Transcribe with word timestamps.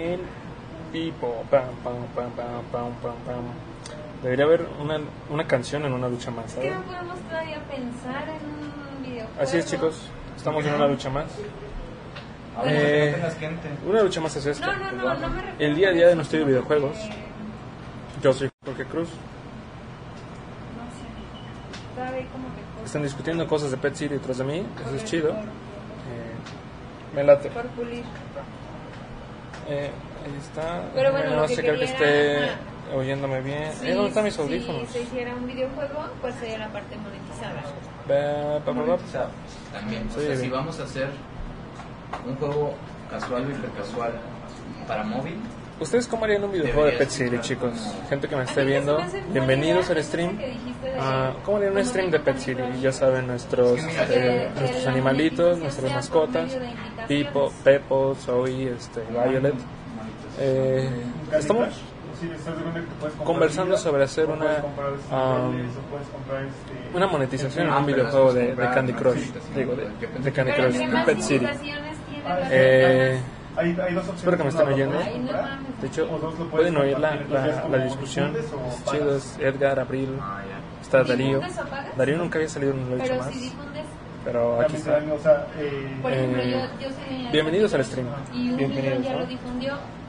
en 0.00 0.20
vivo. 0.92 1.44
Pam, 1.50 1.64
pam, 1.84 1.94
pam, 2.14 2.30
pam, 2.32 2.62
pam, 2.72 2.92
pam, 3.02 3.14
pam. 3.26 3.44
Debería 4.22 4.44
haber 4.44 4.66
una, 4.80 4.98
una 5.30 5.46
canción 5.46 5.84
en 5.84 5.92
una 5.92 6.08
lucha 6.08 6.30
más, 6.30 6.46
Es 6.46 6.54
que 6.56 6.68
¿sabes? 6.70 6.74
no 6.74 6.82
podemos 6.92 7.18
todavía 7.20 7.58
pensar 7.70 8.28
en 8.28 8.34
un 8.96 9.02
videojuego. 9.02 9.40
Así 9.42 9.56
es, 9.56 9.66
chicos. 9.66 10.02
Estamos 10.36 10.64
en 10.66 10.74
una 10.74 10.86
lucha 10.88 11.08
más. 11.10 11.26
A 12.58 12.62
ver, 12.62 12.74
Eh, 12.76 13.16
no. 13.84 13.90
Una 13.90 14.02
lucha 14.02 14.20
más 14.20 14.36
es 14.36 14.44
esto. 14.46 14.66
No, 14.66 14.76
no, 14.76 14.92
no, 14.92 15.14
no 15.14 15.28
me 15.30 15.42
El 15.64 15.74
día 15.76 15.88
a 15.88 15.92
día 15.92 16.08
de 16.08 16.16
nuestro 16.16 16.38
eso, 16.38 16.46
videojuegos. 16.48 16.96
Yo 18.22 18.32
soy 18.34 18.50
Jorge 18.64 18.84
Cruz. 18.84 19.08
No 21.96 22.04
sé. 22.04 22.26
Como 22.32 22.48
que 22.48 22.84
Están 22.84 23.02
discutiendo 23.02 23.46
cosas 23.46 23.70
de 23.70 23.76
Pet 23.78 23.94
City 23.94 24.14
detrás 24.14 24.38
de 24.38 24.44
mí. 24.44 24.66
Eso 24.86 24.94
es 24.96 25.04
chido. 25.04 25.30
Eh, 25.30 27.14
me 27.14 27.24
late. 27.24 27.48
Por 27.50 27.66
pulir. 27.68 28.04
Eh, 29.70 29.90
ahí 30.24 30.36
está. 30.40 30.82
Pero 30.94 31.12
bueno, 31.12 31.30
no 31.30 31.36
lo 31.42 31.46
que 31.46 31.54
sé, 31.56 31.62
creo 31.62 31.78
que 31.78 31.84
esté 31.84 32.38
era- 32.44 32.58
oyéndome 32.94 33.40
bien. 33.40 33.70
Eh, 33.82 33.94
¿Dónde 33.94 34.08
están 34.08 34.24
mis 34.24 34.38
audífonos? 34.38 34.86
Si 34.88 34.92
se 34.94 35.02
hiciera 35.02 35.34
un 35.34 35.46
videojuego, 35.46 36.06
pues 36.20 36.34
sería 36.36 36.58
la 36.58 36.68
parte 36.68 36.96
monetizada. 36.96 37.62
O 38.94 39.08
sea, 39.10 39.28
también, 39.72 40.08
o 40.08 40.18
Sí, 40.20 40.26
sea, 40.26 40.36
si 40.36 40.48
vamos 40.48 40.80
a 40.80 40.82
hacer 40.82 41.08
un 42.26 42.34
juego 42.36 42.74
casual 43.08 43.46
o 43.46 43.50
hipercasual 43.50 44.12
para 44.88 45.04
móvil, 45.04 45.36
¿Ustedes 45.80 46.06
cómo 46.06 46.26
harían 46.26 46.44
un 46.44 46.52
videojuego 46.52 46.84
de 46.84 46.92
Pet 46.92 47.08
City, 47.08 47.38
chicos? 47.40 47.72
Gente 48.10 48.28
que 48.28 48.36
me 48.36 48.42
esté 48.42 48.64
viendo, 48.64 48.98
bienvenidos 49.32 49.88
al 49.88 50.04
stream. 50.04 50.38
Ah, 50.98 51.32
¿Cómo 51.42 51.56
harían 51.56 51.74
un 51.74 51.84
stream 51.86 52.10
de 52.10 52.20
Pet 52.20 52.36
City? 52.36 52.62
Ya 52.82 52.92
saben, 52.92 53.26
nuestros 53.26 53.80
eh, 54.10 54.50
nuestros 54.58 54.86
animalitos, 54.86 55.58
nuestras 55.58 55.90
mascotas. 55.90 56.54
Pipo, 57.08 57.50
Pepo, 57.64 58.14
Zoe, 58.14 58.74
este, 58.74 59.00
Violet. 59.10 59.54
Eh, 60.38 60.90
estamos 61.32 61.68
conversando 63.24 63.78
sobre 63.78 64.04
hacer 64.04 64.26
una, 64.26 64.62
um, 65.10 65.62
una 66.94 67.06
monetización 67.06 67.68
en 67.68 67.72
un 67.72 67.86
videojuego 67.86 68.34
de, 68.34 68.54
de 68.54 68.70
Candy 68.70 68.92
Crush. 68.92 69.30
Digo, 69.56 69.74
de, 69.74 69.88
de 70.22 70.32
Candy 70.32 70.52
Crush, 70.52 71.04
Pet 71.06 71.20
City. 71.20 71.46
Eh. 72.50 73.18
Hay, 73.60 73.68
hay 73.68 73.94
dos 73.94 74.08
opciones. 74.08 74.16
Espero 74.18 74.36
que 74.36 74.42
me 74.42 74.48
estén 74.48 74.66
lo 74.68 74.74
oyendo. 74.74 74.98
no. 74.98 75.80
De 75.80 75.86
hecho, 75.86 76.06
lo 76.38 76.46
pueden 76.50 76.76
oír 76.76 76.98
la, 76.98 77.14
la, 77.16 77.68
la 77.68 77.78
discusión. 77.84 78.32
difundes 78.32 78.52
o 78.52 78.68
Es 78.68 78.84
chido, 78.90 79.04
pagas. 79.06 79.16
es 79.16 79.38
Edgar, 79.54 79.80
Abril, 79.80 80.16
ah, 80.20 80.40
está 80.80 81.04
Darío. 81.04 81.40
Darío 81.96 82.16
nunca 82.18 82.38
había 82.38 82.48
salido 82.48 82.72
en 82.72 82.78
un 82.80 83.00
hecho 83.00 83.02
Pero 83.04 83.18
más, 83.18 83.30
pero 84.24 84.60
aquí 84.60 84.76
está. 84.76 84.92
también, 84.96 85.16
o 85.16 85.22
sea, 85.22 85.46
eh, 85.58 85.98
por 86.02 86.12
ejemplo, 86.12 86.42
Eh, 86.42 86.50
yo, 86.50 86.88
yo 86.88 86.94
soy... 86.94 87.28
bienvenidos 87.32 87.74
al 87.74 87.84
stream. 87.84 88.06
Y 88.32 88.50
un 88.50 88.56
Bienvenidos, 88.56 88.98
¿no? 89.00 89.18
lo 89.68 90.00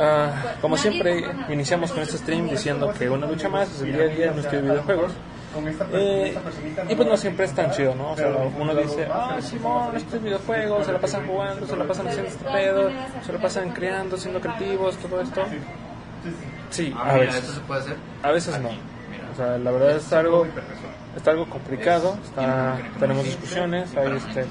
Ah, 0.00 0.30
pues, 0.42 0.54
como 0.62 0.76
siempre, 0.78 1.22
iniciamos 1.50 1.92
con 1.92 2.00
este 2.02 2.16
stream 2.16 2.48
diciendo 2.48 2.92
que 2.98 3.10
una 3.10 3.26
lucha 3.26 3.48
más 3.50 3.70
es 3.74 3.82
el 3.82 3.92
día 3.92 4.02
a 4.04 4.06
día 4.08 4.26
de 4.28 4.32
nuestros 4.34 4.62
videojuegos. 4.62 5.12
Con 5.52 5.68
esta 5.68 5.84
per- 5.86 6.00
Eh, 6.00 6.28
esta 6.28 6.40
personita 6.40 6.84
y 6.88 6.94
pues 6.94 7.08
no 7.08 7.16
siempre 7.16 7.44
es 7.46 7.52
tan 7.54 7.70
chido, 7.70 7.94
¿no? 7.94 8.12
O 8.12 8.16
sea, 8.16 8.28
uno 8.58 8.74
dice, 8.74 9.06
ah, 9.12 9.36
Simón, 9.40 9.96
estos 9.96 10.22
videojuegos 10.22 10.86
se 10.86 10.92
la 10.92 10.98
pasan 11.00 11.26
jugando, 11.26 11.66
se 11.66 11.76
la 11.76 11.84
pasan 11.86 12.08
haciendo 12.08 12.30
este 12.30 12.44
pedo, 12.44 12.90
se 13.24 13.32
la 13.32 13.38
pasan 13.38 13.70
creando, 13.70 14.16
siendo 14.16 14.40
creativos, 14.40 14.96
todo 14.96 15.20
esto. 15.20 15.42
Sí, 16.70 16.92
Ah, 16.96 17.10
a 17.10 17.18
veces. 17.18 17.44
se 17.44 17.60
puede 17.60 17.80
hacer. 17.80 17.96
A 18.22 18.30
veces 18.30 18.58
no. 18.60 18.68
O 18.70 19.34
sea, 19.36 19.58
la 19.58 19.70
verdad 19.70 19.96
es 19.96 20.12
algo, 20.12 20.46
está 21.16 21.30
algo 21.30 21.46
complicado, 21.48 22.16
está, 22.24 22.78
tenemos 23.00 23.24
discusiones, 23.24 23.94
hay, 23.96 24.12
este, 24.16 24.44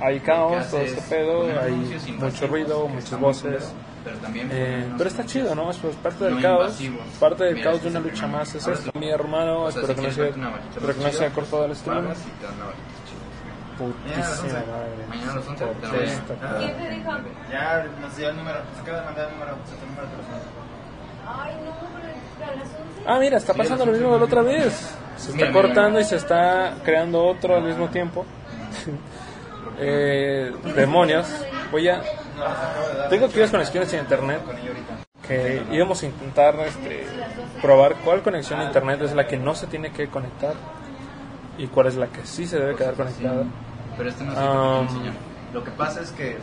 hay 0.00 0.20
caos, 0.20 0.68
todo 0.70 0.80
este 0.80 1.00
pedo, 1.02 1.42
hay 1.60 2.16
mucho 2.20 2.46
ruido, 2.46 2.86
muchas 2.88 3.18
voces. 3.18 3.74
Pero, 4.04 4.16
también 4.18 4.48
Eh, 4.52 4.86
pero 4.96 5.08
está 5.10 5.24
chido, 5.26 5.54
¿no? 5.54 5.70
Es 5.70 5.76
pues, 5.78 5.94
parte 5.96 6.24
del 6.24 6.34
no 6.36 6.40
caos. 6.42 6.62
invasivos. 6.80 7.06
Parte 7.20 7.44
del 7.44 7.54
Mira, 7.54 7.64
caos 7.64 7.76
este 7.76 7.88
de 7.88 7.90
una 7.90 7.98
es 7.98 8.04
el 8.04 8.10
lucha 8.10 8.22
primero. 8.22 8.38
más 8.38 8.54
es 8.54 8.64
Ahora 8.66 8.78
esto. 8.78 8.98
Mi 8.98 9.08
hermano, 9.10 9.62
O 9.64 9.70
sea, 9.70 9.80
espero 9.82 9.94
si 9.94 10.00
que 10.00 10.06
no 10.08 10.14
una 10.36 10.50
bajita 10.50 10.68
espero 10.74 10.92
que 10.94 11.00
no 11.02 11.08
chida, 11.10 11.18
sea 11.18 11.30
cortado 11.30 11.64
el 11.64 11.70
una 11.70 11.74
chida. 11.78 11.92
Putísima 13.78 14.58
madre. 14.66 15.06
Mañana 15.08 15.32
a 15.32 15.36
las 15.36 15.46
11 15.48 15.64
Por 15.66 15.74
te 15.76 15.86
dan 15.86 16.04
esta 16.04 16.32
una- 16.34 16.40
cara. 16.42 16.58
¿Quién 16.58 16.76
te 16.76 16.90
dijo? 16.90 17.10
Ya 17.52 17.86
nos 18.00 18.16
dio 18.16 18.28
el 18.30 18.36
número, 18.36 18.58
se 18.74 18.80
acaba 18.80 18.98
de 18.98 19.04
mandar 19.04 19.28
el 19.28 19.32
número, 19.34 19.52
se. 19.66 19.74
Ay, 21.30 21.54
no, 21.64 21.76
pero 22.00 22.50
a 22.52 22.54
las 22.56 22.64
11. 22.66 23.02
Ah, 23.06 23.18
mira, 23.20 23.36
está 23.36 23.54
pasando 23.54 23.86
lo 23.86 23.92
mismo 23.92 24.12
de 24.14 24.18
la 24.18 24.24
otra 24.24 24.42
vez. 24.42 24.94
Se 25.16 25.30
está 25.32 25.52
cortando 25.52 26.00
y 26.00 26.04
se 26.04 26.16
está 26.16 26.74
creando 26.84 27.24
otro 27.24 27.56
al 27.56 27.62
mismo 27.64 27.88
tiempo. 27.88 28.24
eh, 29.78 30.52
demonios. 30.74 31.26
Voy 31.70 31.88
a. 31.88 32.02
Tengo 33.10 33.26
aquí 33.26 33.38
unas 33.38 33.50
conexiones 33.50 33.92
a 33.94 33.96
internet 33.98 34.40
que 35.26 35.62
íbamos 35.72 36.02
a 36.02 36.06
intentar 36.06 36.54
este, 36.60 37.06
probar 37.60 37.96
cuál 38.04 38.22
conexión 38.22 38.60
a 38.60 38.64
internet 38.64 39.02
es 39.02 39.14
la 39.14 39.26
que 39.26 39.36
no 39.36 39.54
se 39.54 39.66
tiene 39.66 39.90
que 39.92 40.08
conectar 40.08 40.54
y 41.58 41.66
cuál 41.66 41.88
es 41.88 41.96
la 41.96 42.06
que 42.06 42.24
sí 42.24 42.46
se 42.46 42.58
debe 42.58 42.74
quedar 42.76 42.94
conectada. 42.94 43.44
Pero 43.96 44.08
este 44.08 44.24
no 44.24 44.32
es 44.32 44.38
el 44.38 44.44
Um, 44.48 45.04
que. 45.04 45.10
Lo 45.54 45.64
que 45.64 45.70
pasa 45.72 46.00
es 46.02 46.12
que 46.12 46.38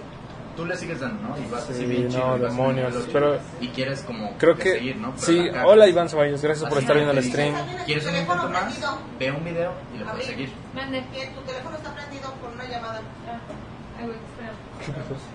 tú 0.57 0.65
le 0.65 0.75
sigues 0.75 0.99
dando, 0.99 1.29
¿no? 1.29 1.37
Y 1.37 1.49
vas 1.49 1.63
así 1.63 1.73
Sí, 1.79 1.85
bien 1.85 2.09
no, 2.09 2.37
y 2.37 2.39
vas 2.41 2.51
demonios, 2.51 2.93
en 2.95 3.01
el 3.01 3.07
pero- 3.07 3.39
y 3.61 3.67
quieres 3.69 4.01
como 4.01 4.33
Creo 4.37 4.55
que 4.55 4.73
seguir, 4.73 4.97
¿no? 4.97 5.11
Pero 5.11 5.21
sí. 5.25 5.49
Hola 5.65 5.87
Iván 5.87 6.09
Ceballos, 6.09 6.41
gracias 6.41 6.67
por 6.67 6.77
Así 6.77 6.83
estar 6.85 6.95
viendo 6.97 7.13
el 7.13 7.23
stream. 7.23 7.55
¿Quieres 7.85 8.05
un 8.05 8.15
intento 8.15 8.49
más? 8.49 8.79
Ve 9.19 9.31
un 9.31 9.43
video 9.45 9.71
y 9.95 9.99
lo 9.99 10.05
puedes 10.11 10.25
seguir. 10.25 10.51
Mande. 10.73 11.03
Que 11.13 11.27
tu 11.27 11.41
teléfono 11.41 11.75
está 11.77 11.93
prendido 11.93 12.31
por 12.41 12.51
una 12.51 12.65
llamada. 12.65 13.01
Ah, 13.27 14.01
espera. 14.01 15.01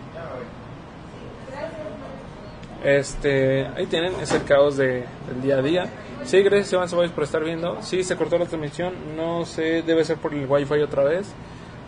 Este, 2.85 3.67
ahí 3.77 3.87
tienen, 3.87 4.15
es 4.23 4.33
el 4.33 4.45
caos 4.45 4.77
de, 4.77 5.05
del 5.29 5.43
día 5.43 5.57
a 5.57 5.63
día. 5.63 5.87
Sí, 6.25 6.43
gracias 6.43 6.73
Iván 6.73 6.89
Ceballos 6.89 7.13
por 7.13 7.25
estar 7.25 7.43
viendo. 7.45 7.81
Sí, 7.83 8.03
se 8.05 8.17
cortó 8.17 8.39
la 8.39 8.47
transmisión, 8.47 8.95
no 9.17 9.45
sé, 9.45 9.83
debe 9.83 10.05
ser 10.05 10.17
por 10.17 10.33
el 10.33 10.47
wifi 10.47 10.81
otra 10.81 11.05
vez. 11.05 11.31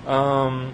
Am, 0.07 0.71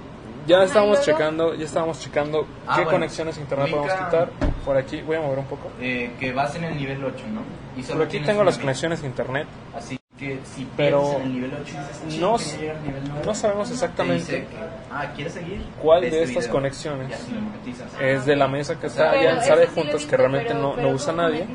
ya 0.47 0.65
estábamos 0.65 1.03
checando, 1.03 1.55
ya 1.55 1.65
estábamos 1.67 2.01
checando 2.01 2.47
Ah, 2.67 2.77
qué 2.77 2.83
bueno. 2.85 2.91
conexiones 2.99 3.37
a 3.37 3.41
internet 3.41 3.71
podemos 3.71 3.93
quitar. 3.93 4.31
Por 4.65 4.77
aquí, 4.77 5.03
voy 5.03 5.17
a 5.17 5.21
mover 5.21 5.39
un 5.41 5.45
poco. 5.47 5.71
Eh, 5.81 6.13
que 6.19 6.33
vas 6.33 6.55
en 6.57 6.65
el 6.65 6.77
nivel 6.77 7.05
8, 7.05 7.25
¿no? 7.33 7.43
Y 7.77 7.83
solo 7.83 7.99
Por 7.99 8.07
aquí 8.09 8.21
tengo 8.21 8.43
las 8.43 8.59
conexiones 8.59 9.03
a 9.03 9.07
internet. 9.07 9.47
Así 9.77 9.97
que 10.19 10.41
si 10.45 10.67
Pero 10.77 11.01
pierdes 11.03 11.17
en 11.17 11.23
el 11.23 11.33
nivel 11.33 11.53
8 11.55 11.65
dices, 11.65 12.21
no 12.21 12.37
"Chin, 12.39 12.47
s- 12.47 12.56
voy 12.56 12.59
a 12.59 12.61
llegar 12.61 12.77
al 12.77 12.83
nivel 12.83 13.03
9", 13.06 13.23
no 13.27 13.34
sabemos 13.34 13.69
te 13.69 13.75
exactamente 13.75 14.33
que, 14.33 14.47
ah, 14.93 15.12
¿quieres 15.15 15.33
seguir? 15.34 15.62
cuál 15.81 16.01
de 16.01 16.06
este 16.09 16.23
estas 16.25 16.37
video. 16.45 16.53
conexiones 16.53 17.27
es 18.01 18.27
de 18.27 18.37
la 18.37 18.49
mesa 18.49 18.78
que 18.81 18.87
está 18.89 19.11
Pero 19.11 19.21
allá 19.21 19.31
en 19.31 19.37
eso 19.39 19.47
sala 19.47 19.61
de 19.61 19.67
juntas 19.69 20.07
que 20.07 20.17
realmente 20.17 20.49
pero- 20.49 20.61
no, 20.61 20.77
no 20.77 20.89
usa 20.91 21.12
¿cómo 21.12 21.23
nadie. 21.23 21.47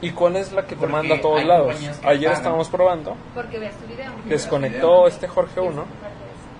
¿Y 0.00 0.10
cuál 0.10 0.36
es 0.36 0.52
la 0.52 0.66
que 0.66 0.76
te 0.76 0.86
manda 0.86 1.14
a 1.14 1.20
todos 1.20 1.44
lados? 1.44 1.74
Ayer 2.04 2.24
pagan. 2.24 2.32
estábamos 2.32 2.68
probando, 2.68 3.16
Porque 3.34 3.58
veas 3.58 3.74
tu 3.76 3.86
video. 3.86 4.10
desconectó 4.26 5.06
este 5.06 5.26
Jorge 5.28 5.60
1 5.60 5.84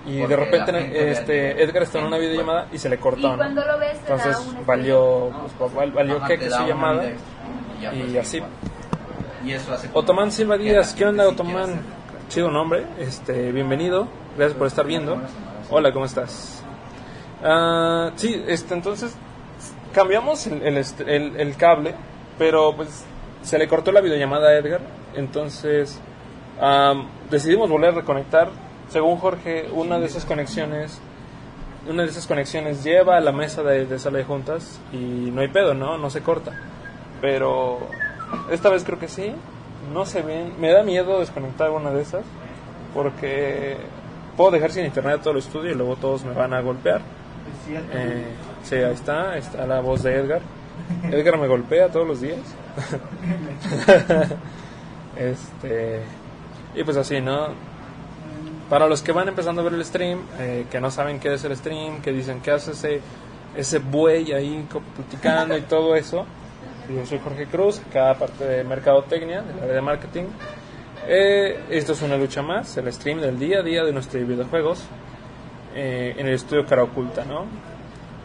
y 0.07 0.17
de 0.25 0.35
repente 0.35 1.11
este 1.11 1.61
Edgar 1.63 1.83
está 1.83 1.99
en 1.99 2.05
una 2.05 2.17
videollamada 2.17 2.67
y 2.71 2.77
se 2.77 2.89
le 2.89 2.97
cortó, 2.97 3.33
Entonces 3.33 4.37
valió, 4.65 5.31
pues, 5.57 5.73
val- 5.73 5.91
valió 5.91 6.23
que, 6.23 6.49
su 6.49 6.65
llamada 6.65 7.03
ya 7.81 7.93
y 7.93 7.99
puedes 8.03 8.17
así. 8.27 8.41
Y 9.45 9.51
eso 9.53 9.73
hace 9.73 9.89
Otomán 9.93 10.31
Silva 10.31 10.57
Díaz, 10.57 10.93
¿qué 10.93 11.05
onda 11.05 11.23
sí 11.25 11.33
Otomán? 11.33 11.81
Chido 12.29 12.49
nombre, 12.49 12.85
este, 12.99 13.51
bienvenido, 13.51 14.07
gracias 14.35 14.57
por 14.57 14.67
estar 14.67 14.85
viendo. 14.85 15.17
Hola, 15.69 15.91
¿cómo 15.93 16.05
estás? 16.05 16.63
Ah, 17.43 18.11
sí, 18.15 18.43
este, 18.47 18.73
entonces 18.73 19.15
cambiamos 19.93 20.47
el, 20.47 20.61
el, 20.63 20.77
este, 20.77 21.15
el- 21.15 21.39
el 21.39 21.55
cable, 21.57 21.93
pero 22.39 22.75
pues 22.75 23.05
se 23.43 23.59
le 23.59 23.67
cortó 23.67 23.91
la 23.91 24.01
videollamada 24.01 24.49
a 24.49 24.53
Edgar, 24.57 24.81
entonces 25.15 25.99
am, 26.59 27.07
decidimos 27.29 27.69
volver 27.69 27.91
a 27.91 27.95
reconectar. 27.97 28.49
Según 28.89 29.17
Jorge, 29.17 29.69
una 29.71 29.99
de 29.99 30.05
esas 30.07 30.25
conexiones, 30.25 30.99
una 31.87 32.03
de 32.03 32.09
esas 32.09 32.25
conexiones 32.25 32.83
lleva 32.83 33.17
a 33.17 33.19
la 33.21 33.31
mesa 33.31 33.61
de, 33.61 33.85
de 33.85 33.99
sala 33.99 34.17
de 34.19 34.23
juntas 34.23 34.79
y 34.91 34.97
no 34.97 35.41
hay 35.41 35.47
pedo, 35.49 35.73
¿no? 35.75 35.97
No 35.99 36.09
se 36.09 36.21
corta. 36.21 36.51
Pero 37.21 37.87
esta 38.51 38.69
vez 38.69 38.83
creo 38.83 38.99
que 38.99 39.07
sí. 39.07 39.33
No 39.93 40.05
sé 40.05 40.21
bien. 40.21 40.53
Me 40.59 40.71
da 40.71 40.83
miedo 40.83 41.19
desconectar 41.19 41.71
una 41.71 41.91
de 41.91 42.01
esas 42.01 42.23
porque 42.93 43.77
puedo 44.37 44.51
dejar 44.51 44.71
sin 44.71 44.85
internet 44.85 45.21
todo 45.21 45.33
el 45.33 45.39
estudio 45.39 45.71
y 45.71 45.75
luego 45.75 45.95
todos 45.97 46.23
me 46.23 46.33
van 46.33 46.53
a 46.53 46.61
golpear. 46.61 47.01
es 47.01 47.67
cierto. 47.67 47.91
Eh, 47.93 48.25
sí, 48.63 48.75
ahí 48.75 48.93
está, 48.93 49.37
está 49.37 49.67
la 49.67 49.81
voz 49.81 50.03
de 50.03 50.15
Edgar. 50.15 50.41
Edgar 51.11 51.37
me 51.37 51.47
golpea 51.47 51.89
todos 51.89 52.07
los 52.07 52.21
días. 52.21 52.39
este 55.17 56.01
y 56.75 56.83
pues 56.83 56.97
así, 56.97 57.21
¿no? 57.21 57.47
Para 58.69 58.87
los 58.87 59.01
que 59.01 59.11
van 59.11 59.27
empezando 59.27 59.61
a 59.61 59.63
ver 59.63 59.73
el 59.73 59.85
stream, 59.85 60.19
eh, 60.39 60.65
que 60.69 60.81
no 60.81 60.91
saben 60.91 61.19
qué 61.19 61.33
es 61.33 61.43
el 61.43 61.55
stream, 61.55 62.01
que 62.01 62.11
dicen 62.11 62.41
qué 62.41 62.51
hace 62.51 62.71
ese 62.71 63.01
ese 63.55 63.79
buey 63.79 64.33
ahí 64.33 64.67
platicando 64.95 65.57
y 65.57 65.61
todo 65.61 65.95
eso. 65.95 66.25
Yo 66.89 67.05
soy 67.05 67.19
Jorge 67.19 67.47
Cruz, 67.47 67.81
acá 67.89 68.13
parte 68.13 68.43
de 68.43 68.63
Mercadotecnia, 68.63 69.41
del 69.41 69.59
área 69.59 69.75
de 69.75 69.81
marketing. 69.81 70.25
Eh, 71.07 71.59
esto 71.69 71.93
es 71.93 72.01
una 72.01 72.15
lucha 72.17 72.41
más, 72.41 72.77
el 72.77 72.91
stream 72.93 73.21
del 73.21 73.39
día 73.39 73.59
a 73.59 73.63
día 73.63 73.83
de 73.83 73.91
nuestros 73.91 74.27
videojuegos 74.27 74.83
eh, 75.75 76.15
en 76.17 76.27
el 76.27 76.33
estudio 76.35 76.65
Cara 76.65 76.83
Oculta, 76.83 77.25
¿no? 77.25 77.45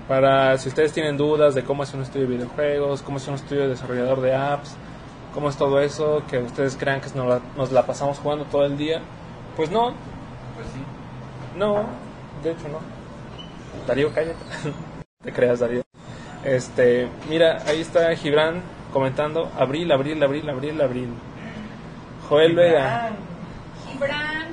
Para 0.08 0.58
si 0.58 0.68
ustedes 0.68 0.92
tienen 0.92 1.16
dudas 1.16 1.54
de 1.54 1.64
cómo 1.64 1.84
es 1.84 1.94
un 1.94 2.02
estudio 2.02 2.26
de 2.26 2.36
videojuegos, 2.36 3.02
cómo 3.02 3.16
es 3.18 3.28
un 3.28 3.34
estudio 3.34 3.62
de 3.62 3.68
desarrollador 3.68 4.20
de 4.20 4.34
apps, 4.34 4.74
cómo 5.32 5.48
es 5.48 5.56
todo 5.56 5.80
eso, 5.80 6.22
que 6.28 6.38
ustedes 6.38 6.76
crean 6.76 7.00
que 7.00 7.08
nos 7.14 7.26
la, 7.28 7.40
nos 7.56 7.72
la 7.72 7.86
pasamos 7.86 8.18
jugando 8.18 8.44
todo 8.46 8.64
el 8.66 8.76
día, 8.76 9.00
pues 9.56 9.70
no, 9.70 9.94
Pues 10.54 10.66
sí. 10.74 10.82
no, 11.56 11.86
de 12.42 12.50
hecho 12.52 12.68
no. 12.68 12.78
Darío, 13.86 14.12
cállate. 14.12 14.36
Te 15.22 15.32
creas, 15.32 15.60
Darío. 15.60 15.82
Este, 16.44 17.08
mira, 17.28 17.62
ahí 17.66 17.80
está 17.80 18.14
Gibran 18.16 18.62
comentando, 18.92 19.50
abril, 19.58 19.92
abril, 19.92 20.22
abril, 20.22 20.48
abril, 20.48 20.80
abril. 20.80 21.08
Joel 22.28 22.54
Vega. 22.54 23.10
Gibran. 23.86 24.48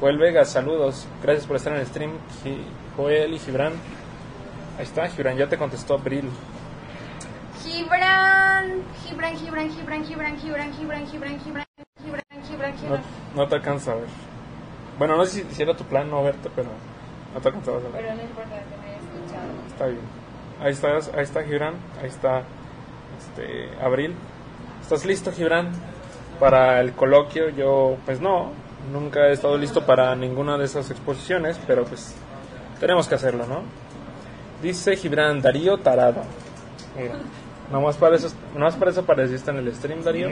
Joel 0.00 0.18
Vega, 0.18 0.44
saludos. 0.44 1.06
Gracias 1.22 1.46
por 1.46 1.56
estar 1.56 1.72
en 1.74 1.80
el 1.80 1.86
stream, 1.86 2.12
Joel 2.96 3.34
y 3.34 3.38
Gibran. 3.38 3.72
Ahí 4.78 4.84
está, 4.84 5.08
Gibran, 5.08 5.36
ya 5.36 5.48
te 5.48 5.58
contestó 5.58 5.94
Abril. 5.94 6.30
Gibran. 7.64 8.82
Gibran, 9.04 9.36
Gibran, 9.36 9.70
Gibran, 9.70 10.04
Gibran, 10.04 10.38
Gibran, 10.38 10.72
Gibran, 10.72 11.06
Gibran, 11.06 11.38
Gibran, 11.40 11.66
Gibran, 12.02 12.24
Gibran, 12.46 12.70
No, 12.72 12.78
Gibran. 12.78 13.02
no 13.34 13.48
te 13.48 13.54
alcanza 13.56 13.92
a 13.92 13.94
ver. 13.96 14.06
Bueno, 14.98 15.16
no 15.16 15.24
sé 15.26 15.42
si, 15.42 15.54
si 15.54 15.62
era 15.62 15.76
tu 15.76 15.84
plan 15.84 16.08
no 16.08 16.22
verte, 16.22 16.48
pero 16.54 16.68
no 17.34 17.40
te 17.40 17.48
alcanzaba 17.48 17.78
a 17.78 17.80
ver. 17.80 17.90
Pero 17.92 18.14
no 18.14 18.22
importa 18.22 18.50
que 18.50 18.76
me 18.80 18.86
haya 18.86 18.96
escuchado. 18.98 19.48
Está 19.68 19.86
bien. 19.86 20.17
Ahí 20.60 20.72
está, 20.72 20.96
ahí 20.96 21.22
está 21.22 21.44
Gibran, 21.44 21.74
ahí 22.00 22.08
está 22.08 22.42
este, 23.18 23.70
Abril. 23.82 24.14
¿Estás 24.80 25.04
listo, 25.04 25.30
Gibran, 25.32 25.70
para 26.40 26.80
el 26.80 26.92
coloquio? 26.92 27.50
Yo, 27.50 27.96
pues 28.04 28.20
no, 28.20 28.52
nunca 28.92 29.28
he 29.28 29.32
estado 29.32 29.56
listo 29.56 29.86
para 29.86 30.14
ninguna 30.16 30.58
de 30.58 30.64
esas 30.64 30.90
exposiciones, 30.90 31.60
pero 31.66 31.84
pues 31.84 32.14
tenemos 32.80 33.06
que 33.06 33.14
hacerlo, 33.14 33.46
¿no? 33.46 33.62
Dice 34.62 34.96
Gibran, 34.96 35.40
Darío 35.40 35.78
Tarado. 35.78 36.22
Mira, 36.96 37.14
nomás 37.70 37.96
para 37.96 38.16
eso, 38.16 38.30
nomás 38.54 38.74
para 38.74 38.90
eso 38.90 39.00
apareciste 39.00 39.50
en 39.50 39.58
el 39.58 39.74
stream, 39.74 40.02
Darío. 40.02 40.30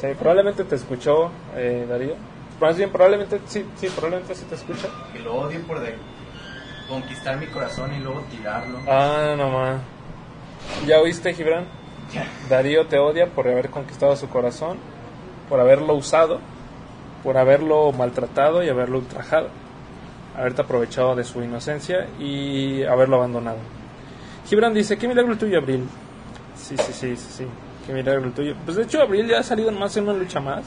Sí, 0.00 0.06
probablemente 0.18 0.64
te 0.64 0.76
escuchó, 0.76 1.30
eh, 1.56 1.86
Darío. 1.88 2.14
Más 2.60 2.76
bien, 2.76 2.90
probablemente, 2.90 3.40
sí, 3.46 3.66
sí, 3.76 3.88
probablemente 3.88 4.34
sí 4.34 4.44
te 4.48 4.54
escucha. 4.54 4.88
Que 5.12 5.18
lo 5.18 5.34
odio 5.34 5.60
por 5.66 5.80
de 5.80 5.94
conquistar 6.92 7.38
mi 7.38 7.46
corazón 7.46 7.94
y 7.94 8.00
luego 8.00 8.20
tirarlo. 8.30 8.80
Ah, 8.86 9.34
no 9.36 9.48
más. 9.48 9.80
¿Ya 10.86 11.00
oíste, 11.00 11.32
Gibran? 11.32 11.64
Darío 12.50 12.86
te 12.86 12.98
odia 12.98 13.26
por 13.28 13.48
haber 13.48 13.70
conquistado 13.70 14.14
su 14.14 14.28
corazón, 14.28 14.76
por 15.48 15.58
haberlo 15.58 15.94
usado, 15.94 16.40
por 17.22 17.38
haberlo 17.38 17.92
maltratado 17.92 18.62
y 18.62 18.68
haberlo 18.68 18.98
ultrajado, 18.98 19.48
haberte 20.36 20.60
aprovechado 20.60 21.16
de 21.16 21.24
su 21.24 21.42
inocencia 21.42 22.08
y 22.20 22.82
haberlo 22.82 23.16
abandonado. 23.16 23.58
Gibran 24.46 24.74
dice, 24.74 24.98
qué 24.98 25.08
milagro 25.08 25.32
el 25.32 25.38
tuyo, 25.38 25.58
Abril. 25.58 25.88
Sí, 26.54 26.76
sí, 26.76 26.92
sí, 26.92 27.16
sí, 27.16 27.28
sí, 27.38 27.46
qué 27.86 27.94
milagro 27.94 28.24
el 28.26 28.32
tuyo. 28.32 28.54
Pues 28.66 28.76
de 28.76 28.82
hecho, 28.82 29.00
Abril 29.00 29.26
ya 29.28 29.38
ha 29.38 29.42
salido 29.42 29.70
en 29.70 29.78
más 29.78 29.94
de 29.94 30.02
una 30.02 30.12
lucha 30.12 30.40
más. 30.40 30.64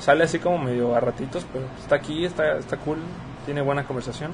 Sale 0.00 0.24
así 0.24 0.38
como 0.38 0.56
medio 0.56 0.94
a 0.94 1.00
ratitos, 1.00 1.44
pero 1.52 1.66
está 1.78 1.96
aquí, 1.96 2.24
está, 2.24 2.56
está 2.56 2.78
cool, 2.78 2.98
tiene 3.44 3.60
buena 3.60 3.84
conversación. 3.84 4.30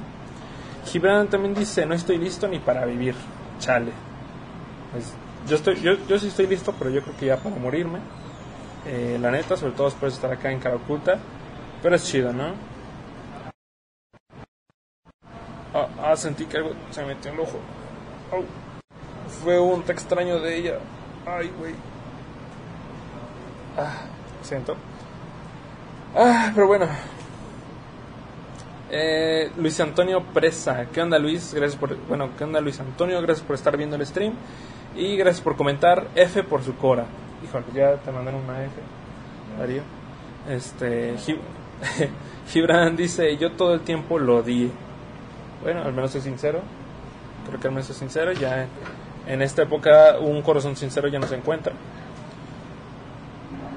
Gibran 0.86 1.28
también 1.28 1.54
dice, 1.54 1.86
no 1.86 1.94
estoy 1.94 2.18
listo 2.18 2.48
ni 2.48 2.58
para 2.58 2.84
vivir. 2.84 3.14
Chale. 3.58 3.92
Pues, 4.92 5.12
yo, 5.46 5.56
estoy, 5.56 5.80
yo, 5.80 5.94
yo 6.06 6.18
sí 6.18 6.28
estoy 6.28 6.46
listo, 6.46 6.74
pero 6.78 6.90
yo 6.90 7.02
creo 7.02 7.16
que 7.16 7.26
ya 7.26 7.36
para 7.36 7.56
morirme. 7.56 8.00
Eh, 8.86 9.18
la 9.20 9.30
neta, 9.30 9.56
sobre 9.56 9.72
todo 9.72 9.86
después 9.86 10.12
de 10.12 10.16
estar 10.16 10.32
acá 10.32 10.50
en 10.50 10.58
cara 10.58 10.76
oculta. 10.76 11.18
Pero 11.82 11.96
es 11.96 12.04
chido, 12.04 12.32
¿no? 12.32 12.54
Ah, 15.74 15.88
ah, 16.02 16.16
sentí 16.16 16.44
que 16.44 16.58
algo 16.58 16.72
se 16.90 17.00
me 17.02 17.14
metió 17.14 17.30
en 17.30 17.38
el 17.38 17.42
ojo. 17.42 17.58
Au. 18.30 18.44
Fue 19.42 19.58
un 19.58 19.82
te 19.82 19.92
extraño 19.92 20.38
de 20.38 20.56
ella. 20.56 20.78
Ay, 21.26 21.50
güey. 21.58 21.74
Ah, 23.76 24.02
siento. 24.42 24.76
Ah, 26.14 26.52
pero 26.54 26.66
bueno. 26.66 26.86
Eh, 28.94 29.50
Luis 29.56 29.80
Antonio 29.80 30.22
Presa. 30.22 30.86
¿Qué 30.92 31.00
onda, 31.00 31.18
Luis? 31.18 31.54
Gracias 31.54 31.80
por. 31.80 31.96
Bueno, 32.06 32.28
¿qué 32.36 32.44
onda, 32.44 32.60
Luis 32.60 32.78
Antonio? 32.78 33.20
Gracias 33.22 33.46
por 33.46 33.56
estar 33.56 33.74
viendo 33.76 33.96
el 33.96 34.04
stream. 34.06 34.34
Y 34.94 35.16
gracias 35.16 35.40
por 35.42 35.56
comentar. 35.56 36.08
F 36.14 36.42
por 36.44 36.62
su 36.62 36.76
Cora. 36.76 37.06
Híjole, 37.42 37.64
ya 37.74 37.96
te 37.96 38.12
mandaron 38.12 38.42
una 38.44 38.62
F, 38.64 38.74
Darío. 39.58 39.82
Este. 40.48 41.14
Gib- 41.16 41.38
Gibran 42.48 42.94
dice: 42.94 43.34
Yo 43.38 43.52
todo 43.52 43.72
el 43.74 43.80
tiempo 43.80 44.18
lo 44.18 44.36
odié. 44.38 44.70
Bueno, 45.62 45.82
al 45.82 45.92
menos 45.94 46.10
soy 46.10 46.20
sincero. 46.20 46.60
Creo 47.48 47.58
que 47.58 47.68
al 47.68 47.72
menos 47.72 47.86
soy 47.86 47.96
sincero. 47.96 48.32
Ya 48.32 48.66
en 49.26 49.40
esta 49.40 49.62
época, 49.62 50.18
un 50.20 50.42
corazón 50.42 50.76
sincero 50.76 51.08
ya 51.08 51.18
no 51.18 51.26
se 51.26 51.36
encuentra. 51.36 51.72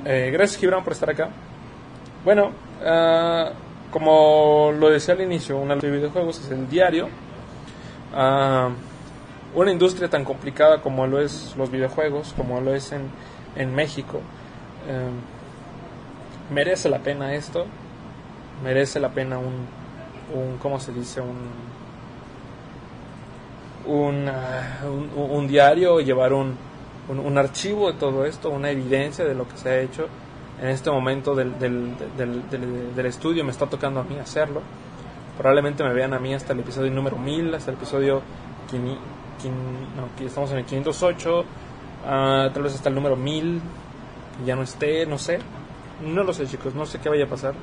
Eh, 0.04 0.30
gracias, 0.34 0.60
Gibran, 0.60 0.84
por 0.84 0.92
estar 0.94 1.10
acá. 1.10 1.30
Bueno, 2.26 2.52
ah, 2.86 3.52
como 3.96 4.74
lo 4.78 4.90
decía 4.90 5.14
al 5.14 5.22
inicio, 5.22 5.58
una 5.58 5.78
de 5.78 5.90
videojuegos 5.90 6.42
es 6.42 6.52
el 6.52 6.68
diario. 6.68 7.08
Ah, 8.14 8.68
una 9.54 9.72
industria 9.72 10.10
tan 10.10 10.26
complicada 10.26 10.82
como 10.82 11.08
lo 11.08 11.22
es 11.22 11.56
los 11.56 11.72
videojuegos, 11.72 12.34
como 12.36 12.60
lo 12.60 12.76
es 12.76 12.92
en, 12.92 13.04
en 13.56 13.74
México, 13.74 14.20
eh, 14.90 15.08
merece 16.54 16.90
la 16.90 17.00
pena 17.00 17.36
esto, 17.36 17.68
merece 18.66 19.00
la 19.00 19.12
pena 19.12 19.38
un, 19.38 19.66
un 20.34 20.58
¿cómo 20.58 20.78
se 20.78 20.92
dice? 20.92 21.22
Un, 21.22 21.38
un, 23.86 24.28
ah, 24.28 24.80
un, 24.84 25.10
un 25.18 25.48
diario, 25.48 26.02
llevar 26.02 26.34
un, 26.34 26.58
un 27.08 27.38
archivo 27.38 27.94
de 27.94 27.98
todo 27.98 28.26
esto, 28.26 28.50
una 28.50 28.72
evidencia 28.72 29.24
de 29.24 29.36
lo 29.36 29.48
que 29.48 29.56
se 29.56 29.70
ha 29.70 29.80
hecho 29.80 30.10
en 30.62 30.70
este 30.70 30.90
momento 30.90 31.36
del, 31.36 31.58
del, 31.60 31.96
del, 32.96 33.06
estudio 33.06 33.44
me 33.44 33.52
está 33.52 33.68
tocando 33.68 34.00
a 34.00 34.04
mí 34.04 34.18
hacerlo. 34.18 34.62
Probablemente 35.38 35.84
me 35.84 35.94
vean 35.94 36.14
a 36.14 36.20
mí 36.20 36.34
hasta 36.34 36.54
el 36.54 36.60
episodio 36.62 36.92
número 36.92 37.18
1000, 37.18 37.54
hasta 37.56 37.72
el 37.72 37.78
episodio... 37.78 38.22
quini- 38.72 38.98
quin- 39.44 39.96
no, 39.98 40.06
aquí 40.14 40.26
estamos 40.26 40.52
en 40.52 40.60
el 40.60 40.66
508, 40.66 41.46
ah, 42.08 42.50
tal 42.54 42.64
vez 42.64 42.74
hasta 42.76 42.88
el 42.90 42.96
número 42.96 43.16
1000, 43.18 43.62
que 44.40 44.46
ya 44.46 44.56
no 44.56 44.62
esté, 44.64 45.06
no 45.06 45.18
sé. 45.18 45.40
No 46.02 46.24
lo 46.24 46.34
sé 46.34 46.46
chicos, 46.48 46.74
no 46.74 46.86
sé 46.86 47.00
qué 47.00 47.10
vaya 47.10 47.26
a 47.26 47.28
pasar. 47.30 47.54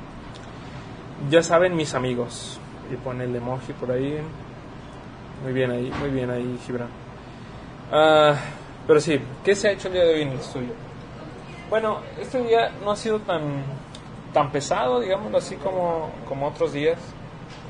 Ya 1.31 1.43
saben 1.43 1.75
mis 1.77 1.95
amigos. 1.95 2.59
Y 2.93 2.97
pone 2.97 3.25
el 3.25 3.35
emoji 3.35 3.73
por 3.73 3.91
ahí. 3.91 4.19
Muy 5.43 5.53
bien 5.53 5.71
ahí, 5.71 5.91
muy 5.99 6.11
bien 6.11 6.31
ahí, 6.31 6.59
Gibran. 6.67 6.89
Ah, 7.91 8.35
pero 8.87 9.01
sí, 9.01 9.19
¿qué 9.45 9.55
se 9.55 9.69
ha 9.69 9.73
hecho 9.73 9.89
el 9.89 9.95
día 9.95 10.05
de 10.05 10.15
hoy 10.15 10.23
en 10.23 10.29
el 10.29 10.39
estudio? 10.39 10.92
Bueno, 11.73 12.01
este 12.21 12.39
día 12.43 12.71
no 12.85 12.91
ha 12.91 12.97
sido 12.97 13.21
tan, 13.21 13.63
tan 14.35 14.53
pesado, 14.53 15.01
digámoslo 15.01 15.39
así, 15.39 15.57
como, 15.57 16.11
como 16.29 16.49
otros 16.49 16.75
días, 16.75 16.99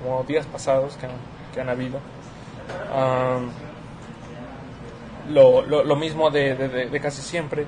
como 0.03 0.25
días 0.25 0.45
pasados 0.45 0.97
que 0.97 1.07
han, 1.07 1.13
que 1.55 1.61
han 1.61 1.69
habido. 1.69 2.01
Am, 2.93 3.49
lo, 5.33 5.63
lo, 5.63 5.95
mismo 5.95 6.33
de, 6.33 6.57
de- 6.57 7.01
casi 7.01 7.23
siempre. 7.23 7.65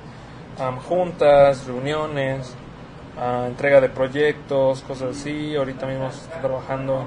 Juntas, 0.89 1.67
reuniones, 1.67 2.53
ah, 3.17 3.45
entrega 3.47 3.79
de 3.79 3.87
proyectos, 3.87 4.81
cosas 4.81 5.17
así. 5.17 5.55
Ahorita 5.55 5.85
mismo 5.87 6.11
se 6.11 6.27
trabajando 6.41 7.05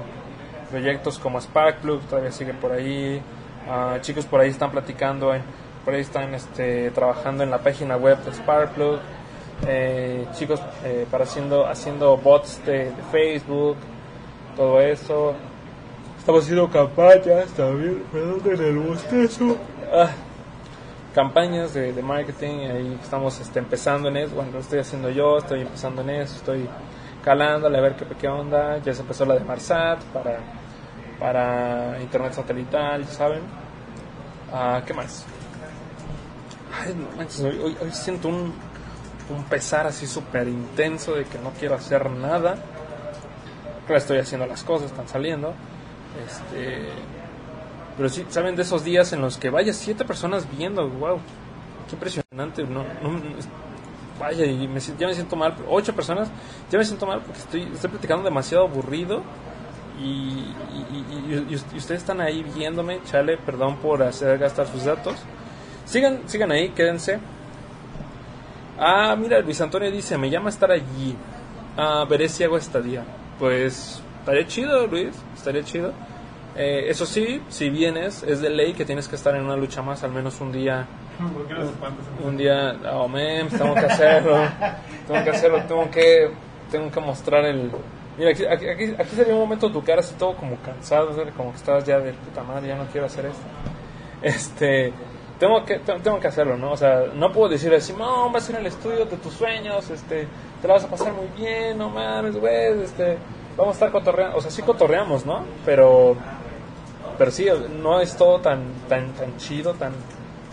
proyectos 0.71 1.19
como 1.19 1.39
Sparkplug, 1.39 2.01
todavía 2.09 2.31
sigue 2.31 2.55
por 2.55 2.71
ahí. 2.71 3.21
Ah, 3.69 3.99
chicos 4.01 4.25
por 4.25 4.39
ahí 4.39 4.49
están 4.49 4.71
platicando, 4.71 5.35
en- 5.35 5.43
por 5.85 5.93
ahí 5.93 6.01
están 6.01 6.33
este, 6.33 6.89
trabajando 6.89 7.43
en 7.43 7.51
la 7.51 7.59
página 7.59 7.95
web 7.95 8.17
de 8.23 8.33
Sparkplug. 8.33 8.97
Eh, 9.67 10.25
chicos 10.33 10.61
eh, 10.83 11.05
para 11.11 11.25
haciendo 11.25 11.67
haciendo 11.67 12.17
bots 12.17 12.63
de, 12.65 12.85
de 12.91 13.03
Facebook, 13.11 13.75
todo 14.55 14.79
eso. 14.81 15.33
Estamos 16.17 16.43
haciendo 16.43 16.69
campañas 16.69 17.47
también, 17.55 18.03
perdón 18.11 18.41
en 18.45 18.63
el 18.63 18.77
bostezo. 18.79 19.57
Ah, 19.91 20.09
campañas 21.13 21.73
de, 21.73 21.91
de 21.91 22.01
marketing, 22.01 22.59
ahí 22.69 22.99
estamos 23.01 23.39
este, 23.39 23.59
empezando 23.59 24.09
en 24.09 24.17
eso. 24.17 24.35
Bueno, 24.35 24.51
lo 24.53 24.59
estoy 24.59 24.79
haciendo 24.79 25.09
yo, 25.09 25.37
estoy 25.39 25.61
empezando 25.61 26.01
en 26.03 26.09
eso, 26.11 26.35
estoy 26.35 26.67
calándole 27.23 27.77
a 27.77 27.81
ver 27.81 27.95
qué, 27.95 28.05
qué 28.19 28.27
onda. 28.27 28.77
Ya 28.79 28.93
se 28.93 29.01
empezó 29.01 29.25
la 29.25 29.33
de 29.35 29.41
Marsat 29.41 30.01
para, 30.13 30.39
para 31.19 31.97
internet 32.01 32.33
satelital, 32.33 33.03
ya 33.05 33.11
saben. 33.11 33.41
Ah, 34.53 34.81
¿Qué 34.85 34.93
más? 34.93 35.25
Ay, 36.81 36.93
no 36.95 37.17
manches, 37.17 37.41
hoy, 37.41 37.59
hoy- 37.63 37.77
hoy 37.81 37.91
siento 37.91 38.27
un, 38.29 38.53
un 39.29 39.43
pesar 39.45 39.87
así 39.87 40.07
súper 40.07 40.47
intenso 40.47 41.13
de 41.15 41.25
que 41.25 41.37
no 41.39 41.51
quiero 41.59 41.75
hacer 41.75 42.09
nada. 42.09 42.55
Pero 43.87 43.97
estoy 43.97 44.19
haciendo 44.19 44.45
las 44.45 44.63
cosas, 44.63 44.91
están 44.91 45.07
saliendo. 45.07 45.53
Este, 46.27 46.89
pero 47.97 48.09
sí, 48.09 48.25
¿saben 48.29 48.55
de 48.55 48.61
esos 48.63 48.83
días 48.83 49.13
en 49.13 49.21
los 49.21 49.37
que 49.37 49.49
vaya 49.49 49.73
siete 49.73 50.05
personas 50.05 50.45
viendo? 50.57 50.87
¡Wow! 50.87 51.19
¡Qué 51.87 51.95
impresionante! 51.95 52.63
No, 52.63 52.83
no, 52.83 53.19
vaya, 54.19 54.45
y 54.45 54.67
me, 54.67 54.79
ya 54.79 55.07
me 55.07 55.13
siento 55.13 55.35
mal. 55.35 55.55
Ocho 55.67 55.95
personas, 55.95 56.29
ya 56.71 56.77
me 56.77 56.85
siento 56.85 57.05
mal 57.05 57.21
porque 57.21 57.39
estoy, 57.39 57.63
estoy 57.73 57.89
platicando 57.89 58.23
demasiado 58.23 58.65
aburrido 58.65 59.21
y- 59.99 60.03
y- 60.03 61.45
y- 61.49 61.51
y 61.51 61.55
ustedes 61.55 62.01
están 62.01 62.21
ahí 62.21 62.43
viéndome, 62.55 63.01
chale, 63.05 63.37
perdón 63.37 63.77
por 63.77 64.01
hacer 64.03 64.37
gastar 64.37 64.67
sus 64.67 64.85
datos. 64.85 65.15
Sigan, 65.85 66.21
sigan 66.27 66.51
ahí, 66.51 66.69
quédense. 66.69 67.19
Ah, 68.79 69.13
mira, 69.17 69.39
Luis 69.39 69.59
Antonio 69.59 69.91
dice, 69.91 70.17
me 70.17 70.29
llama 70.29 70.47
a 70.47 70.49
estar 70.49 70.71
allí. 70.71 71.13
Ah, 71.75 72.05
veré 72.09 72.29
si 72.29 72.45
hago 72.45 72.57
estadía. 72.57 73.03
Pues 73.37 74.01
estaría 74.19 74.47
chido, 74.47 74.87
Luis, 74.87 75.13
estaría 75.35 75.63
chido. 75.63 75.91
Eh, 76.55 76.89
eso 76.89 77.05
sí, 77.05 77.41
si 77.49 77.69
vienes, 77.69 78.23
es 78.23 78.41
de 78.41 78.49
ley 78.49 78.73
que 78.73 78.85
tienes 78.85 79.07
que 79.07 79.15
estar 79.15 79.35
en 79.35 79.43
una 79.43 79.57
lucha 79.57 79.81
más 79.81 80.03
al 80.03 80.11
menos 80.11 80.39
un 80.39 80.53
día. 80.53 80.87
¿Por 81.33 81.45
qué 81.45 81.53
los 81.55 81.69
espantas? 81.69 82.05
Un 82.23 82.37
día, 82.37 82.75
oh 82.93 83.07
man, 83.09 83.49
tengo 83.49 83.73
que 83.73 83.85
hacerlo. 83.85 84.37
tengo 85.07 85.23
que 85.25 85.29
hacerlo, 85.29 85.61
tengo 85.67 85.91
que, 85.91 86.31
tengo 86.71 86.89
que 86.89 86.99
mostrar 87.01 87.45
el. 87.45 87.69
Mira, 88.17 88.31
aquí, 88.31 88.45
aquí, 88.45 89.15
sería 89.15 89.33
un 89.33 89.41
momento 89.41 89.71
tu 89.71 89.83
cara 89.83 89.99
así 89.99 90.15
todo 90.15 90.35
como 90.35 90.57
cansado, 90.57 91.15
como 91.35 91.51
que 91.51 91.57
estabas 91.57 91.85
ya 91.85 91.99
de 91.99 92.13
puta 92.13 92.43
madre, 92.43 92.69
ya 92.69 92.75
no 92.75 92.85
quiero 92.87 93.07
hacer 93.07 93.25
esto. 93.25 93.43
Este, 94.21 94.91
tengo 95.39 95.63
que, 95.65 95.79
te- 95.79 95.99
tengo 95.99 96.19
que 96.19 96.27
hacerlo, 96.27 96.57
¿no? 96.57 96.71
O 96.73 96.77
sea, 96.77 97.05
no 97.15 97.31
puedo 97.31 97.49
decir 97.49 97.73
así, 97.73 97.93
no, 97.93 98.29
vas 98.31 98.47
a 98.47 98.51
ir 98.51 98.57
al 98.57 98.65
estudio 98.65 99.05
de 99.05 99.17
tus 99.17 99.33
sueños, 99.33 99.89
este, 99.89 100.27
te 100.61 100.67
la 100.67 100.73
vas 100.75 100.83
a 100.83 100.87
pasar 100.89 101.13
muy 101.13 101.27
bien, 101.37 101.77
no 101.77 101.89
mames, 101.89 102.35
güey, 102.37 102.81
este, 102.83 103.17
vamos 103.57 103.71
a 103.73 103.75
estar 103.75 103.91
cotorreando, 103.91 104.37
o 104.37 104.41
sea, 104.41 104.51
sí 104.51 104.61
cotorreamos, 104.61 105.25
¿no? 105.25 105.43
Pero, 105.65 106.15
pero 107.17 107.31
sí, 107.31 107.47
no 107.81 107.99
es 108.01 108.15
todo 108.15 108.39
tan, 108.39 108.63
tan, 108.87 109.13
tan 109.13 109.37
chido, 109.37 109.73
tan, 109.73 109.93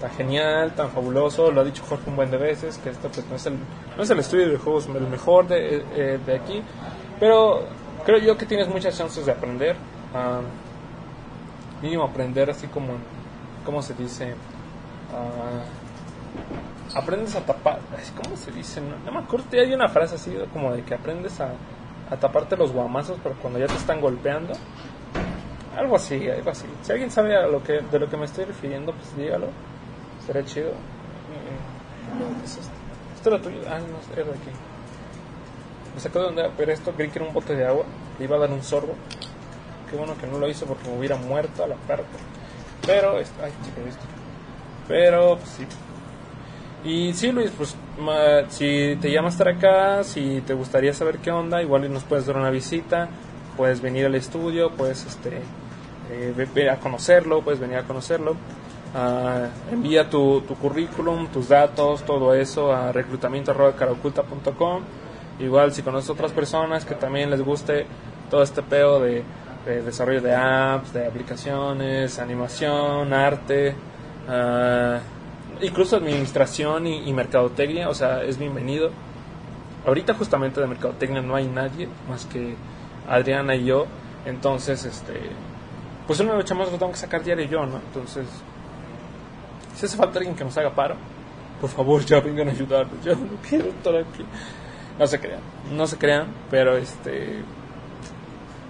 tan 0.00 0.10
genial, 0.12 0.72
tan 0.74 0.90
fabuloso, 0.90 1.50
lo 1.50 1.60
ha 1.62 1.64
dicho 1.64 1.82
Jorge 1.88 2.08
un 2.10 2.16
buen 2.16 2.30
de 2.30 2.36
veces, 2.36 2.78
que 2.78 2.90
esto 2.90 3.08
pues 3.08 3.26
no 3.28 3.36
es 3.36 3.46
el, 3.46 3.54
no 3.96 4.02
es 4.02 4.10
el 4.10 4.18
estudio 4.20 4.48
de 4.48 4.56
juegos 4.58 4.86
el 4.86 5.00
mejor 5.08 5.48
de, 5.48 5.84
eh, 5.96 6.18
de 6.24 6.34
aquí, 6.36 6.62
pero 7.18 7.64
creo 8.04 8.18
yo 8.18 8.36
que 8.36 8.46
tienes 8.46 8.68
muchas 8.68 8.96
chances 8.96 9.26
de 9.26 9.32
aprender, 9.32 9.74
ah, 10.14 10.40
mínimo 11.82 12.04
aprender 12.04 12.50
así 12.50 12.66
como, 12.68 12.94
¿cómo 13.64 13.82
se 13.82 13.94
dice? 13.94 14.34
Ah, 15.12 15.64
aprendes 16.94 17.34
a 17.36 17.40
tapar, 17.40 17.80
¿cómo 18.22 18.36
se 18.36 18.50
dice? 18.50 18.80
No, 18.80 19.12
me 19.12 19.18
acuerdo, 19.18 19.46
hay 19.52 19.72
una 19.72 19.88
frase 19.88 20.14
así 20.16 20.34
como 20.52 20.72
de 20.72 20.82
que 20.82 20.94
aprendes 20.94 21.40
a, 21.40 21.52
taparte 22.20 22.56
los 22.56 22.72
guamazos, 22.72 23.18
pero 23.22 23.34
cuando 23.36 23.58
ya 23.58 23.66
te 23.66 23.74
están 23.74 24.00
golpeando, 24.00 24.54
algo 25.76 25.96
así, 25.96 26.28
algo 26.28 26.50
así. 26.50 26.66
Si 26.82 26.92
alguien 26.92 27.10
sabe 27.10 27.36
a 27.36 27.46
lo 27.46 27.62
que, 27.62 27.80
de 27.80 27.98
lo 27.98 28.08
que 28.08 28.16
me 28.16 28.24
estoy 28.24 28.44
refiriendo, 28.44 28.92
pues 28.92 29.16
dígalo. 29.16 29.48
Sería 30.26 30.44
chido. 30.44 30.70
¿qué 30.70 32.44
es 32.44 32.56
esto? 32.56 32.72
¿Esto 33.14 33.28
era 33.28 33.42
tuyo? 33.42 33.58
Ah, 33.68 33.78
no, 33.78 34.12
era 34.14 34.24
de 34.24 34.30
aquí. 34.30 34.50
Me 35.94 36.00
sacó 36.00 36.20
de 36.20 36.24
donde 36.26 36.50
pero 36.56 36.72
esto, 36.72 36.92
creí 36.92 37.10
que 37.10 37.18
era 37.18 37.28
un 37.28 37.34
bote 37.34 37.54
de 37.54 37.66
agua. 37.66 37.84
Le 38.18 38.24
iba 38.24 38.36
a 38.36 38.40
dar 38.40 38.50
un 38.50 38.62
sorbo. 38.62 38.94
Qué 39.90 39.96
bueno 39.96 40.16
que 40.18 40.26
no 40.26 40.38
lo 40.38 40.48
hizo 40.48 40.64
porque 40.66 40.88
me 40.88 40.98
hubiera 40.98 41.16
muerto 41.16 41.62
a 41.62 41.66
la 41.66 41.76
parte. 41.76 42.04
Pero, 42.86 43.16
ay, 43.16 43.52
chica, 43.64 43.80
esto. 43.86 44.15
Pero, 44.88 45.36
pues 45.36 45.48
sí. 45.50 45.66
Y 46.84 47.12
sí, 47.14 47.32
Luis, 47.32 47.50
pues 47.56 47.74
ma- 47.98 48.48
si 48.48 48.96
te 49.00 49.10
llamas 49.10 49.34
estar 49.34 49.48
acá, 49.48 50.04
si 50.04 50.40
te 50.46 50.54
gustaría 50.54 50.92
saber 50.92 51.18
qué 51.18 51.30
onda, 51.32 51.60
igual 51.62 51.92
nos 51.92 52.04
puedes 52.04 52.26
dar 52.26 52.36
una 52.36 52.50
visita, 52.50 53.08
puedes 53.56 53.80
venir 53.80 54.06
al 54.06 54.14
estudio, 54.14 54.70
puedes 54.70 55.04
este, 55.04 55.38
eh, 56.10 56.32
ve- 56.36 56.48
ve 56.54 56.70
a 56.70 56.76
conocerlo, 56.76 57.42
puedes 57.42 57.58
venir 57.58 57.78
a 57.78 57.82
conocerlo. 57.82 58.36
Ah, 58.94 59.46
envía 59.72 60.08
tu, 60.08 60.42
tu 60.42 60.54
currículum, 60.54 61.26
tus 61.28 61.48
datos, 61.48 62.02
todo 62.04 62.32
eso 62.34 62.72
a 62.72 62.92
reclutamiento.caraoculta.com. 62.92 64.82
Igual 65.40 65.72
si 65.72 65.82
conoces 65.82 66.08
otras 66.10 66.32
personas 66.32 66.84
que 66.84 66.94
también 66.94 67.30
les 67.30 67.42
guste 67.42 67.86
todo 68.30 68.42
este 68.42 68.62
peo 68.62 69.00
de, 69.00 69.22
de 69.66 69.82
desarrollo 69.82 70.20
de 70.22 70.34
apps, 70.34 70.92
de 70.94 71.06
aplicaciones, 71.06 72.18
animación, 72.18 73.12
arte, 73.12 73.74
ah, 74.28 74.98
incluso 75.60 75.96
administración 75.96 76.86
y, 76.86 77.08
y 77.08 77.12
mercadotecnia, 77.12 77.88
o 77.88 77.94
sea, 77.94 78.22
es 78.22 78.38
bienvenido. 78.38 78.90
Ahorita 79.86 80.14
justamente 80.14 80.60
de 80.60 80.66
mercadotecnia 80.66 81.22
no 81.22 81.36
hay 81.36 81.46
nadie 81.46 81.88
más 82.08 82.26
que 82.26 82.54
Adriana 83.08 83.54
y 83.54 83.64
yo, 83.64 83.86
entonces, 84.24 84.84
este, 84.84 85.14
pues 86.06 86.18
una 86.20 86.34
lucha 86.34 86.54
más 86.54 86.70
lo 86.72 86.78
tengo 86.78 86.90
que 86.92 86.98
sacar 86.98 87.22
diario 87.22 87.46
yo, 87.46 87.66
¿no? 87.66 87.76
Entonces, 87.78 88.26
si 89.76 89.86
hace 89.86 89.96
falta 89.96 90.18
alguien 90.18 90.34
que 90.34 90.42
nos 90.44 90.56
haga 90.58 90.74
paro, 90.74 90.96
por 91.60 91.70
favor 91.70 92.04
ya 92.04 92.20
vengan 92.20 92.48
a 92.48 92.50
ayudarnos, 92.52 93.04
yo 93.04 93.14
no 93.14 93.28
quiero 93.48 93.66
estar 93.68 93.94
aquí. 93.96 94.24
No 94.98 95.06
se 95.06 95.20
crean, 95.20 95.40
no 95.72 95.86
se 95.86 95.98
crean, 95.98 96.26
pero 96.50 96.76
este, 96.76 97.42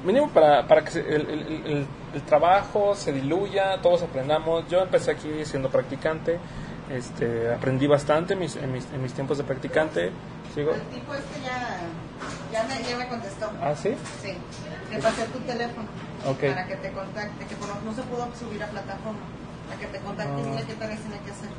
mínimo 0.05 0.29
para, 0.31 0.67
para 0.67 0.85
que 0.85 0.99
el, 0.99 1.07
el- 1.31 1.63
el- 1.67 1.87
el 2.17 2.23
trabajo 2.23 2.95
se 2.95 3.13
diluya, 3.13 3.81
todos 3.83 4.03
aprendamos. 4.03 4.67
Yo 4.69 4.81
empecé 4.83 5.11
aquí 5.11 5.45
siendo 5.45 5.69
practicante, 5.69 6.39
este, 6.91 7.53
aprendí 7.53 7.87
bastante 7.87 8.33
en 8.33 8.39
mis, 8.41 8.57
en 8.57 8.73
mis, 8.73 8.87
en 8.93 9.03
mis 9.03 9.13
tiempos 9.13 9.37
de 9.39 9.45
practicante. 9.45 10.11
¿Sigo? 10.55 10.73
El 10.73 10.81
tipo 10.89 11.13
este 11.15 11.41
ya, 11.45 11.81
ya, 12.51 12.63
me, 12.65 12.83
ya 12.89 12.97
me 12.97 13.07
contestó. 13.09 13.51
¿Ah, 13.63 13.75
sí? 13.77 13.95
Sí. 14.23 14.33
Le 14.91 14.99
pasé 15.03 15.25
tu 15.27 15.39
teléfono 15.41 15.87
Ok. 16.27 16.41
para 16.47 16.67
que 16.67 16.77
te 16.77 16.91
contacte, 16.93 17.45
que 17.45 17.57
por 17.57 17.69
no 17.83 17.95
se 17.95 18.03
pudo 18.03 18.27
subir 18.39 18.63
a 18.63 18.67
plataforma. 18.69 19.21
Para 19.69 19.81
que 19.81 19.87
te 19.89 19.99
contacte 19.99 20.41
y 20.41 20.45
Ah. 20.45 20.51
dile 20.53 20.65
qué 20.67 20.75
tareas 20.75 21.01
tiene 21.01 21.19
que 21.21 21.31
hacer. 21.33 21.51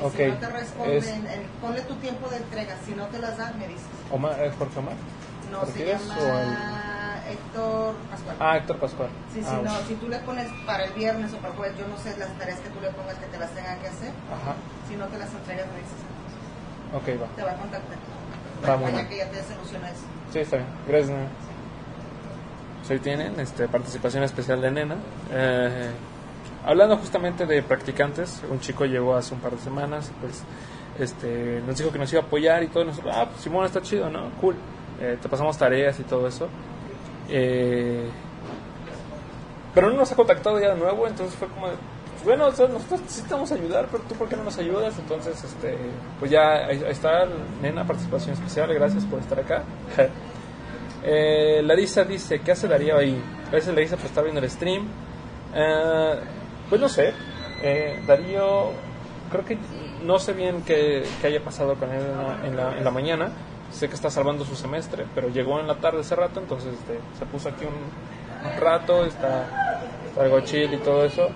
Y 0.00 0.04
Ok. 0.06 0.16
Si 0.16 0.24
no 0.26 0.38
te 0.38 0.46
responden, 0.58 0.96
Es- 0.96 1.06
el- 1.08 1.46
ponle 1.60 1.80
tu 1.82 1.94
tiempo 1.96 2.28
de 2.30 2.36
entrega. 2.38 2.76
Si 2.86 2.94
no 2.94 3.06
te 3.08 3.18
las 3.18 3.36
dan, 3.36 3.58
me 3.58 3.68
dices. 3.68 3.84
Omar, 4.10 4.42
¿Es 4.42 4.54
Jorge 4.56 4.78
Omar? 4.78 4.94
No, 5.50 5.60
se 5.60 5.66
¿Ortigas 5.66 6.00
llama 6.00 6.18
o 6.18 6.38
el- 6.38 6.48
Héctor 7.32 7.94
Pascual. 8.10 8.36
Ah, 8.40 8.56
Héctor 8.58 8.76
Pascual. 8.78 9.08
Sí, 9.32 9.40
Ah, 9.44 9.48
sí, 9.48 9.54
no, 9.56 9.62
bueno. 9.62 9.86
si 9.88 9.94
tú 9.94 10.08
le 10.08 10.18
pones 10.20 10.48
para 10.66 10.84
el 10.84 10.92
viernes 10.92 11.32
o 11.32 11.36
para 11.36 11.48
el 11.50 11.56
jueves, 11.58 11.78
yo 11.78 11.86
no 11.88 11.96
sé 11.98 12.16
las 12.18 12.28
tareas 12.38 12.58
que 12.60 12.68
tú 12.70 12.80
le 12.80 12.90
pongas 12.90 13.16
que 13.16 13.26
te 13.26 13.38
las 13.38 13.50
tengan 13.52 13.78
que 13.80 13.88
hacer. 13.88 14.10
Ajá. 14.30 14.54
Si 14.88 14.96
no 14.96 15.06
te 15.06 15.18
las 15.18 15.32
entregas, 15.32 15.66
me 15.66 15.78
dices. 15.80 16.00
Ok, 16.94 17.22
va. 17.22 17.26
Te 17.36 17.42
va 17.42 17.50
a 17.52 17.56
contactar. 17.56 17.96
Va, 18.68 18.76
muy 18.76 18.84
Para 18.92 18.96
bien. 18.98 19.08
que 19.08 19.16
ya 19.18 19.30
te 19.30 19.42
soluciona 19.42 19.90
eso. 19.90 20.02
Sí, 20.32 20.38
está 20.40 20.56
bien. 20.56 20.68
Gracias, 20.86 21.10
nena. 21.10 21.28
Pues 22.78 22.90
ahí 22.90 22.98
tienen 22.98 23.38
este, 23.40 23.68
participación 23.68 24.22
especial 24.24 24.60
de 24.60 24.70
nena. 24.70 24.96
Eh, 25.30 25.90
hablando 26.66 26.96
justamente 26.96 27.46
de 27.46 27.62
practicantes, 27.62 28.42
un 28.50 28.60
chico 28.60 28.84
llegó 28.84 29.14
hace 29.16 29.34
un 29.34 29.40
par 29.40 29.52
de 29.52 29.58
semanas, 29.58 30.10
pues 30.20 30.42
este, 30.98 31.62
nos 31.66 31.78
dijo 31.78 31.90
que 31.92 31.98
nos 31.98 32.12
iba 32.12 32.22
a 32.22 32.24
apoyar 32.26 32.62
y 32.62 32.68
todo. 32.68 32.82
y 32.84 32.86
Nosotros, 32.88 33.14
ah, 33.16 33.26
pues 33.30 33.40
Simón 33.42 33.64
está 33.66 33.80
chido, 33.82 34.10
¿no? 34.10 34.30
Cool. 34.40 34.56
Eh, 35.00 35.18
te 35.20 35.28
pasamos 35.28 35.56
tareas 35.58 35.98
y 36.00 36.02
todo 36.04 36.26
eso. 36.28 36.48
Eh, 37.28 38.04
pero 39.74 39.90
no 39.90 39.96
nos 39.96 40.12
ha 40.12 40.16
contactado 40.16 40.60
ya 40.60 40.74
de 40.74 40.80
nuevo, 40.80 41.06
entonces 41.06 41.34
fue 41.36 41.48
como 41.48 41.66
pues, 41.66 42.24
bueno, 42.24 42.44
nosotros 42.50 43.00
necesitamos 43.00 43.50
ayudar, 43.52 43.88
pero 43.90 44.02
tú 44.08 44.14
por 44.14 44.28
qué 44.28 44.36
no 44.36 44.44
nos 44.44 44.58
ayudas? 44.58 44.98
Entonces, 44.98 45.42
este, 45.42 45.76
pues 46.18 46.30
ya 46.30 46.66
ahí, 46.66 46.82
está, 46.88 47.26
nena, 47.62 47.86
participación 47.86 48.34
especial, 48.34 48.72
gracias 48.74 49.04
por 49.04 49.18
estar 49.20 49.38
acá. 49.40 49.62
Eh, 51.04 51.62
Larisa 51.64 52.04
dice, 52.04 52.42
¿qué 52.42 52.52
hace 52.52 52.68
Darío 52.68 52.96
ahí? 52.96 53.20
Gracias 53.50 53.74
Larisa 53.74 53.96
por 53.96 54.06
estar 54.06 54.22
viendo 54.22 54.40
el 54.40 54.48
stream. 54.48 54.86
Eh, 55.52 56.14
pues 56.68 56.80
no 56.80 56.88
sé, 56.88 57.12
eh, 57.60 58.00
Darío, 58.06 58.70
creo 59.32 59.44
que 59.44 59.58
no 60.04 60.20
sé 60.20 60.32
bien 60.32 60.62
qué, 60.62 61.02
qué 61.20 61.26
haya 61.26 61.42
pasado 61.42 61.74
con 61.74 61.90
él 61.90 62.02
en 62.02 62.16
la, 62.16 62.46
en 62.46 62.56
la- 62.56 62.78
en 62.78 62.84
la 62.84 62.90
mañana. 62.92 63.32
Sé 63.72 63.88
que 63.88 63.94
está 63.94 64.10
salvando 64.10 64.44
su 64.44 64.54
semestre, 64.54 65.06
pero 65.14 65.28
llegó 65.28 65.58
en 65.58 65.66
la 65.66 65.76
tarde 65.76 66.02
ese 66.02 66.14
rato, 66.14 66.40
entonces 66.40 66.74
este, 66.74 66.98
se 67.18 67.26
puso 67.26 67.48
aquí 67.48 67.64
un, 67.64 67.72
un 67.72 68.60
rato, 68.60 69.04
está, 69.04 69.46
está 70.06 70.22
algo 70.22 70.40
chill 70.40 70.72
y 70.74 70.78
todo 70.78 71.04
eso. 71.04 71.28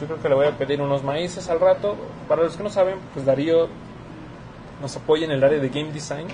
Yo 0.00 0.06
creo 0.06 0.20
que 0.20 0.28
le 0.28 0.34
voy 0.34 0.46
a 0.46 0.58
pedir 0.58 0.80
unos 0.82 1.04
maíces 1.04 1.48
al 1.48 1.60
rato. 1.60 1.96
Para 2.28 2.42
los 2.42 2.56
que 2.56 2.64
no 2.64 2.70
saben, 2.70 2.96
pues 3.14 3.24
Darío 3.24 3.68
nos 4.80 4.96
apoya 4.96 5.26
en 5.26 5.30
el 5.30 5.44
área 5.44 5.60
de 5.60 5.68
game 5.68 5.92
design. 5.92 6.26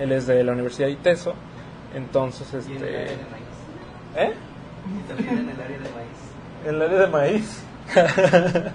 Él 0.00 0.10
es 0.10 0.26
de 0.26 0.42
la 0.42 0.52
Universidad 0.52 0.88
de 0.88 0.94
ITESO. 0.94 1.34
Entonces, 1.94 2.52
este. 2.52 3.04
¿Eh? 4.16 4.34
También 5.08 5.38
en 5.38 5.50
el 5.50 5.60
área 5.60 5.78
de 5.78 5.90
maíz. 5.90 6.16
En 6.66 6.74
el 6.74 6.82
área 6.82 6.98
de 6.98 7.06
maíz. 7.06 7.62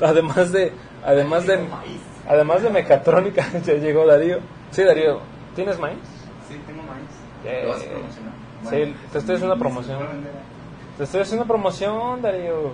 además 0.00 0.50
de. 0.50 0.72
Además 1.04 1.46
de. 1.46 1.60
Además 2.26 2.62
de 2.62 2.70
mecatrónica, 2.70 3.46
ya 3.64 3.74
llegó 3.74 4.06
Darío. 4.06 4.40
Sí, 4.70 4.82
Darío. 4.82 5.20
¿Tienes 5.54 5.78
maíz? 5.78 5.98
Sí, 6.48 6.60
tengo 6.66 6.82
maíz. 6.82 7.64
¿Lo 7.64 7.68
vas 7.70 7.82
a 7.82 7.88
promocionar? 7.88 8.32
Sí, 8.62 8.94
te 9.12 9.18
estoy 9.18 9.34
haciendo 9.34 9.54
una 9.54 9.58
promoción. 9.58 9.98
Te 10.96 11.04
estoy 11.04 11.20
haciendo 11.20 11.44
una 11.44 11.48
promoción, 11.48 12.22
Darío. 12.22 12.72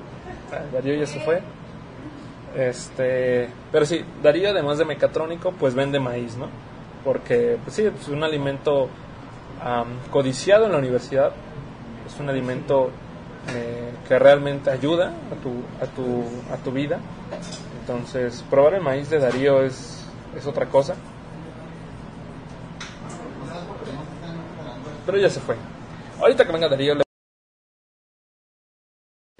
Darío 0.72 0.94
ya 0.94 1.06
se 1.06 1.20
fue. 1.20 1.42
Este, 2.56 3.48
pero 3.72 3.84
sí, 3.84 4.04
Darío 4.22 4.50
además 4.50 4.78
de 4.78 4.84
mecatrónico, 4.84 5.52
pues 5.52 5.74
vende 5.74 5.98
maíz, 5.98 6.36
¿no? 6.36 6.48
Porque, 7.04 7.58
pues 7.62 7.76
sí, 7.76 7.84
es 7.84 8.08
un 8.08 8.22
alimento 8.22 8.88
am, 9.62 9.88
codiciado 10.10 10.66
en 10.66 10.72
la 10.72 10.78
universidad. 10.78 11.32
Es 12.06 12.18
un 12.20 12.28
alimento 12.28 12.90
eh, 13.54 13.90
que 14.08 14.18
realmente 14.18 14.70
ayuda 14.70 15.08
a 15.30 15.42
tu, 15.42 15.50
a 15.82 15.86
tu, 15.94 16.24
a 16.52 16.56
tu 16.58 16.70
vida. 16.70 16.98
Entonces, 17.80 18.44
probar 18.48 18.74
el 18.74 18.82
maíz 18.82 19.10
de 19.10 19.18
Darío 19.18 19.62
es, 19.62 20.06
es 20.36 20.46
otra 20.46 20.66
cosa. 20.66 20.94
Pero 25.06 25.18
ya 25.18 25.28
se 25.30 25.40
fue. 25.40 25.56
Ahorita 26.20 26.44
que 26.46 26.52
venga 26.52 26.68
Darío, 26.68 26.94
le 26.94 27.02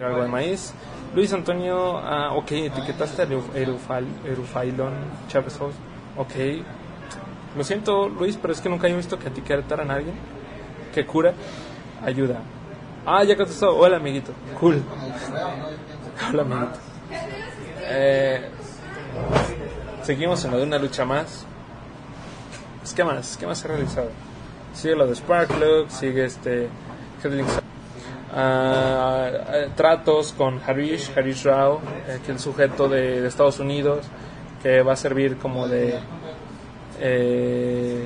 algo 0.00 0.23
de 0.23 0.28
maíz. 0.28 0.75
Luis 1.14 1.33
Antonio, 1.33 1.99
ah, 1.99 2.33
ok, 2.35 2.50
etiquetaste 2.52 3.23
a 3.23 3.26
Eru- 3.26 3.54
Erufal, 3.54 4.04
Erufailon 4.26 4.92
Chávez. 5.28 5.59
Ok. 6.16 6.35
Lo 7.56 7.62
siento, 7.62 8.09
Luis, 8.09 8.37
pero 8.37 8.52
es 8.52 8.61
que 8.61 8.68
nunca 8.68 8.88
he 8.88 8.92
visto 8.97 9.18
que 9.18 9.28
etiquetaran 9.28 9.90
a 9.90 9.94
alguien 9.94 10.16
que 10.92 11.06
cura, 11.06 11.33
ayuda. 12.04 12.40
Ah, 13.06 13.23
ya 13.23 13.37
contestó. 13.37 13.76
Hola, 13.76 13.97
amiguito. 13.99 14.33
Cool. 14.59 14.83
Hola, 16.33 16.42
amiguito. 16.42 16.78
Eh, 17.87 18.49
seguimos 20.02 20.44
en 20.44 20.50
lo 20.50 20.56
de 20.59 20.64
una 20.64 20.78
lucha 20.78 21.04
más. 21.04 21.47
¿Qué 22.94 23.04
más? 23.04 23.37
¿Qué 23.37 23.47
más 23.47 23.59
se 23.59 23.66
ha 23.66 23.71
realizado? 23.71 24.11
Sigue 24.74 24.96
lo 24.96 25.06
de 25.06 25.14
Sparkplug, 25.14 25.88
sigue 25.90 26.24
este. 26.26 26.68
Eh, 28.36 29.68
tratos 29.76 30.32
con 30.32 30.60
Harish, 30.66 31.12
Harish 31.16 31.44
Rao, 31.44 31.80
eh, 32.08 32.18
que 32.24 32.32
es 32.32 32.36
el 32.36 32.38
sujeto 32.40 32.88
de, 32.88 33.20
de 33.22 33.28
Estados 33.28 33.60
Unidos, 33.60 34.06
que 34.62 34.82
va 34.82 34.94
a 34.94 34.96
servir 34.96 35.36
como 35.38 35.68
de... 35.68 35.98
eh, 37.00 38.04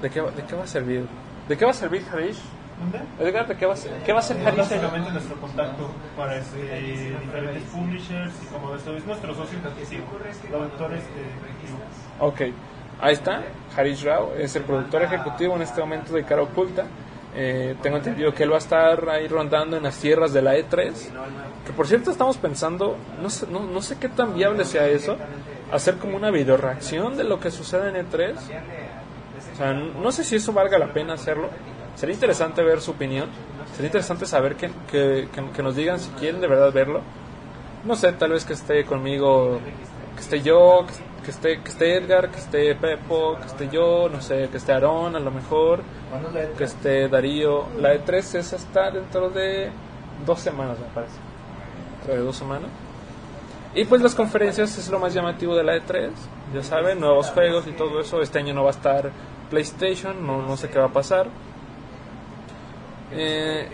¿de, 0.00 0.10
qué, 0.10 0.20
va- 0.20 0.30
¿De 0.30 0.42
qué 0.44 0.54
va 0.54 0.62
a 0.64 0.66
servir? 0.66 1.06
¿De 1.48 1.56
qué 1.56 1.64
va 1.64 1.72
a 1.72 1.74
servir 1.74 2.04
Harish? 2.12 2.38
¿Dónde? 2.78 3.00
Edgar, 3.18 3.48
¿de 3.48 3.56
qué 3.56 3.66
va 3.66 3.72
a, 3.72 3.76
ser- 3.76 3.92
qué 4.04 4.12
va 4.12 4.18
a 4.20 4.22
ser 4.22 4.36
Harish? 4.46 4.58
básicamente 4.58 5.10
nuestro 5.10 5.36
contacto 5.40 5.88
para 6.16 6.36
este, 6.36 6.58
diferentes 7.20 7.62
publishers 7.64 8.32
y 8.42 8.46
como 8.52 8.74
esto 8.76 8.96
es 8.96 9.04
nuestro 9.06 9.34
socio 9.34 9.58
ejecutivo, 9.58 10.04
productor 10.50 10.92
este, 10.92 11.20
ejecutivo. 11.20 11.78
Ok, 12.20 12.40
ahí 13.00 13.14
está, 13.14 13.42
Harish 13.76 14.04
Rao 14.04 14.32
es 14.38 14.54
el 14.56 14.62
productor 14.64 15.02
ejecutivo 15.02 15.54
en 15.56 15.62
este 15.62 15.80
momento 15.80 16.12
de 16.12 16.24
Cara 16.24 16.42
Oculta. 16.42 16.84
Eh, 17.38 17.76
tengo 17.82 17.98
entendido 17.98 18.32
que 18.32 18.44
él 18.44 18.50
va 18.50 18.54
a 18.56 18.58
estar 18.58 19.08
ahí 19.10 19.28
rondando 19.28 19.76
en 19.76 19.82
las 19.82 19.98
tierras 19.98 20.32
de 20.32 20.40
la 20.40 20.54
E3. 20.56 20.92
Que 21.66 21.72
por 21.72 21.86
cierto 21.86 22.10
estamos 22.10 22.38
pensando, 22.38 22.96
no 23.20 23.28
sé, 23.28 23.46
no, 23.50 23.60
no 23.60 23.82
sé 23.82 23.98
qué 23.98 24.08
tan 24.08 24.34
viable 24.34 24.64
sea 24.64 24.86
eso, 24.88 25.16
hacer 25.70 25.96
como 25.98 26.16
una 26.16 26.30
video 26.30 26.56
reacción 26.56 27.16
de 27.16 27.24
lo 27.24 27.38
que 27.38 27.50
sucede 27.50 27.90
en 27.90 28.06
E3. 28.06 28.34
O 29.52 29.56
sea, 29.56 29.72
no 29.74 30.12
sé 30.12 30.24
si 30.24 30.36
eso 30.36 30.52
valga 30.52 30.78
la 30.78 30.92
pena 30.92 31.14
hacerlo. 31.14 31.48
Sería 31.94 32.14
interesante 32.14 32.62
ver 32.62 32.80
su 32.80 32.92
opinión. 32.92 33.28
Sería 33.72 33.86
interesante 33.88 34.24
saber 34.26 34.56
que, 34.56 34.70
que, 34.90 35.28
que- 35.54 35.62
nos 35.62 35.76
digan 35.76 35.98
si 36.00 36.08
quieren 36.12 36.40
de 36.40 36.46
verdad 36.46 36.72
verlo. 36.72 37.00
No 37.84 37.96
sé, 37.96 38.12
tal 38.12 38.30
vez 38.32 38.44
que 38.44 38.54
esté 38.54 38.84
conmigo, 38.84 39.60
que 40.14 40.20
esté 40.22 40.40
yo, 40.40 40.86
que 41.26 41.32
esté, 41.32 41.60
que 41.60 41.68
esté 41.70 41.96
Edgar, 41.96 42.30
que 42.30 42.38
esté 42.38 42.74
Pepo, 42.76 43.36
que 43.40 43.46
esté 43.46 43.68
yo, 43.68 44.08
no 44.08 44.20
sé, 44.20 44.48
que 44.48 44.58
esté 44.58 44.72
Aarón 44.72 45.16
a 45.16 45.18
lo 45.18 45.32
mejor, 45.32 45.80
¿Cuándo 46.08 46.28
es 46.28 46.34
la 46.34 46.56
que 46.56 46.64
esté 46.64 47.08
Darío. 47.08 47.66
La 47.78 47.94
E3 47.94 48.36
es 48.36 48.52
hasta 48.52 48.92
dentro 48.92 49.28
de 49.30 49.70
dos 50.24 50.38
semanas, 50.38 50.78
me 50.78 50.86
parece. 50.94 51.16
Dentro 51.98 52.14
de 52.14 52.20
dos 52.20 52.36
semanas. 52.36 52.70
Y 53.74 53.84
pues 53.86 54.02
las 54.02 54.14
conferencias 54.14 54.78
es 54.78 54.88
lo 54.88 55.00
más 55.00 55.12
llamativo 55.12 55.56
de 55.56 55.64
la 55.64 55.76
E3. 55.76 56.10
Ya 56.54 56.62
saben, 56.62 57.00
nuevos 57.00 57.30
juegos 57.30 57.66
y 57.66 57.72
todo 57.72 57.98
eso. 57.98 58.22
Este 58.22 58.38
año 58.38 58.54
no 58.54 58.62
va 58.62 58.70
a 58.70 58.74
estar 58.74 59.10
PlayStation, 59.50 60.24
no, 60.24 60.42
no 60.42 60.56
sé 60.56 60.70
qué 60.70 60.78
va 60.78 60.86
a 60.86 60.92
pasar. 60.92 61.26
Eh, 63.10 63.68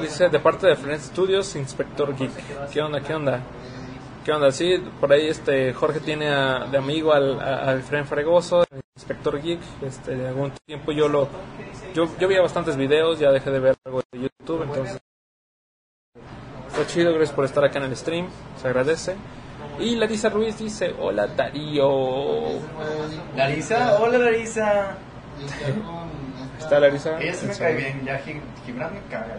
dice 0.00 0.30
de 0.30 0.38
parte 0.38 0.68
de 0.68 0.76
Friends 0.76 1.04
Studios, 1.04 1.54
Inspector 1.54 2.16
Geek. 2.16 2.70
¿Qué 2.72 2.80
onda? 2.80 3.00
¿Qué 3.00 3.14
onda? 3.14 3.40
¿Qué 4.24 4.32
onda? 4.32 4.52
Sí, 4.52 4.76
por 5.00 5.12
ahí 5.12 5.26
este 5.28 5.72
Jorge 5.72 5.98
tiene 6.00 6.28
a- 6.28 6.60
de 6.70 6.78
amigo 6.78 7.12
al, 7.12 7.40
a- 7.40 7.70
al 7.70 7.82
Fren 7.82 8.06
Fregoso, 8.06 8.62
el 8.70 8.80
Inspector 8.96 9.40
Geek. 9.42 9.60
Este, 9.84 10.14
de 10.16 10.28
algún 10.28 10.52
tiempo 10.64 10.92
yo 10.92 11.08
lo 11.08 11.28
yo, 11.94 12.06
yo 12.18 12.28
veía 12.28 12.40
bastantes 12.40 12.76
videos, 12.76 13.18
ya 13.18 13.30
dejé 13.32 13.50
de 13.50 13.58
ver 13.58 13.76
algo 13.84 14.00
de 14.12 14.20
YouTube, 14.20 14.62
entonces 14.62 14.98
está 16.68 16.86
chido, 16.86 17.12
gracias 17.12 17.34
por 17.34 17.44
estar 17.44 17.64
acá 17.64 17.78
en 17.78 17.84
el 17.86 17.96
stream, 17.96 18.28
se 18.60 18.68
agradece. 18.68 19.16
Y 19.80 19.96
Larisa 19.96 20.28
Ruiz 20.28 20.56
dice, 20.58 20.94
hola 21.00 21.26
Darío. 21.26 21.88
Larisa, 23.36 23.98
hola 24.00 24.18
Larisa. 24.18 24.96
¿Está 26.58 26.78
Larisa? 26.78 27.20
Ella 27.20 27.34
sí 27.34 27.46
me 27.46 27.56
cae 27.56 27.74
bien, 27.74 28.04
ya 28.04 28.20
Gib- 28.24 28.40
Gibran 28.64 28.94
me 28.94 29.00
caga. 29.10 29.36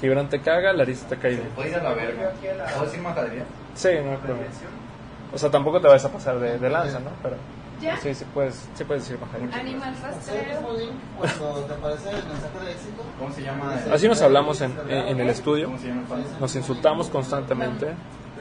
Gibran 0.00 0.28
te 0.28 0.40
caga, 0.40 0.72
Larisa 0.72 1.06
te 1.08 1.16
cae 1.16 1.32
bien. 1.34 1.48
Puede 1.54 1.70
ir 1.70 1.74
a 1.76 1.82
la 1.82 1.92
verga. 1.92 2.32
¿Puedo 2.72 2.84
decir 2.86 3.00
majadería? 3.02 3.44
Sí, 3.74 3.88
no 4.04 4.10
hay 4.12 4.16
problema. 4.18 4.42
O 5.32 5.38
sea, 5.38 5.50
tampoco 5.50 5.80
te 5.80 5.88
vas 5.88 6.04
a 6.04 6.12
pasar 6.12 6.38
de, 6.38 6.58
de 6.58 6.70
lanza, 6.70 7.00
¿no? 7.00 7.10
Pero 7.22 7.36
¿Ya? 7.82 7.96
sí, 7.98 8.14
sí 8.14 8.24
puedes, 8.32 8.68
sí 8.74 8.84
puedes 8.84 9.02
decir 9.04 9.18
bajar. 9.20 9.40
Animal 9.60 9.94
rastrero. 10.02 10.60
Cuando 11.38 11.60
te 11.64 11.72
aparece 11.74 12.08
el 12.10 12.14
mensaje 12.26 12.64
de 12.64 12.72
éxito, 12.72 13.02
¿Cómo 13.18 13.32
se 13.34 13.42
llama? 13.42 13.72
Así 13.92 14.08
nos 14.08 14.22
hablamos 14.22 14.60
en, 14.60 14.72
en- 14.88 15.08
en 15.08 15.20
el 15.20 15.28
estudio, 15.30 15.66
¿Cómo 15.66 15.78
se 15.78 15.88
llama 15.88 16.00
el 16.02 16.06
fan? 16.06 16.22
nos 16.40 16.56
insultamos 16.56 17.08
constantemente, 17.08 17.88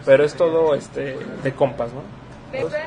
pero 0.05 0.23
es 0.23 0.35
todo 0.35 0.75
este 0.75 1.17
de 1.43 1.53
compas, 1.53 1.91
¿no? 1.91 2.01
Pepper. 2.51 2.81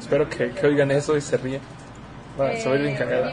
Espero 0.00 0.28
que, 0.28 0.50
que 0.52 0.66
oigan 0.66 0.90
eso 0.90 1.16
y 1.16 1.20
se 1.20 1.36
ríen. 1.36 1.60
Va, 2.40 2.56
se 2.56 2.68
va 2.68 2.74
a 2.74 2.78
ir 2.78 2.82
bien 2.84 2.96
cagada. 2.96 3.32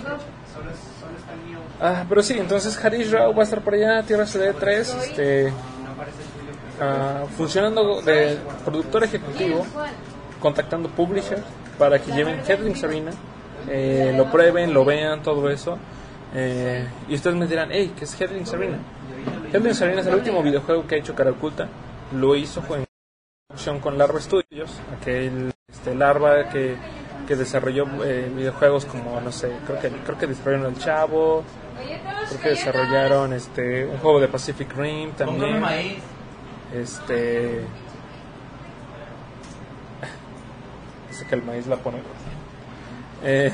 Ah, 1.82 2.06
pero 2.10 2.22
sí, 2.22 2.36
entonces 2.38 2.84
Harish 2.84 3.10
Rao 3.10 3.34
va 3.34 3.42
a 3.42 3.44
estar 3.44 3.62
por 3.62 3.74
allá, 3.74 4.04
Tierra 4.04 4.26
CD3, 4.26 4.80
este, 4.80 5.54
ah, 6.82 7.24
funcionando 7.38 8.02
de 8.02 8.38
productor 8.66 9.06
ejecutivo, 9.06 9.66
contactando 10.42 10.90
publishers 10.90 11.44
para 11.78 12.00
que 12.00 12.12
lleven 12.12 12.42
Headlings 12.46 12.84
Arena, 12.84 13.12
eh, 13.70 14.14
lo 14.16 14.30
prueben, 14.30 14.74
lo 14.74 14.84
vean, 14.84 15.24
todo 15.24 15.50
eso. 15.50 15.78
Eh, 16.34 16.86
y 17.08 17.16
ustedes 17.16 17.36
me 17.36 17.48
dirán, 17.48 17.70
hey, 17.72 17.94
¿qué 17.98 18.04
es 18.04 18.20
Headlings 18.20 18.54
Arena? 18.54 18.78
Headlings 19.54 19.82
Arena 19.82 20.02
es 20.02 20.08
el 20.08 20.16
último 20.16 20.44
videojuego 20.44 20.86
que 20.86 20.96
ha 20.96 20.98
hecho 20.98 21.16
Cara 21.16 21.32
Oculta. 21.32 21.68
Lo 22.14 22.36
hizo 22.36 22.62
en 22.76 22.86
producción 23.48 23.80
con 23.80 23.98
Larva 23.98 24.20
Studios, 24.20 24.72
aquel 24.98 25.54
este, 25.72 25.96
Larva 25.96 26.50
que, 26.50 26.76
que 27.28 27.36
desarrolló 27.36 27.86
eh, 28.04 28.30
videojuegos 28.36 28.86
como, 28.86 29.20
no 29.22 29.32
sé, 29.32 29.52
creo 29.66 29.80
que, 29.80 29.90
creo 29.90 30.18
que 30.18 30.28
desarrollaron 30.28 30.74
El 30.74 30.80
Chavo, 30.80 31.44
creo 32.30 32.42
que 32.42 32.50
desarrollaron 32.50 33.34
este, 33.34 33.86
un 33.86 33.98
juego 33.98 34.20
de 34.20 34.28
Pacific 34.28 34.72
Rim 34.76 35.12
también. 35.12 35.62
Este. 36.74 37.62
Dice 41.10 41.26
que 41.28 41.36
el 41.36 41.44
maíz 41.44 41.66
la 41.68 41.78
pone. 41.78 41.98
Eh, 43.24 43.52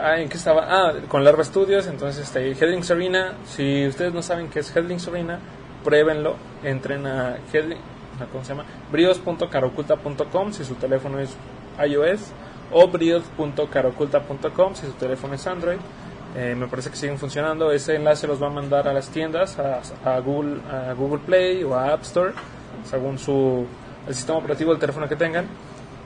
ah, 0.00 0.18
¿en 0.18 0.28
qué 0.28 0.36
estaba? 0.36 0.66
Ah, 0.68 0.92
con 1.08 1.24
Larva 1.24 1.42
Studios. 1.44 1.86
Entonces, 1.86 2.24
este, 2.24 2.50
Headlings 2.52 2.90
Arena. 2.90 3.34
Si 3.46 3.86
ustedes 3.86 4.12
no 4.12 4.22
saben 4.22 4.48
qué 4.50 4.60
es 4.60 4.74
Headlings 4.76 5.08
Arena, 5.08 5.38
pruébenlo. 5.82 6.36
Entren 6.62 7.06
a 7.06 7.36
Headling, 7.52 7.78
a- 8.20 8.26
¿cómo 8.26 8.44
se 8.44 8.50
llama? 8.50 8.64
brios.caroculta.com 8.92 10.52
si 10.52 10.64
su 10.64 10.74
teléfono 10.74 11.18
es 11.18 11.34
iOS. 11.84 12.32
O 12.72 12.88
brios.caroculta.com 12.88 14.74
si 14.74 14.86
su 14.86 14.92
teléfono 14.92 15.34
es 15.34 15.46
Android. 15.46 15.78
Eh, 16.36 16.54
me 16.56 16.66
parece 16.66 16.90
que 16.90 16.96
siguen 16.96 17.18
funcionando. 17.18 17.70
Ese 17.70 17.94
enlace 17.96 18.26
los 18.26 18.42
va 18.42 18.48
a 18.48 18.50
mandar 18.50 18.88
a 18.88 18.92
las 18.92 19.08
tiendas, 19.08 19.58
a, 19.58 19.80
a 20.04 20.18
Google, 20.20 20.56
a 20.70 20.92
Google 20.94 21.20
Play 21.24 21.62
o 21.62 21.74
a 21.74 21.92
App 21.92 22.02
Store, 22.02 22.32
según 22.84 23.18
su 23.18 23.66
el 24.08 24.14
sistema 24.14 24.38
operativo 24.38 24.70
del 24.72 24.80
teléfono 24.80 25.08
que 25.08 25.16
tengan. 25.16 25.46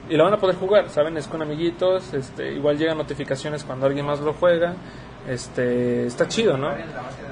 Y 0.09 0.15
lo 0.17 0.23
van 0.23 0.33
a 0.33 0.37
poder 0.37 0.55
jugar, 0.55 0.89
¿saben? 0.89 1.17
Es 1.17 1.27
con 1.27 1.41
amiguitos, 1.41 2.13
este, 2.13 2.53
igual 2.53 2.77
llegan 2.77 2.97
notificaciones 2.97 3.63
cuando 3.63 3.85
alguien 3.85 4.05
más 4.05 4.19
lo 4.19 4.33
juega. 4.33 4.73
Este, 5.27 6.07
está 6.07 6.27
chido, 6.27 6.57
¿no? 6.57 6.71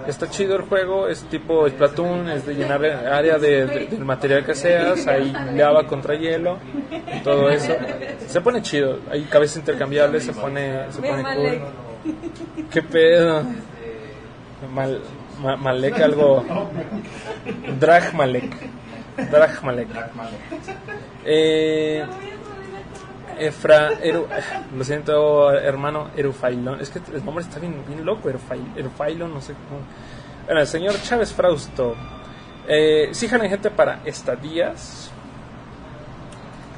Está 0.08 0.30
chido 0.30 0.56
el 0.58 0.62
juego, 0.64 1.08
es 1.08 1.24
tipo 1.24 1.68
Splatoon, 1.68 2.30
es 2.30 2.46
de 2.46 2.54
llenar 2.54 2.84
el 2.86 3.08
área 3.08 3.40
de, 3.40 3.66
de- 3.66 3.86
del 3.88 4.06
material 4.06 4.46
que 4.46 4.54
seas, 4.54 5.08
hay 5.08 5.34
lava 5.56 5.88
contra 5.88 6.16
hielo, 6.16 6.58
y 7.16 7.20
todo 7.22 7.50
eso. 7.50 7.74
Se 8.28 8.42
pone 8.42 8.62
chido, 8.62 9.00
hay 9.10 9.24
cabezas 9.24 9.58
intercambiables, 9.58 10.26
se 10.26 10.34
pone, 10.34 10.92
se 10.92 11.02
pone 11.02 11.24
cool. 11.36 11.62
¿Qué 12.72 12.82
pedo? 12.82 13.44
Mal, 14.74 15.02
ma- 15.42 15.56
Malek 15.56 16.00
algo. 16.02 16.44
Drag 17.80 18.14
Malek. 18.14 18.56
Eh, 21.26 22.04
Efra, 23.40 23.92
lo 24.76 24.84
siento, 24.84 25.52
hermano 25.52 26.10
Erufailón. 26.16 26.80
Es 26.82 26.90
que 26.90 27.00
el 27.14 27.24
nombre 27.24 27.44
está 27.44 27.60
bien, 27.60 27.84
bien 27.88 28.04
loco, 28.06 28.30
Erufail- 28.30 28.76
Erufailón, 28.76 29.34
no 29.34 29.42
sé 29.42 29.54
cómo. 29.54 29.82
Bueno, 30.46 30.62
el 30.62 30.68
señor 30.68 30.96
Chávez 31.04 31.34
Frausto. 31.34 31.96
Eh, 32.68 33.10
¿Sí 33.12 33.28
jalan 33.28 33.50
gente 33.50 33.70
para 33.70 34.00
estadías? 34.06 35.12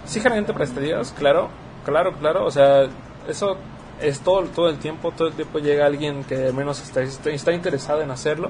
¿Sí 0.06 0.20
jalan 0.20 0.40
gente 0.40 0.54
para 0.54 0.66
estadías? 0.66 1.14
Claro, 1.18 1.50
claro, 1.86 2.14
claro. 2.14 2.46
O 2.46 2.52
sea, 2.52 2.88
eso 3.28 3.58
es 4.02 4.22
todo, 4.22 4.44
todo 4.44 4.70
el 4.70 4.78
tiempo. 4.78 5.12
Todo 5.12 5.30
el 5.30 5.34
tiempo 5.34 5.60
llega 5.60 5.86
alguien 5.86 6.24
que 6.24 6.48
al 6.48 6.54
menos 6.54 6.82
está, 6.82 7.02
está, 7.02 7.52
interesado 7.52 8.02
en 8.02 8.12
hacerlo. 8.12 8.50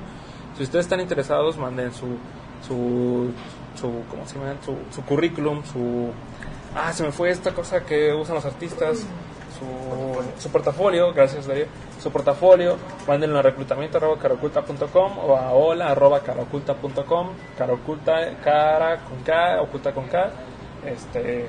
Si 0.57 0.63
ustedes 0.63 0.85
están 0.85 0.99
interesados, 0.99 1.57
manden 1.57 1.91
su, 1.93 2.17
su, 2.67 3.31
su 3.79 4.03
¿cómo 4.09 4.25
se 4.25 4.35
llama? 4.35 4.55
Su, 4.63 4.75
su 4.93 5.03
currículum, 5.03 5.63
su... 5.63 6.11
Ah, 6.75 6.93
se 6.93 7.03
me 7.03 7.11
fue 7.11 7.31
esta 7.31 7.53
cosa 7.53 7.85
que 7.85 8.13
usan 8.13 8.35
los 8.35 8.45
artistas. 8.45 9.05
su, 9.57 10.41
su 10.41 10.49
portafolio, 10.51 11.11
gracias 11.13 11.47
Darío, 11.47 11.65
su 12.01 12.11
portafolio, 12.11 12.77
mándenlo 13.07 13.39
a 13.39 13.41
reclutamiento 13.41 13.97
arroba 13.97 14.17
caraoculta.com 14.17 15.17
o 15.17 15.35
a 15.35 15.51
hola 15.51 15.89
arroba 15.89 16.21
caraoculta.com, 16.21 17.29
cara 17.57 17.73
oculta, 17.73 18.37
cara 18.43 18.99
con 18.99 19.19
K, 19.23 19.61
oculta 19.61 19.93
con 19.93 20.07
K, 20.07 20.31
este, 20.85 21.47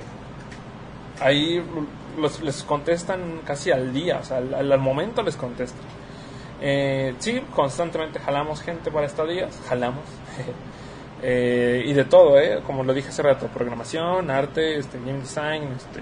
ahí 1.20 1.62
los- 2.18 2.40
les 2.42 2.62
contestan 2.62 3.40
casi 3.44 3.70
al 3.70 3.92
día, 3.92 4.18
o 4.20 4.24
sea, 4.24 4.38
al, 4.38 4.54
al- 4.72 4.78
momento 4.78 5.22
les 5.22 5.36
contestan. 5.36 5.82
Eh, 6.60 7.14
sí, 7.18 7.40
constantemente 7.54 8.18
jalamos 8.20 8.60
gente 8.62 8.90
para 8.90 9.06
estadías, 9.06 9.58
jalamos. 9.68 10.04
Eh, 11.22 11.82
y 11.84 11.92
de 11.92 12.06
todo, 12.06 12.38
¿eh? 12.40 12.62
como 12.66 12.82
lo 12.82 12.94
dije 12.94 13.10
hace 13.10 13.20
rato, 13.22 13.46
programación, 13.48 14.30
arte, 14.30 14.78
este, 14.78 14.96
game 14.98 15.18
design, 15.20 15.64
este, 15.76 16.00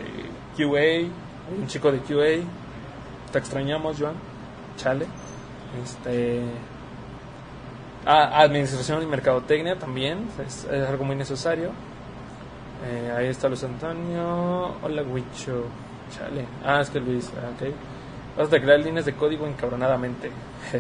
QA, 0.56 1.10
un 1.60 1.66
chico 1.66 1.90
de 1.90 1.98
QA, 1.98 2.44
te 3.32 3.38
extrañamos, 3.40 3.96
Joan, 3.98 4.14
chale. 4.76 5.06
Este, 5.82 6.40
ah, 8.06 8.40
administración 8.42 9.02
y 9.02 9.06
mercadotecnia 9.06 9.76
también, 9.76 10.28
es, 10.46 10.64
es 10.70 10.88
algo 10.88 11.02
muy 11.04 11.16
necesario. 11.16 11.70
Eh, 12.86 13.12
ahí 13.16 13.26
está 13.26 13.48
Luis 13.48 13.64
Antonio, 13.64 14.76
hola 14.82 15.02
Huicho, 15.02 15.64
chale. 16.10 16.46
Ah, 16.64 16.80
es 16.80 16.90
que 16.90 17.00
Luis, 17.00 17.30
ah, 17.36 17.50
ok. 17.54 17.72
Vas 18.36 18.52
a 18.52 18.60
crear 18.60 18.78
líneas 18.80 19.04
de 19.04 19.14
código 19.14 19.46
encabronadamente. 19.46 20.30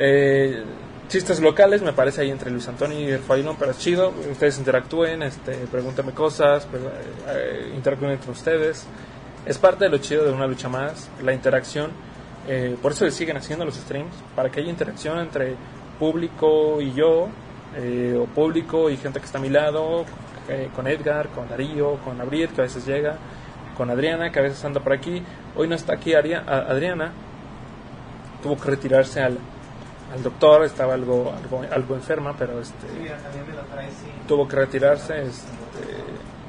Eh, 0.00 0.62
chistes 1.08 1.40
locales, 1.40 1.82
me 1.82 1.92
parece 1.92 2.20
ahí 2.20 2.30
entre 2.30 2.52
Luis 2.52 2.68
Antonio 2.68 3.16
y 3.16 3.18
Failón, 3.18 3.56
pero 3.58 3.72
es 3.72 3.78
chido. 3.78 4.12
Ustedes 4.30 4.56
interactúen, 4.58 5.24
este, 5.24 5.54
pregúntenme 5.66 6.12
cosas, 6.12 6.66
pues, 6.66 6.80
eh, 7.26 7.72
interactúen 7.74 8.12
entre 8.12 8.30
ustedes. 8.30 8.86
Es 9.44 9.58
parte 9.58 9.86
de 9.86 9.90
lo 9.90 9.98
chido 9.98 10.24
de 10.24 10.32
una 10.32 10.46
lucha 10.46 10.68
más, 10.68 11.10
la 11.20 11.32
interacción. 11.32 11.90
Eh, 12.46 12.76
por 12.80 12.92
eso 12.92 13.04
se 13.06 13.10
siguen 13.10 13.36
haciendo 13.36 13.64
los 13.64 13.74
streams, 13.74 14.14
para 14.36 14.50
que 14.50 14.60
haya 14.60 14.70
interacción 14.70 15.18
entre 15.18 15.56
público 15.98 16.80
y 16.80 16.92
yo, 16.92 17.28
eh, 17.76 18.16
o 18.18 18.24
público 18.26 18.88
y 18.88 18.96
gente 18.96 19.20
que 19.20 19.26
está 19.26 19.38
a 19.38 19.40
mi 19.40 19.50
lado, 19.50 20.04
eh, 20.48 20.70
con 20.74 20.86
Edgar, 20.86 21.28
con 21.28 21.48
Darío, 21.48 21.96
con 22.04 22.20
Abriel, 22.20 22.48
que 22.48 22.62
a 22.62 22.64
veces 22.64 22.86
llega, 22.86 23.18
con 23.78 23.90
Adriana, 23.90 24.30
que 24.30 24.40
a 24.40 24.42
veces 24.42 24.62
anda 24.64 24.80
por 24.80 24.92
aquí. 24.92 25.22
Hoy 25.56 25.66
no 25.68 25.74
está 25.74 25.94
aquí 25.94 26.12
Adriana, 26.12 27.12
tuvo 28.42 28.56
que 28.58 28.68
retirarse 28.70 29.22
al, 29.22 29.38
al 30.14 30.22
doctor, 30.22 30.64
estaba 30.64 30.92
algo, 30.94 31.32
algo, 31.32 31.64
algo 31.72 31.94
enferma, 31.94 32.34
pero 32.38 32.60
este, 32.60 32.86
tuvo 34.26 34.46
que 34.46 34.56
retirarse 34.56 35.22
este, 35.22 35.48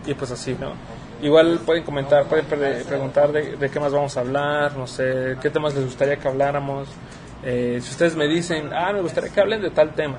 y 0.07 0.13
pues 0.15 0.31
así, 0.31 0.57
¿no? 0.59 0.73
Igual 1.21 1.59
pueden 1.65 1.83
comentar, 1.83 2.25
pueden 2.25 2.45
pre- 2.45 2.83
preguntar 2.85 3.31
de, 3.31 3.57
de 3.57 3.69
qué 3.69 3.79
más 3.79 3.91
vamos 3.91 4.15
a 4.17 4.21
hablar, 4.21 4.75
no 4.77 4.87
sé, 4.87 5.37
qué 5.41 5.49
temas 5.49 5.73
les 5.75 5.83
gustaría 5.85 6.15
que 6.17 6.27
habláramos. 6.27 6.87
Eh, 7.43 7.79
si 7.81 7.91
ustedes 7.91 8.15
me 8.15 8.27
dicen, 8.27 8.71
ah, 8.73 8.91
me 8.93 9.01
gustaría 9.01 9.29
que 9.29 9.39
hablen 9.39 9.61
de 9.61 9.69
tal 9.69 9.93
tema, 9.93 10.17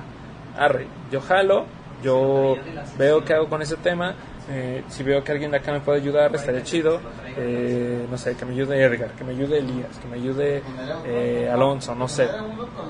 arre, 0.57 0.87
yo 1.11 1.19
jalo, 1.21 1.65
yo 2.03 2.55
veo 2.97 3.23
qué 3.25 3.33
hago 3.33 3.47
con 3.49 3.61
ese 3.61 3.77
tema. 3.77 4.13
Eh, 4.53 4.83
si 4.89 5.03
veo 5.03 5.23
que 5.23 5.31
alguien 5.31 5.51
de 5.51 5.57
acá 5.57 5.71
me 5.71 5.79
puede 5.79 6.01
ayudar, 6.01 6.35
estaría 6.35 6.61
chido. 6.63 6.99
Eh, 7.37 8.05
no 8.09 8.17
sé, 8.17 8.35
que 8.35 8.43
me 8.43 8.51
ayude 8.51 8.83
Edgar, 8.83 9.11
que 9.11 9.23
me 9.23 9.31
ayude 9.31 9.59
Elías, 9.59 9.97
que 9.97 10.07
me 10.09 10.17
ayude 10.17 10.61
eh, 11.05 11.49
Alonso, 11.51 11.95
no 11.95 12.07
sé. 12.09 12.27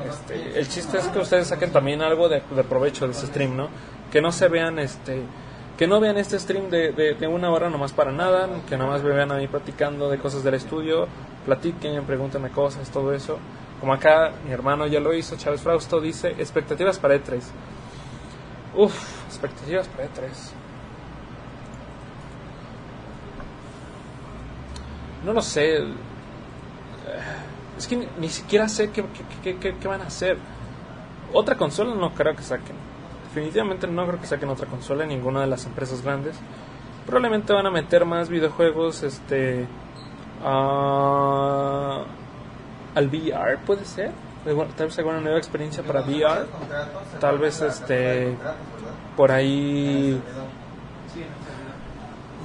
Este, 0.10 0.60
el 0.60 0.68
chiste 0.68 0.98
es 0.98 1.08
que 1.10 1.20
ustedes 1.20 1.48
saquen 1.48 1.72
también 1.72 2.02
algo 2.02 2.28
de, 2.28 2.42
provecho 2.68 3.06
de 3.06 3.12
ese 3.12 3.28
stream, 3.28 3.56
¿no? 3.56 3.70
Que 4.12 4.22
no 4.22 4.32
se 4.32 4.48
vean, 4.48 4.80
este, 4.80 5.22
que 5.78 5.86
no 5.86 6.00
vean 6.00 6.18
este 6.18 6.40
stream 6.40 6.72
de, 6.72 6.92
de, 6.94 7.14
de 7.14 7.28
una 7.28 7.52
hora 7.52 7.70
nomás 7.70 7.94
para 7.94 8.12
nada, 8.12 8.50
que 8.68 8.76
nomás 8.78 9.04
me 9.04 9.12
vean 9.12 9.32
a 9.32 9.36
mí 9.36 9.48
platicando 9.48 10.10
de 10.10 10.18
cosas 10.18 10.44
del 10.44 10.56
estudio, 10.56 11.08
platiquen, 11.46 12.04
pregúntenme 12.06 12.50
cosas, 12.50 12.90
todo 12.90 13.14
eso. 13.14 13.38
Como 13.80 13.94
acá 13.94 14.32
mi 14.46 14.52
hermano 14.52 14.88
ya 14.88 15.00
lo 15.00 15.14
hizo, 15.14 15.38
Chávez 15.38 15.62
Frausto 15.62 16.02
dice, 16.02 16.30
expectativas 16.40 16.98
para 16.98 17.16
E3. 17.16 17.42
Uf, 18.76 19.28
expectativas 19.28 19.88
para 19.88 20.06
E3. 20.06 20.61
No 25.26 25.34
lo 25.34 25.42
sé. 25.42 25.84
Es 27.78 27.88
que 27.88 27.96
ni, 27.96 28.08
ni 28.20 28.30
siquiera 28.30 28.68
sé 28.70 28.92
qué, 28.92 29.04
qué, 29.04 29.24
qué- 29.44 29.58
qué- 29.60 29.76
qué 29.78 29.88
van 29.88 30.02
a 30.02 30.06
hacer. 30.06 30.38
Otra 31.34 31.56
consola 31.56 31.96
no 31.96 32.14
creo 32.14 32.36
que 32.36 32.44
saquen. 32.44 32.76
Definitivamente 33.34 33.88
no 33.88 34.06
creo 34.08 34.20
que 34.20 34.28
saquen 34.28 34.50
otra 34.50 34.68
consola 34.68 35.04
en 35.04 35.10
ninguna 35.10 35.42
de 35.42 35.48
las 35.48 35.66
empresas 35.66 36.02
grandes. 36.04 36.36
Probablemente 37.06 37.54
van 37.54 37.66
a 37.66 37.72
meter 37.72 38.06
más 38.06 38.30
videojuegos 38.30 39.04
este 39.04 39.66
al 40.44 42.06
VR, 43.08 43.58
puede 43.66 43.86
ser. 43.86 44.12
Tal 44.76 44.88
vez 44.88 44.98
alguna 45.00 45.22
nueva 45.22 45.38
experiencia 45.38 45.84
para 45.84 46.02
VR. 46.02 46.46
Tal 47.20 47.38
vez 47.38 47.62
este 47.62 48.36
por 49.16 49.32
ahí 49.32 50.20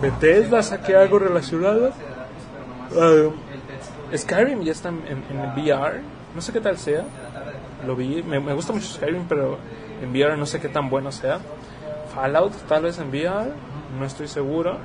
Bethesda 0.01 0.63
saque 0.63 0.95
algo 0.95 1.19
relacionado. 1.19 1.91
Skyrim 4.15 4.63
ya 4.63 4.73
está 4.73 4.89
en, 4.91 5.03
en- 5.09 5.41
VR. 5.57 6.01
No 6.35 6.41
sé 6.41 6.53
qué 6.53 6.61
tal 6.61 6.79
sea. 6.79 7.05
Lo 7.87 7.97
vi. 7.97 8.23
Me, 8.23 8.39
gusta 8.55 8.73
mucho 8.73 8.87
Skyrim, 8.87 9.25
pero 9.29 9.59
en 10.03 10.11
VR 10.11 10.37
no 10.37 10.47
sé 10.47 10.61
qué 10.61 10.69
tan 10.69 10.89
bueno 10.89 11.11
sea. 11.13 11.41
Fallout 12.15 12.53
tal 12.69 12.83
vez 12.83 12.99
en 12.99 13.09
VR. 13.09 13.51
No 13.99 14.05
estoy 14.05 14.29
seguro. 14.29 14.79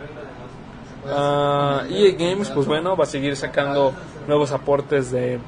Ah, 1.07 1.83
EA 1.89 2.11
Games, 2.17 2.49
pues 2.49 2.67
bueno, 2.67 2.95
va 2.95 3.05
a 3.05 3.07
seguir 3.07 3.35
sacando 3.35 3.91
nuevos 4.27 4.51
aportes 4.51 5.11
de, 5.11 5.39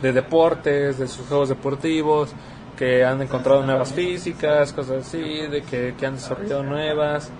de 0.00 0.12
deportes, 0.12 0.98
de 0.98 1.06
sus 1.06 1.26
juegos 1.26 1.50
deportivos, 1.50 2.32
que 2.76 3.04
han 3.04 3.20
encontrado 3.20 3.62
nuevas 3.64 3.92
físicas, 3.92 4.72
cosas 4.72 5.06
así, 5.06 5.22
de 5.48 5.62
que, 5.62 5.94
que 5.98 6.06
han 6.06 6.14
desarrollado 6.14 6.62
nuevas, 6.62 7.30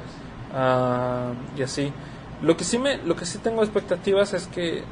ah, 0.54 1.30
y 1.56 1.62
así. 1.62 1.90
Lo 2.42 2.56
que 2.56 2.64
sí 2.64 2.78
me, 2.78 2.98
lo 2.98 3.16
que 3.16 3.24
sí 3.24 3.38
tengo 3.38 3.62
expectativas 3.62 4.32
es 4.32 4.46
que 4.46 4.84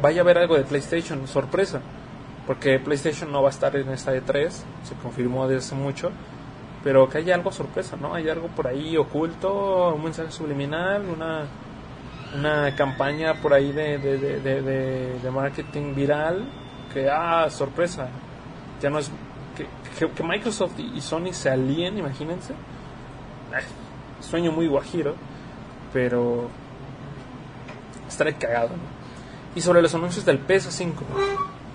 vaya 0.00 0.20
a 0.20 0.24
haber 0.24 0.38
algo 0.38 0.56
de 0.56 0.64
PlayStation, 0.64 1.26
sorpresa, 1.28 1.80
porque 2.46 2.80
PlayStation 2.80 3.30
no 3.30 3.42
va 3.42 3.48
a 3.48 3.52
estar 3.52 3.76
en 3.76 3.88
esta 3.90 4.14
E3, 4.14 4.50
se 4.50 4.94
confirmó 5.00 5.46
desde 5.46 5.66
hace 5.66 5.74
mucho, 5.76 6.10
pero 6.82 7.08
que 7.08 7.18
haya 7.18 7.36
algo 7.36 7.52
sorpresa, 7.52 7.96
¿no? 7.96 8.14
Hay 8.14 8.28
algo 8.28 8.48
por 8.48 8.66
ahí 8.66 8.96
oculto, 8.96 9.94
un 9.94 10.02
mensaje 10.02 10.32
subliminal, 10.32 11.04
una, 11.06 11.44
una 12.36 12.74
campaña 12.74 13.34
por 13.40 13.54
ahí 13.54 13.70
de, 13.70 13.98
de, 13.98 14.18
de, 14.40 14.62
de, 15.22 15.30
marketing 15.30 15.94
viral, 15.94 16.44
que, 16.92 17.08
ah, 17.08 17.48
sorpresa, 17.48 18.08
ya 18.80 18.90
no 18.90 18.98
es, 18.98 19.08
que, 19.56 19.66
que, 19.98 20.12
que 20.12 20.22
Microsoft 20.24 20.78
y 20.80 21.00
Sony 21.00 21.32
se 21.32 21.48
alíen, 21.48 21.98
imagínense, 21.98 22.54
sueño 24.20 24.50
muy 24.50 24.66
guajiro, 24.66 25.14
pero 25.92 26.48
estaré 28.12 28.34
cagado, 28.34 28.68
¿no? 28.70 29.02
Y 29.54 29.60
sobre 29.60 29.82
los 29.82 29.94
anuncios 29.94 30.24
del 30.24 30.46
PS5, 30.46 30.92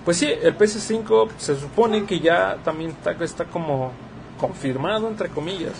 pues 0.04 0.16
sí, 0.16 0.26
el 0.26 0.56
PS5 0.56 1.28
se 1.36 1.54
supone 1.58 2.04
que 2.06 2.18
ya 2.20 2.56
también 2.64 2.94
está, 3.20 3.44
como 3.44 3.92
confirmado, 4.40 5.06
entre 5.08 5.28
comillas. 5.28 5.74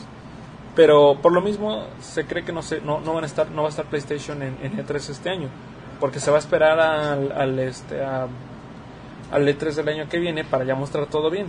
Pero 0.77 1.19
por 1.21 1.33
lo 1.33 1.41
mismo 1.41 1.85
se 2.01 2.25
cree 2.25 2.45
que 2.45 2.53
no, 2.53 2.63
se, 2.63 2.81
no, 2.81 3.01
no 3.01 3.15
van 3.15 3.25
a 3.25 3.27
estar, 3.27 3.51
no 3.51 3.63
va 3.63 3.69
a 3.69 3.71
estar 3.71 3.87
PlayStation 3.87 4.43
en, 4.43 4.57
en 4.63 4.77
E3 4.79 4.95
este 5.11 5.31
año. 5.31 5.49
Porque 5.99 6.21
se 6.21 6.31
va 6.31 6.37
a 6.37 6.41
esperar 6.41 6.79
al, 6.79 7.33
al, 7.33 7.59
este, 7.59 8.05
a- 8.05 8.29
al 9.33 9.49
E3 9.49 9.75
del 9.75 9.89
año 9.89 10.09
que 10.09 10.19
viene 10.21 10.45
para 10.45 10.65
ya 10.65 10.77
mostrar 10.77 11.07
todo 11.07 11.31
bien. 11.31 11.49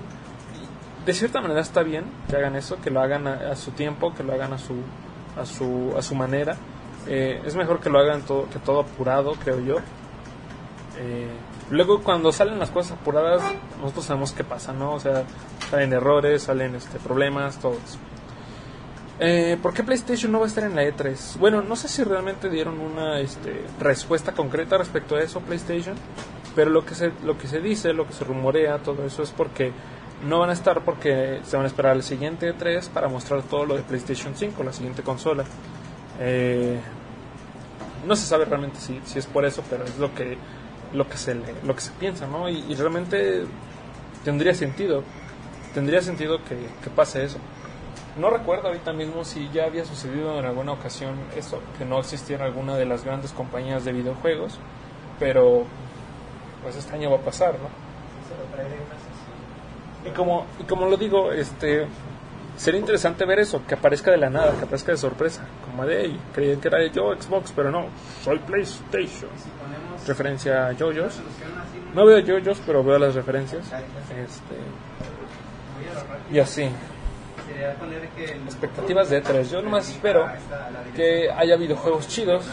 De 1.06 1.14
cierta 1.14 1.42
manera 1.42 1.62
está 1.62 1.84
bien 1.84 2.06
que 2.28 2.36
hagan 2.38 2.56
eso, 2.56 2.78
que 2.82 2.90
lo 2.90 3.02
hagan 3.02 3.28
a, 3.28 3.52
a 3.52 3.56
su 3.56 3.72
tiempo, 3.72 4.14
que 4.16 4.24
lo 4.24 4.34
hagan 4.34 4.54
a 4.54 4.58
su, 4.58 4.74
a 5.40 5.46
su, 5.46 5.94
a 5.98 6.02
su 6.02 6.16
manera. 6.16 6.58
Eh, 7.10 7.42
es 7.44 7.56
mejor 7.56 7.80
que 7.80 7.90
lo 7.90 7.98
hagan 7.98 8.22
todo, 8.22 8.48
que 8.50 8.60
todo 8.60 8.82
apurado, 8.82 9.34
creo 9.34 9.60
yo. 9.60 9.78
Eh, 11.00 11.28
luego 11.72 12.04
cuando 12.04 12.32
salen 12.32 12.60
las 12.60 12.70
cosas 12.70 13.00
apuradas, 13.00 13.42
nosotros 13.82 14.06
sabemos 14.06 14.32
qué 14.32 14.44
pasa, 14.44 14.74
¿no? 14.74 14.94
O 14.94 15.00
sea, 15.00 15.24
salen 15.72 15.92
errores, 15.92 16.44
salen 16.44 16.76
este, 16.76 17.00
problemas, 17.00 17.60
todo 17.60 17.74
eso. 17.74 17.98
Eh, 19.20 19.58
¿Por 19.62 19.74
qué 19.74 19.84
PlayStation 19.84 20.32
no 20.32 20.40
va 20.40 20.46
a 20.46 20.48
estar 20.48 20.64
en 20.64 20.76
la 20.76 20.84
E3? 20.84 21.38
Bueno, 21.40 21.62
no 21.62 21.76
sé 21.76 21.88
si 21.88 22.04
realmente 22.04 22.48
dieron 22.48 22.80
una 22.80 23.20
este, 23.20 23.66
respuesta 23.80 24.34
concreta 24.34 24.78
respecto 24.78 25.16
a 25.16 25.22
eso 25.22 25.42
PlayStation, 25.42 25.96
pero 26.56 26.70
lo 26.70 26.86
que 26.86 26.94
se 26.94 27.12
lo 27.24 27.38
que 27.38 27.48
se 27.48 27.60
dice, 27.60 27.92
lo 27.92 28.06
que 28.06 28.14
se 28.14 28.24
rumorea, 28.24 28.78
todo 28.78 29.04
eso 29.06 29.24
es 29.24 29.32
porque 29.32 29.74
no 30.24 30.40
van 30.40 30.52
a 30.52 30.54
estar 30.54 30.86
porque 30.86 31.40
se 31.44 31.58
van 31.58 31.66
a 31.66 31.68
esperar 31.68 31.94
al 31.94 32.04
siguiente 32.04 32.56
E3 32.56 32.88
para 32.90 33.08
mostrar 33.08 33.42
todo 33.42 33.66
lo 33.66 33.76
de 33.76 33.82
PlayStation 33.82 34.36
5, 34.36 34.64
la 34.64 34.74
siguiente 34.74 35.02
consola. 35.02 35.44
Eh, 36.20 36.80
no 38.06 38.16
se 38.16 38.26
sabe 38.26 38.46
realmente 38.46 38.80
si, 38.80 39.00
si 39.06 39.20
es 39.20 39.26
por 39.26 39.46
eso, 39.46 39.64
pero 39.70 39.84
es 39.84 39.98
lo 39.98 40.14
que 40.14 40.38
lo 40.94 41.08
que 41.08 41.18
se 41.18 41.36
le- 41.36 41.54
lo 41.64 41.76
que 41.76 41.82
se 41.82 41.92
piensa, 41.92 42.26
¿no? 42.28 42.50
Y, 42.50 42.66
y 42.68 42.74
realmente 42.76 43.44
tendría 44.26 44.54
sentido, 44.56 45.04
tendría 45.74 46.02
sentido 46.02 46.38
que, 46.44 46.56
que 46.84 46.90
pase 46.90 47.24
eso. 47.26 47.38
No 48.18 48.30
recuerdo 48.32 48.68
ahorita 48.70 48.92
mismo 48.92 49.24
si 49.24 49.50
ya 49.54 49.66
había 49.66 49.86
sucedido 49.86 50.40
en 50.40 50.46
alguna 50.46 50.72
ocasión 50.74 51.16
eso, 51.38 51.62
que 51.78 51.86
no 51.86 52.00
existiera 52.00 52.46
alguna 52.46 52.76
de 52.76 52.86
las 52.86 53.04
grandes 53.06 53.32
compañías 53.32 53.86
de 53.86 53.92
videojuegos, 53.94 54.58
pero 55.20 55.66
pues 56.64 56.76
este 56.76 56.96
año 56.96 57.12
va 57.12 57.18
a 57.18 57.22
pasar, 57.22 57.54
¿no? 57.54 57.70
Y 60.10 60.14
como, 60.16 60.46
y 60.60 60.64
como 60.64 60.88
lo 60.88 60.98
digo, 60.98 61.32
este 61.32 61.86
sería 62.60 62.82
interesante 62.82 63.26
ver 63.26 63.40
eso, 63.40 63.62
que 63.66 63.74
aparezca 63.74 64.12
de 64.12 64.18
la 64.18 64.30
nada, 64.30 64.52
que 64.52 64.66
aparezca 64.66 64.92
de 64.92 64.98
sorpresa, 64.98 65.46
como 65.66 65.86
de, 65.86 66.02
hey, 66.04 66.20
creí 66.34 66.58
que 66.58 66.68
era 66.68 66.86
yo 66.88 67.16
Xbox, 67.16 67.54
pero 67.56 67.72
no, 67.72 67.88
soy 68.22 68.38
PlayStation. 68.40 69.32
Referencia 70.06 70.68
a 70.68 70.74
JoJo's. 70.74 71.22
No 71.96 72.06
veo 72.06 72.20
JoJo's, 72.20 72.62
pero 72.66 72.84
veo 72.84 73.00
las 73.00 73.16
referencias. 73.16 73.66
Este, 73.66 74.58
y 76.34 76.40
así. 76.40 76.70
Expectativas 78.46 79.10
de 79.10 79.24
E3. 79.24 79.50
Yo 79.50 79.62
nomás 79.62 79.90
espero 79.90 80.28
que 80.96 81.32
haya 81.32 81.56
videojuegos 81.56 82.10
chidos, 82.10 82.46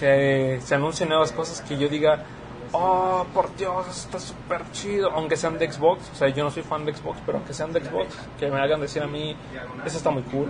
que 0.00 0.58
se 0.62 0.74
anuncien 0.74 1.08
nuevas 1.08 1.30
cosas, 1.30 1.60
que 1.60 1.78
yo 1.78 1.88
diga, 1.88 2.24
oh, 2.72 3.26
por 3.32 3.54
Dios, 3.56 3.88
está 3.88 4.18
súper 4.18 4.62
chido. 4.72 5.10
Aunque 5.10 5.36
sean 5.36 5.58
de 5.58 5.70
Xbox, 5.70 6.10
o 6.12 6.14
sea, 6.14 6.28
yo 6.28 6.44
no 6.44 6.50
soy 6.50 6.62
fan 6.62 6.84
de 6.84 6.94
Xbox, 6.94 7.18
pero 7.24 7.38
aunque 7.38 7.54
sean 7.54 7.72
de 7.72 7.80
Xbox, 7.84 8.14
que 8.38 8.50
me 8.50 8.60
hagan 8.60 8.80
decir 8.80 9.02
a 9.02 9.06
mí, 9.06 9.36
eso 9.84 9.96
está 9.98 10.10
muy 10.10 10.22
cool. 10.24 10.48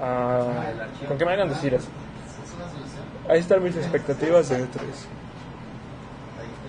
Ah, 0.00 0.64
con 1.06 1.18
que 1.18 1.24
me 1.24 1.32
hagan 1.32 1.48
decir 1.48 1.74
eso. 1.74 1.88
Ahí 3.28 3.40
están 3.40 3.62
mis 3.62 3.76
expectativas 3.76 4.48
de 4.48 4.64
E3. 4.64 4.68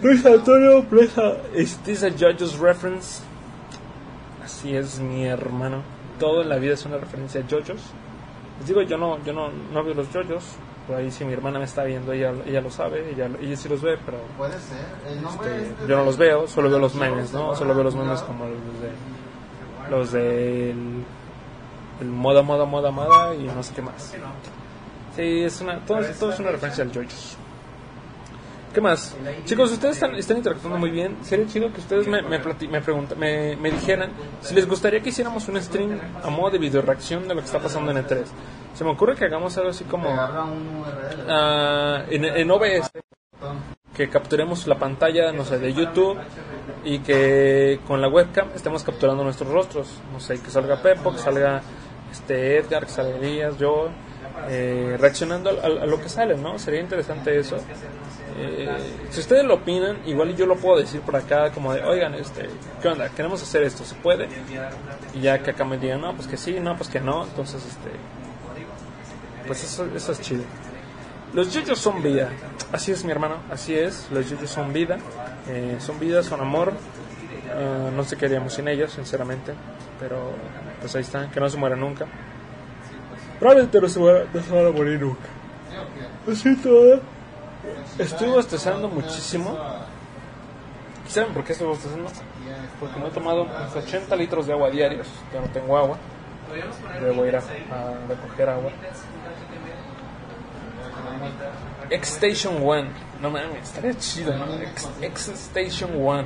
Luis 0.02 0.26
Antonio 0.26 0.84
Pleja, 0.84 1.38
¿is 1.54 1.78
this 1.80 2.04
a 2.04 2.10
JoJo's 2.10 2.60
reference? 2.60 3.24
Así 4.44 4.76
es, 4.76 5.00
mi 5.00 5.26
hermano. 5.26 5.82
Todo 6.20 6.44
en 6.44 6.50
la 6.50 6.58
vida 6.58 6.74
es 6.74 6.86
una 6.86 6.98
referencia 6.98 7.42
a 7.42 7.44
JoJo's. 7.44 7.82
Les 8.60 8.68
digo, 8.68 8.82
yo 8.84 8.98
no, 8.98 9.24
yo 9.24 9.34
no, 9.34 9.50
no 9.50 9.84
veo 9.84 9.94
los 9.96 10.08
JoJo's. 10.14 10.58
Por 10.88 10.98
ahí 10.98 11.10
si 11.12 11.26
mi 11.26 11.34
hermana 11.34 11.58
me 11.60 11.66
está 11.66 11.84
viendo, 11.84 12.12
ella, 12.12 12.32
ella 12.46 12.62
lo 12.62 12.70
sabe, 12.70 13.10
ella, 13.12 13.28
ella 13.42 13.56
sí 13.58 13.68
los 13.68 13.82
ve, 13.82 13.98
pero 14.06 14.20
Puede 14.38 14.54
ser. 14.60 14.86
El 15.10 15.22
nombre 15.22 15.50
este, 15.58 15.70
es 15.72 15.80
de- 15.82 15.88
yo 15.88 15.98
no 15.98 16.06
los 16.06 16.18
veo, 16.18 16.48
solo 16.48 16.70
veo 16.70 16.78
los 16.80 16.94
memes, 16.96 17.34
¿no? 17.34 17.56
Solo 17.56 17.74
veo 17.74 17.84
los 17.84 17.96
memes 17.96 18.22
como 18.22 18.46
los 18.46 18.82
de 18.82 19.90
los 19.90 20.12
del 20.12 21.04
el 22.02 22.08
moda, 22.08 22.42
moda, 22.42 22.66
moda, 22.66 22.92
moda 22.92 23.34
y 23.36 23.44
no 23.44 23.64
sé 23.64 23.74
qué 23.74 23.82
más. 23.82 24.14
Sí, 25.16 25.44
es 25.44 25.62
una, 25.62 25.80
todo, 25.86 26.00
todo 26.20 26.34
es 26.34 26.40
una 26.40 26.52
referencia 26.52 26.84
al 26.84 26.92
JoJo's. 26.92 27.38
¿Qué 28.76 28.82
más? 28.82 29.16
Chicos, 29.46 29.72
ustedes 29.72 29.96
están, 29.96 30.16
están 30.16 30.36
interactuando 30.36 30.78
muy 30.78 30.92
bien. 30.92 31.16
Sería 31.24 31.48
chido 31.48 31.72
que 31.72 31.80
ustedes 31.80 32.08
me, 32.08 32.22
me, 32.22 32.40
me, 32.40 32.82
pregunta- 32.82 33.16
me, 33.16 33.56
me 33.56 33.72
dijeran 33.72 34.10
si 34.42 34.54
les 34.54 34.68
gustaría 34.68 35.00
que 35.00 35.10
hiciéramos 35.10 35.48
un 35.48 35.62
stream 35.62 35.98
a 36.22 36.30
modo 36.30 36.52
de 36.52 36.58
video 36.58 36.82
reacción 36.82 37.26
de 37.26 37.36
lo 37.36 37.40
que 37.40 37.46
está 37.46 37.60
pasando 37.60 37.92
en 37.92 37.98
E3. 38.06 38.26
Se 38.74 38.84
me 38.84 38.90
ocurre 38.92 39.16
que 39.16 39.24
hagamos 39.24 39.58
algo 39.58 39.70
así 39.70 39.86
como 39.86 40.10
ah, 41.30 42.04
en, 42.10 42.26
en 42.26 42.52
OBS 42.52 42.92
que 43.96 44.10
capturemos 44.10 44.68
la 44.68 44.78
pantalla, 44.78 45.32
no 45.32 45.46
sé, 45.46 45.58
de 45.58 45.74
YouTube 45.74 46.18
y 46.84 47.00
que 47.00 47.80
con 47.88 48.02
la 48.02 48.10
webcam 48.10 48.50
estemos 48.56 48.84
capturando 48.84 49.24
nuestros 49.24 49.50
rostros. 49.54 49.88
No 50.12 50.20
sé, 50.20 50.42
que 50.42 50.50
salga 50.50 50.82
Pepo, 50.82 51.14
que 51.14 51.20
salga 51.20 51.62
este 52.12 52.58
Edgar, 52.58 52.86
que 52.86 52.92
salga 52.92 53.16
Elías, 53.16 53.58
yo, 53.58 53.88
eh, 54.50 54.98
reaccionando 55.00 55.50
a, 55.50 55.66
a- 55.66 55.86
lo 55.86 56.00
que 56.02 56.10
sale, 56.10 56.36
¿no? 56.38 56.58
Sería 56.60 56.82
interesante 56.82 57.38
eso. 57.40 57.58
Eh, 58.38 58.70
si 59.12 59.20
ustedes 59.22 59.46
lo 59.46 59.56
opinan, 59.56 59.98
igual 60.06 60.36
yo 60.36 60.46
lo 60.46 60.56
puedo 60.58 60.78
decir 60.80 61.02
por 61.02 61.16
acá, 61.16 61.52
como 61.52 61.74
de, 61.74 61.84
oigan, 61.84 62.14
este, 62.16 62.50
¿qué 62.82 62.88
onda? 62.90 63.10
Queremos 63.10 63.42
hacer 63.42 63.64
esto, 63.64 63.84
¿se 63.86 63.96
puede? 63.96 64.28
Y 65.14 65.22
ya 65.22 65.40
que 65.42 65.52
acá 65.52 65.64
me 65.64 65.78
digan, 65.78 66.02
no, 66.02 66.14
pues 66.16 66.28
que 66.28 66.36
sí, 66.38 66.60
no, 66.60 66.76
pues 66.76 66.90
que 66.90 67.00
no, 67.00 67.24
entonces, 67.24 67.66
este, 67.66 67.92
pues 69.48 69.64
eso, 69.64 69.88
eso 69.96 70.12
es 70.12 70.22
chido. 70.22 70.44
Los 71.34 71.54
yoyos 71.54 71.80
son 71.80 72.02
vida. 72.02 72.30
Así 72.72 72.92
es, 72.92 73.04
mi 73.04 73.12
hermano. 73.12 73.36
Así 73.52 73.76
es. 73.78 74.08
Los 74.10 74.30
yoyos 74.30 74.50
son 74.50 74.72
vida. 74.72 74.98
Eh, 75.50 75.76
son 75.80 76.00
vida, 76.00 76.24
son 76.24 76.40
amor. 76.40 76.72
Eh, 77.54 77.92
no 77.94 78.04
sé 78.06 78.16
qué 78.16 78.26
haríamos 78.28 78.54
sin 78.54 78.68
ellos, 78.70 78.94
sinceramente. 78.94 79.54
Pero, 80.00 80.32
pues 80.80 80.96
ahí 80.96 81.02
están. 81.02 81.30
Que 81.32 81.40
no 81.42 81.50
se 81.50 81.58
mueran 81.58 81.82
nunca. 81.82 82.06
Probablemente 83.40 83.82
no 83.82 83.88
se, 83.90 84.00
muera- 84.00 84.26
no 84.34 84.42
se 84.42 84.52
van 84.54 84.66
a 84.68 84.72
morir 84.72 85.00
nunca. 85.02 85.28
Lo 86.26 86.36
siento, 86.36 86.70
¿eh? 86.94 87.02
Estoy 88.00 88.30
bostezando 88.30 88.88
muchísimo. 88.88 89.58
¿Y 91.08 91.10
¿Saben 91.12 91.34
por 91.34 91.44
qué 91.44 91.52
estoy 91.54 91.68
bostezando? 91.68 92.10
Porque 92.80 93.00
me 93.00 93.08
he 93.08 93.12
tomado 93.12 93.44
unos 93.44 93.76
80 93.76 94.16
litros 94.16 94.48
de 94.48 94.54
agua 94.54 94.70
diarios. 94.70 95.08
Ya 95.34 95.42
no 95.42 95.48
tengo 95.48 95.78
agua. 95.78 95.98
Debo 97.02 97.26
ir 97.26 97.36
a, 97.36 97.40
a 97.40 98.08
recoger 98.08 98.50
agua. 98.50 98.72
X-Station 101.90 102.58
One. 102.64 102.90
No 103.22 103.30
mames, 103.30 103.64
estaría 103.64 103.96
chido, 103.98 104.36
¿no? 104.36 104.46
X- 104.62 104.90
X-Station 105.02 105.92
One. 106.06 106.26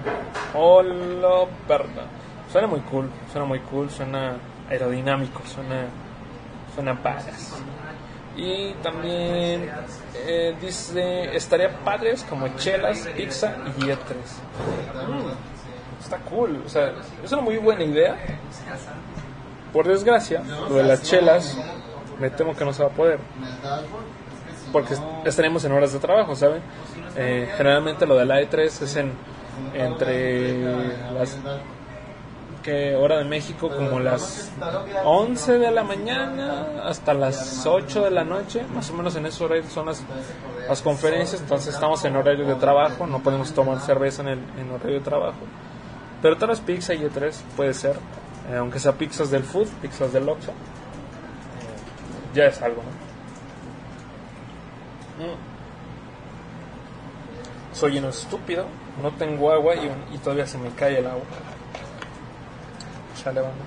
Hola, 0.53 1.45
perra. 1.67 1.87
Suena 2.51 2.67
muy 2.67 2.79
cool, 2.81 3.09
suena 3.31 3.45
muy 3.45 3.59
cool, 3.59 3.89
suena 3.91 4.37
aerodinámico, 4.69 5.41
suena, 5.45 5.85
badass. 6.81 7.55
Y 8.37 8.73
también 8.83 9.69
eh, 10.25 10.55
dice, 10.61 11.35
estaría 11.35 11.69
padres 11.83 12.23
como 12.29 12.47
chelas, 12.57 12.99
pizza 13.15 13.53
y 13.77 13.81
E3. 13.81 13.95
Mm, 15.07 16.01
está 16.01 16.17
cool, 16.19 16.63
o 16.65 16.69
sea, 16.69 16.93
es 17.23 17.31
una 17.31 17.41
muy 17.41 17.57
buena 17.57 17.83
idea. 17.83 18.15
Por 19.73 19.87
desgracia, 19.87 20.41
lo 20.69 20.75
de 20.75 20.83
las 20.83 21.03
chelas, 21.03 21.57
me 22.19 22.29
temo 22.29 22.55
que 22.55 22.63
no 22.65 22.73
se 22.73 22.81
va 22.83 22.89
a 22.89 22.93
poder 22.93 23.19
porque 24.71 24.93
est- 24.93 25.03
estaremos 25.25 25.63
en 25.65 25.71
horas 25.71 25.91
de 25.93 25.99
trabajo, 25.99 26.35
¿saben? 26.35 26.61
Eh, 27.15 27.49
generalmente 27.57 28.05
lo 28.05 28.15
de 28.15 28.25
la 28.25 28.39
E3 28.41 28.63
es 28.83 28.95
en 28.95 29.11
entre 29.73 30.53
las 31.13 31.37
que 32.69 32.95
hora 32.95 33.17
de 33.17 33.23
México 33.23 33.67
como 33.67 33.99
las 33.99 34.51
11 35.03 35.57
de 35.57 35.71
la 35.71 35.83
mañana 35.83 36.83
hasta 36.83 37.15
las 37.15 37.65
8 37.65 38.03
de 38.03 38.11
la 38.11 38.23
noche, 38.23 38.63
más 38.75 38.89
o 38.91 38.93
menos 38.93 39.15
en 39.15 39.25
ese 39.25 39.43
horario 39.43 39.63
son 39.69 39.87
las, 39.87 40.03
las 40.67 40.81
conferencias, 40.83 41.41
entonces 41.41 41.73
estamos 41.73 42.05
en 42.05 42.15
horario 42.15 42.45
de 42.45 42.55
trabajo, 42.55 43.07
no 43.07 43.23
podemos 43.23 43.51
tomar 43.53 43.79
cerveza 43.79 44.21
en 44.21 44.27
el 44.27 44.39
en 44.59 44.69
horario 44.71 44.99
de 44.99 45.03
trabajo. 45.03 45.39
Pero 46.21 46.37
tal 46.37 46.49
vez 46.49 46.59
pizza 46.59 46.93
y 46.93 46.99
E3 46.99 47.33
puede 47.55 47.73
ser, 47.73 47.95
eh, 48.51 48.57
aunque 48.57 48.77
sea 48.77 48.91
pizzas 48.91 49.31
del 49.31 49.43
food, 49.43 49.67
pizzas 49.81 50.13
del 50.13 50.29
Oxxo, 50.29 50.51
ya 52.35 52.45
es 52.45 52.61
algo, 52.61 52.83
¿no? 55.17 55.25
Mm. 55.25 55.37
Soy 57.73 57.97
un 57.97 58.05
estúpido, 58.05 58.65
no 59.01 59.11
tengo 59.11 59.51
agua 59.51 59.75
y, 59.75 59.89
y 60.13 60.17
todavía 60.19 60.45
se 60.45 60.59
me 60.59 60.69
cae 60.69 60.99
el 60.99 61.07
agua. 61.07 61.23
Chale, 63.21 63.41
banda. 63.41 63.65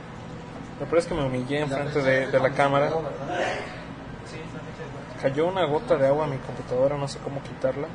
Lo 0.81 0.87
peor 0.87 0.99
es 0.99 1.07
que 1.07 1.15
me 1.15 1.27
humillé 1.27 1.61
enfrente 1.61 2.01
de, 2.01 2.27
de 2.29 2.41
la 2.41 2.51
cámara. 2.51 2.91
Cayó 5.21 5.47
una 5.47 5.65
gota 5.67 5.97
de 5.97 6.07
agua 6.07 6.25
en 6.25 6.33
mi 6.33 6.39
computadora, 6.39 6.97
no 6.97 7.07
sé 7.07 7.19
cómo 7.19 7.43
quitarla. 7.43 7.87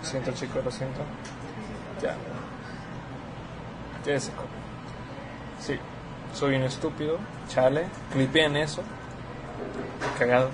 Lo 0.00 0.04
siento, 0.08 0.32
chicos, 0.32 0.64
lo 0.64 0.70
siento. 0.70 1.00
Ya. 2.02 2.16
Ya 4.04 4.18
se. 4.18 4.32
Sí, 5.60 5.78
soy 6.32 6.56
un 6.56 6.62
estúpido. 6.62 7.18
Chale, 7.48 7.86
clipeen 8.12 8.56
eso. 8.56 8.82
Qué 10.00 10.24
cagado. 10.24 10.50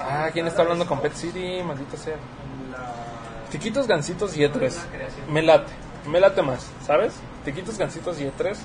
Ah, 0.00 0.28
¿quién 0.32 0.46
está 0.46 0.62
hablando 0.62 0.86
con 0.86 1.00
Pet 1.00 1.14
City? 1.14 1.62
Maldita 1.62 1.96
sea. 1.96 2.16
Tiquitos, 3.50 3.86
gansitos 3.86 4.36
y 4.36 4.42
E3. 4.42 4.72
Me 5.28 5.42
late. 5.42 5.72
Me 6.06 6.20
late 6.20 6.42
más, 6.42 6.70
¿sabes? 6.86 7.14
Tiquitos, 7.44 7.78
gansitos 7.78 8.20
y 8.20 8.24
E3 8.24 8.56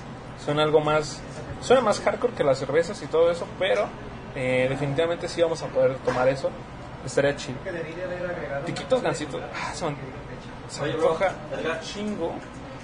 son 0.44 0.58
algo 0.58 0.80
más. 0.80 1.20
Suena 1.60 1.80
más 1.80 2.00
hardcore 2.00 2.34
que 2.34 2.44
las 2.44 2.58
cervezas 2.58 3.00
y 3.02 3.06
todo 3.06 3.30
eso, 3.30 3.46
pero 3.58 3.86
eh, 4.34 4.66
definitivamente 4.68 5.28
sí 5.28 5.40
vamos 5.42 5.62
a 5.62 5.66
poder 5.66 5.96
tomar 5.98 6.28
eso. 6.28 6.50
Estaría 7.04 7.36
chido. 7.36 7.58
Tiquitos, 8.64 9.02
gansitos. 9.02 9.40
Ah, 9.54 9.74
son. 9.74 9.96
Se 10.68 10.84
antoja 10.84 11.34
chingo 11.82 12.32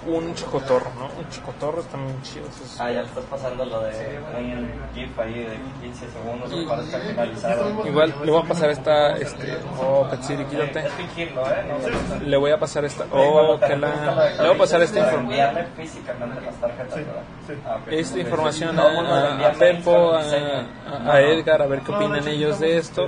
un 0.07 0.33
chocotorro, 0.33 0.91
¿no? 0.97 1.05
Un 1.19 1.29
chocotorro 1.29 1.81
está 1.81 1.97
muy 1.97 2.13
chido. 2.23 2.45
esos- 2.47 2.79
Ah, 2.79 2.91
ya 2.91 3.01
estás 3.01 3.23
pasando 3.25 3.65
lo 3.65 3.81
de 3.81 4.19
un 4.37 4.71
GIF 4.95 5.19
ahí 5.19 5.33
de 5.33 5.57
15 5.81 6.05
segundos 6.09 6.49
que 6.49 6.65
parezca 6.67 6.99
finalizado. 6.99 7.85
Igual 7.87 8.15
le 8.23 8.31
voy 8.31 8.41
a 8.41 8.47
pasar 8.47 8.69
esta, 8.69 9.17
este, 9.17 9.57
oh, 9.81 10.07
Pet 10.09 10.21
City, 10.23 10.43
quítate. 10.45 10.79
Es 10.87 10.93
fingirlo, 10.93 11.41
¿eh? 11.49 11.65
No, 11.67 12.19
Le 12.25 12.37
voy 12.37 12.51
a 12.51 12.59
pasar 12.59 12.85
esta, 12.85 13.05
oh, 13.11 13.59
que 13.59 13.75
la, 13.75 14.29
le 14.37 14.47
voy 14.47 14.55
a 14.55 14.57
pasar 14.57 14.81
esta 14.81 14.99
Para 14.99 15.11
información. 15.13 15.47
enviarle 15.49 15.65
físicamente 15.75 16.41
las 16.45 16.55
tarjetas, 16.55 16.95
¿verdad? 16.95 17.23
Ah, 17.65 17.77
esta 17.89 18.19
información 18.19 18.79
a, 18.79 19.47
a, 19.47 19.51
Pepo, 19.53 20.11
a, 20.13 20.21
a- 20.21 21.13
a 21.13 21.21
Edgar, 21.21 21.61
a 21.61 21.67
ver 21.67 21.81
qué 21.81 21.91
opinan 21.91 22.27
ellos 22.27 22.59
de 22.59 22.77
esto. 22.77 23.07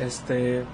Este, 0.00 0.64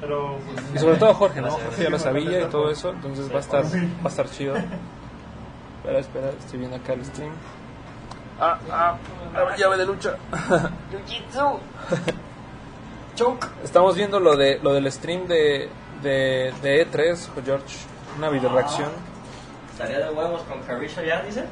Pero 0.00 0.38
pues, 0.44 0.74
Y 0.74 0.78
sobre 0.78 0.96
todo 0.96 1.14
Jorge, 1.14 1.40
¿no? 1.40 1.50
Jorge 1.50 1.82
ya 1.84 1.90
lo 1.90 1.98
sabía 1.98 2.42
y 2.42 2.44
todo 2.46 2.70
eso, 2.70 2.90
entonces 2.90 3.30
va 3.30 3.36
a 3.36 3.40
estar, 3.40 3.64
va 3.64 4.04
a 4.04 4.08
estar 4.08 4.28
chido. 4.30 4.54
Espera, 4.56 5.98
espera, 5.98 6.30
estoy 6.30 6.58
viendo 6.58 6.76
acá 6.76 6.92
el 6.94 7.04
stream. 7.04 7.32
Ah, 8.40 8.58
ah, 8.70 8.96
la 9.32 9.56
llave 9.56 9.76
de 9.76 9.86
lucha. 9.86 10.16
Estamos 13.62 13.94
viendo 13.94 14.18
lo 14.18 14.36
de 14.36 14.58
lo 14.60 14.72
del 14.72 14.90
stream 14.90 15.26
de, 15.28 15.68
de, 16.02 16.52
de 16.62 16.90
E3, 16.90 17.28
pues, 17.32 17.46
George. 17.46 17.76
Una 18.18 18.28
video 18.28 18.50
reacción. 18.50 18.90
¿Estaría 19.72 19.98
de 19.98 20.10
huevos 20.10 20.42
con 20.42 20.62
Carisha 20.62 21.02
ya, 21.02 21.22
dice? 21.22 21.44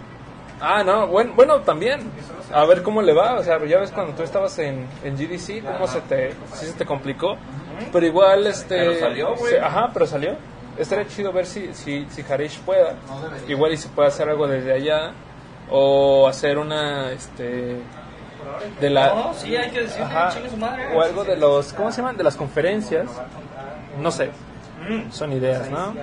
Ah, 0.64 0.85
no, 0.85 1.09
bueno, 1.09 1.33
bueno, 1.35 1.61
también. 1.62 2.01
A 2.55 2.64
ver 2.66 2.83
cómo 2.85 3.03
le 3.03 3.12
va. 3.12 3.35
O 3.35 3.42
sea, 3.42 3.59
ya 3.66 3.79
ves 3.79 3.90
cuando 3.90 4.14
tú 4.14 4.22
estabas 4.22 4.57
en, 4.61 4.87
en 5.03 5.16
GDC, 5.16 5.64
cómo 5.64 5.88
se 5.88 6.01
te, 6.03 6.31
sí 6.55 6.66
se 6.66 6.72
te 6.75 6.87
complicó. 6.87 7.37
Pero 7.92 8.07
igual, 8.07 8.46
este. 8.46 8.77
Pero 8.77 8.94
salió, 9.01 9.35
güey. 9.35 9.57
ajá, 9.57 9.90
pero 9.92 10.07
salió. 10.07 10.37
Estaría 10.79 11.07
chido 11.09 11.33
ver 11.33 11.46
si, 11.46 11.75
si, 11.75 12.07
si 12.09 12.22
Harish 12.33 12.61
pueda. 12.61 12.94
Igual 13.48 13.72
y 13.72 13.77
se 13.77 13.88
puede 13.88 14.09
hacer 14.09 14.29
algo 14.29 14.46
desde 14.46 14.72
allá. 14.72 15.12
O 15.68 16.29
hacer 16.29 16.59
una, 16.59 17.11
este. 17.11 17.79
De 18.81 18.90
la. 18.90 19.09
No, 19.14 19.35
sí, 19.35 19.57
hay 19.57 19.70
que 19.70 19.85
Ajá, 20.01 20.31
chingue 20.33 20.51
su 20.51 20.57
madre. 20.59 20.94
o 20.94 21.03
algo 21.03 21.25
de 21.25 21.37
los. 21.37 21.72
¿Cómo 21.72 21.90
se 21.90 21.98
llaman? 22.03 22.16
De 22.16 22.22
las 22.22 22.37
conferencias. 22.37 23.11
No 23.98 24.11
sé. 24.12 24.31
Mm. 24.88 25.11
Son 25.11 25.33
ideas, 25.33 25.68
¿no? 25.70 25.94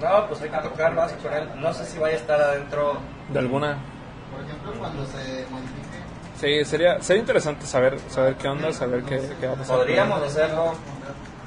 No, 0.00 0.26
pues 0.28 0.40
hay 0.42 0.48
que 0.48 0.58
tocar 0.58 0.94
más 0.94 1.12
con 1.12 1.32
él. 1.34 1.48
No 1.56 1.74
sé 1.74 1.84
si 1.84 1.98
vaya 1.98 2.14
a 2.14 2.18
estar 2.18 2.40
adentro. 2.40 2.98
De 3.32 3.38
alguna. 3.38 3.78
Por 4.32 4.44
ejemplo, 4.44 4.72
cuando 4.78 5.06
se 5.06 5.46
modifique, 5.50 5.80
Sí, 6.40 6.64
sería, 6.64 7.02
sería 7.02 7.20
interesante 7.20 7.66
saber, 7.66 7.98
saber 8.08 8.34
qué 8.36 8.48
onda, 8.48 8.72
saber 8.72 9.02
qué, 9.04 9.20
qué 9.40 9.46
va 9.46 9.52
a 9.52 9.56
pasar. 9.56 9.76
Podríamos 9.76 10.22
hacerlo, 10.22 10.72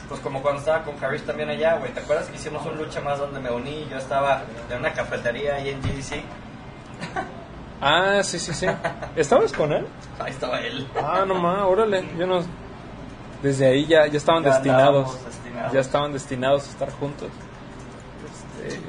pues 0.08 0.22
como 0.22 0.42
cuando 0.42 0.60
estaba 0.60 0.84
con 0.84 0.96
Karish 0.98 1.24
también 1.24 1.50
allá, 1.50 1.78
güey. 1.78 1.92
¿Te 1.94 2.00
acuerdas 2.02 2.28
que 2.28 2.36
hicimos 2.36 2.64
un 2.66 2.78
lucha 2.78 3.02
más 3.02 3.18
donde 3.18 3.40
me 3.40 3.50
uní? 3.52 3.88
Yo 3.90 3.98
estaba 3.98 4.44
en 4.70 4.78
una 4.80 4.94
cafetería 4.94 5.56
ahí 5.56 5.70
en 5.70 5.82
GDC. 5.82 6.14
Ah, 7.86 8.22
sí, 8.24 8.40
sí, 8.40 8.54
sí. 8.54 8.66
¿Estabas 9.14 9.52
con 9.52 9.74
él? 9.74 9.86
Ahí 10.18 10.32
estaba 10.32 10.62
él. 10.62 10.88
Ah, 10.96 11.26
no 11.28 11.36
más, 11.36 11.64
órale. 11.64 12.08
Yo 12.18 12.26
no. 12.26 12.42
Desde 13.42 13.66
ahí 13.68 13.86
ya, 13.86 14.08
ya 14.08 14.16
estaban 14.16 14.42
Ya 14.42 14.52
destinados. 14.52 15.26
destinados. 15.26 15.74
Ya 15.74 15.80
estaban 15.82 16.14
destinados 16.14 16.66
a 16.68 16.70
estar 16.70 16.92
juntos. 16.94 17.28
Este, 18.64 18.80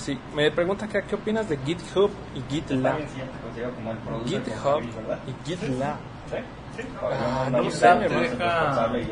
sí, 0.00 0.18
me 0.34 0.50
pregunta 0.50 0.86
acá, 0.86 1.02
¿qué 1.02 1.14
opinas 1.14 1.48
de 1.48 1.56
GitHub 1.58 2.10
y 2.34 2.42
GitLab? 2.52 2.98
Sí, 2.98 3.04
GitHub 4.26 4.82
y 5.26 5.48
GitLab. 5.48 5.96
Sí. 6.30 6.36
Ah, 7.02 7.48
no 7.50 7.70
sé, 7.70 7.94
me 7.94 8.08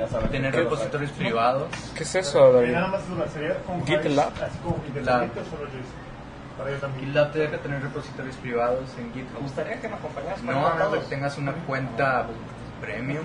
sabes 0.08 0.30
tener 0.30 0.52
qué 0.52 0.58
repositorios 0.62 1.10
privados. 1.12 1.68
¿Qué 1.94 2.02
es 2.04 2.14
eso, 2.14 2.52
David? 2.52 2.72
más 2.72 3.08
duda, 3.08 3.28
¿sería 3.28 3.54
con 3.62 3.84
GitLab. 3.84 4.32
GitLab 6.98 7.32
te 7.32 7.38
deja 7.40 7.58
tener 7.58 7.82
repositorios 7.82 8.36
privados 8.36 8.88
en 8.98 9.08
Me 9.08 9.14
GitHub. 9.14 9.42
gustaría 9.42 9.80
que 9.80 9.88
me 9.88 9.94
acompañaras 9.94 10.42
No, 10.42 10.52
todos. 10.78 11.04
que 11.04 11.10
tengas 11.10 11.38
una 11.38 11.52
cuenta 11.52 12.26
premium 12.80 13.24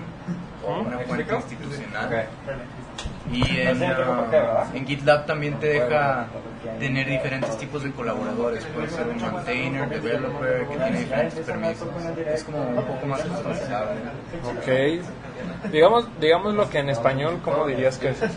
o 0.66 0.80
una 0.80 0.96
¿Me 0.98 1.04
cuenta 1.04 1.36
institucional. 1.36 2.26
Y 3.32 3.60
en, 3.60 3.80
¿verdad? 3.80 4.66
en 4.74 4.86
GitLab 4.86 5.26
también 5.26 5.58
te 5.58 5.66
deja 5.68 6.26
tener 6.78 7.08
diferentes 7.08 7.56
tipos 7.58 7.82
de 7.82 7.90
colaboradores. 7.92 8.64
Puede 8.66 8.88
ser 8.88 9.08
un 9.08 9.20
maintainer, 9.20 9.88
developer, 9.88 10.66
que 10.68 10.76
tiene 10.76 10.98
diferentes 11.00 11.40
permisos. 11.40 11.88
Es 12.26 12.44
como 12.44 12.62
un 12.62 12.84
poco 12.84 13.06
más 13.06 13.22
customizable. 13.22 14.00
Ok. 14.44 15.70
Digamos, 15.72 16.08
digamos 16.20 16.54
lo 16.54 16.68
que 16.68 16.78
en 16.78 16.90
español, 16.90 17.40
¿cómo 17.42 17.66
dirías 17.66 17.98
que 17.98 18.10
es? 18.10 18.22
Eh, 18.22 18.28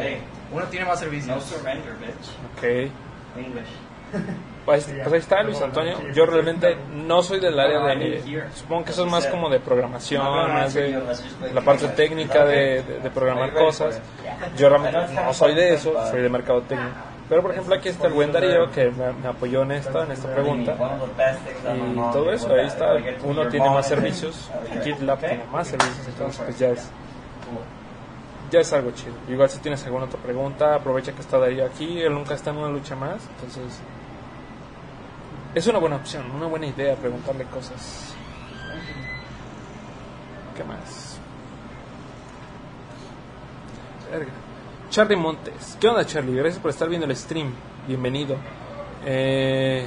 Hey, 0.00 0.18
Uno 0.52 0.64
tiene 0.66 0.86
más 0.86 0.94
no 0.94 1.00
servicios. 1.00 1.44
surrender, 1.44 1.94
bitch. 1.96 2.30
ok. 2.56 3.42
English. 3.44 3.68
Pues, 4.64 4.84
pues 4.84 5.12
ahí 5.12 5.18
está 5.18 5.42
Luis 5.42 5.60
Antonio. 5.60 5.96
Yo 6.14 6.24
realmente 6.24 6.76
no 6.94 7.20
soy 7.22 7.40
del 7.40 7.58
área 7.58 7.80
de. 7.80 8.44
Supongo 8.54 8.84
que 8.84 8.90
eso 8.92 9.04
es 9.04 9.10
más 9.10 9.26
como 9.26 9.50
de 9.50 9.58
programación, 9.58 10.22
más 10.48 10.72
de 10.74 11.02
la 11.52 11.60
parte 11.62 11.88
técnica 11.88 12.44
de, 12.44 12.82
de- 12.82 13.00
de 13.00 13.10
programar 13.10 13.52
cosas. 13.54 14.00
Yo 14.56 14.68
realmente 14.68 14.98
no 15.14 15.34
soy 15.34 15.54
de 15.54 15.74
eso, 15.74 15.92
soy 16.10 16.22
de 16.22 16.28
mercadotecnia. 16.28 16.90
Pero 17.28 17.42
por 17.42 17.52
ejemplo 17.52 17.74
aquí 17.74 17.88
está 17.88 18.06
el 18.08 18.12
buen 18.12 18.30
Darío 18.30 18.70
que 18.70 18.90
me, 18.90 19.12
me 19.14 19.28
apoyó 19.28 19.62
en 19.62 19.72
esta, 19.72 20.04
en 20.04 20.12
esta 20.12 20.28
pregunta. 20.32 20.76
Y 21.74 22.12
todo 22.12 22.30
eso, 22.32 22.54
ahí 22.54 22.66
está. 22.66 22.94
Uno 23.24 23.48
tiene 23.48 23.68
más 23.70 23.88
servicios, 23.88 24.50
GitLab 24.84 25.18
tiene 25.18 25.44
más 25.50 25.66
servicios, 25.68 26.06
entonces 26.08 26.40
pues 26.44 26.58
ya 26.58 26.68
es, 26.68 26.88
ya 28.50 28.60
es 28.60 28.72
algo 28.72 28.90
chido. 28.92 29.14
Igual 29.28 29.48
si 29.48 29.58
tienes 29.60 29.82
alguna 29.86 30.04
otra 30.04 30.20
pregunta, 30.20 30.74
aprovecha 30.74 31.12
que 31.12 31.20
está 31.22 31.38
Darío 31.38 31.64
aquí, 31.64 32.00
él 32.02 32.12
nunca 32.12 32.34
está 32.34 32.50
en 32.50 32.58
una 32.58 32.68
lucha 32.68 32.94
más, 32.96 33.22
entonces 33.36 33.80
es 35.54 35.66
una 35.66 35.78
buena 35.78 35.96
opción, 35.96 36.30
una 36.30 36.46
buena 36.46 36.66
idea 36.66 36.96
preguntarle 36.96 37.44
cosas. 37.44 38.14
¿Qué 40.56 40.64
más? 40.64 41.18
Charlie 44.90 45.16
Montes. 45.16 45.78
¿Qué 45.80 45.88
onda, 45.88 46.04
Charlie? 46.04 46.36
Gracias 46.36 46.60
por 46.60 46.70
estar 46.70 46.88
viendo 46.88 47.06
el 47.06 47.16
stream. 47.16 47.52
Bienvenido. 47.86 48.36
Eh, 49.04 49.86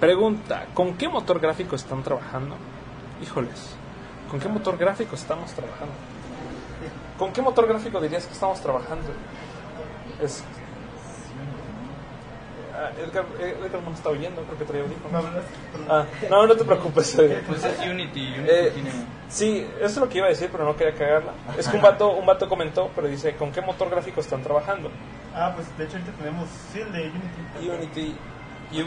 pregunta: 0.00 0.66
¿Con 0.72 0.96
qué 0.96 1.08
motor 1.08 1.38
gráfico 1.38 1.76
están 1.76 2.02
trabajando? 2.02 2.56
Híjoles, 3.22 3.76
¿con 4.30 4.40
qué 4.40 4.48
motor 4.48 4.78
gráfico 4.78 5.14
estamos 5.14 5.52
trabajando? 5.52 5.92
¿Con 7.18 7.32
qué 7.32 7.42
motor 7.42 7.66
gráfico 7.66 8.00
dirías 8.00 8.26
que 8.26 8.32
estamos 8.32 8.60
trabajando? 8.60 9.08
Es. 10.22 10.42
Ah, 12.88 13.00
Edgar, 13.00 13.24
Edgar 13.40 13.82
no 13.82 13.90
me 13.90 13.96
está 13.96 14.08
oyendo, 14.10 14.42
creo 14.42 14.58
que 14.58 14.64
traía 14.64 14.82
audífonos. 14.84 15.24
Ah, 15.88 16.04
no, 16.30 16.46
no 16.46 16.56
te 16.56 16.64
preocupes. 16.64 17.18
eh. 17.18 17.42
Pues 17.46 17.64
es 17.64 17.78
Unity. 17.80 18.34
Unity 18.36 18.44
Eh, 18.48 18.70
tiene. 18.74 18.90
sí, 19.28 19.66
eso 19.76 19.86
es 19.86 19.96
lo 19.98 20.08
que 20.08 20.18
iba 20.18 20.26
a 20.26 20.30
decir, 20.30 20.48
pero 20.50 20.64
no 20.64 20.76
quería 20.76 20.94
cagarla. 20.94 21.32
Es 21.58 21.68
que 21.68 21.76
un 21.76 21.82
vato, 21.82 22.10
un 22.12 22.26
vato 22.26 22.48
comentó, 22.48 22.90
pero 22.94 23.08
dice, 23.08 23.34
¿con 23.36 23.52
qué 23.52 23.60
motor 23.60 23.90
gráfico 23.90 24.20
están 24.20 24.42
trabajando? 24.42 24.90
Ah, 25.34 25.52
pues 25.54 25.66
de 25.76 25.84
hecho 25.84 25.96
ahorita 25.98 26.12
tenemos, 26.18 26.48
sí, 26.72 26.80
el 26.80 26.92
de 26.92 27.10
Unity. 27.10 27.68
Unity, 27.70 28.16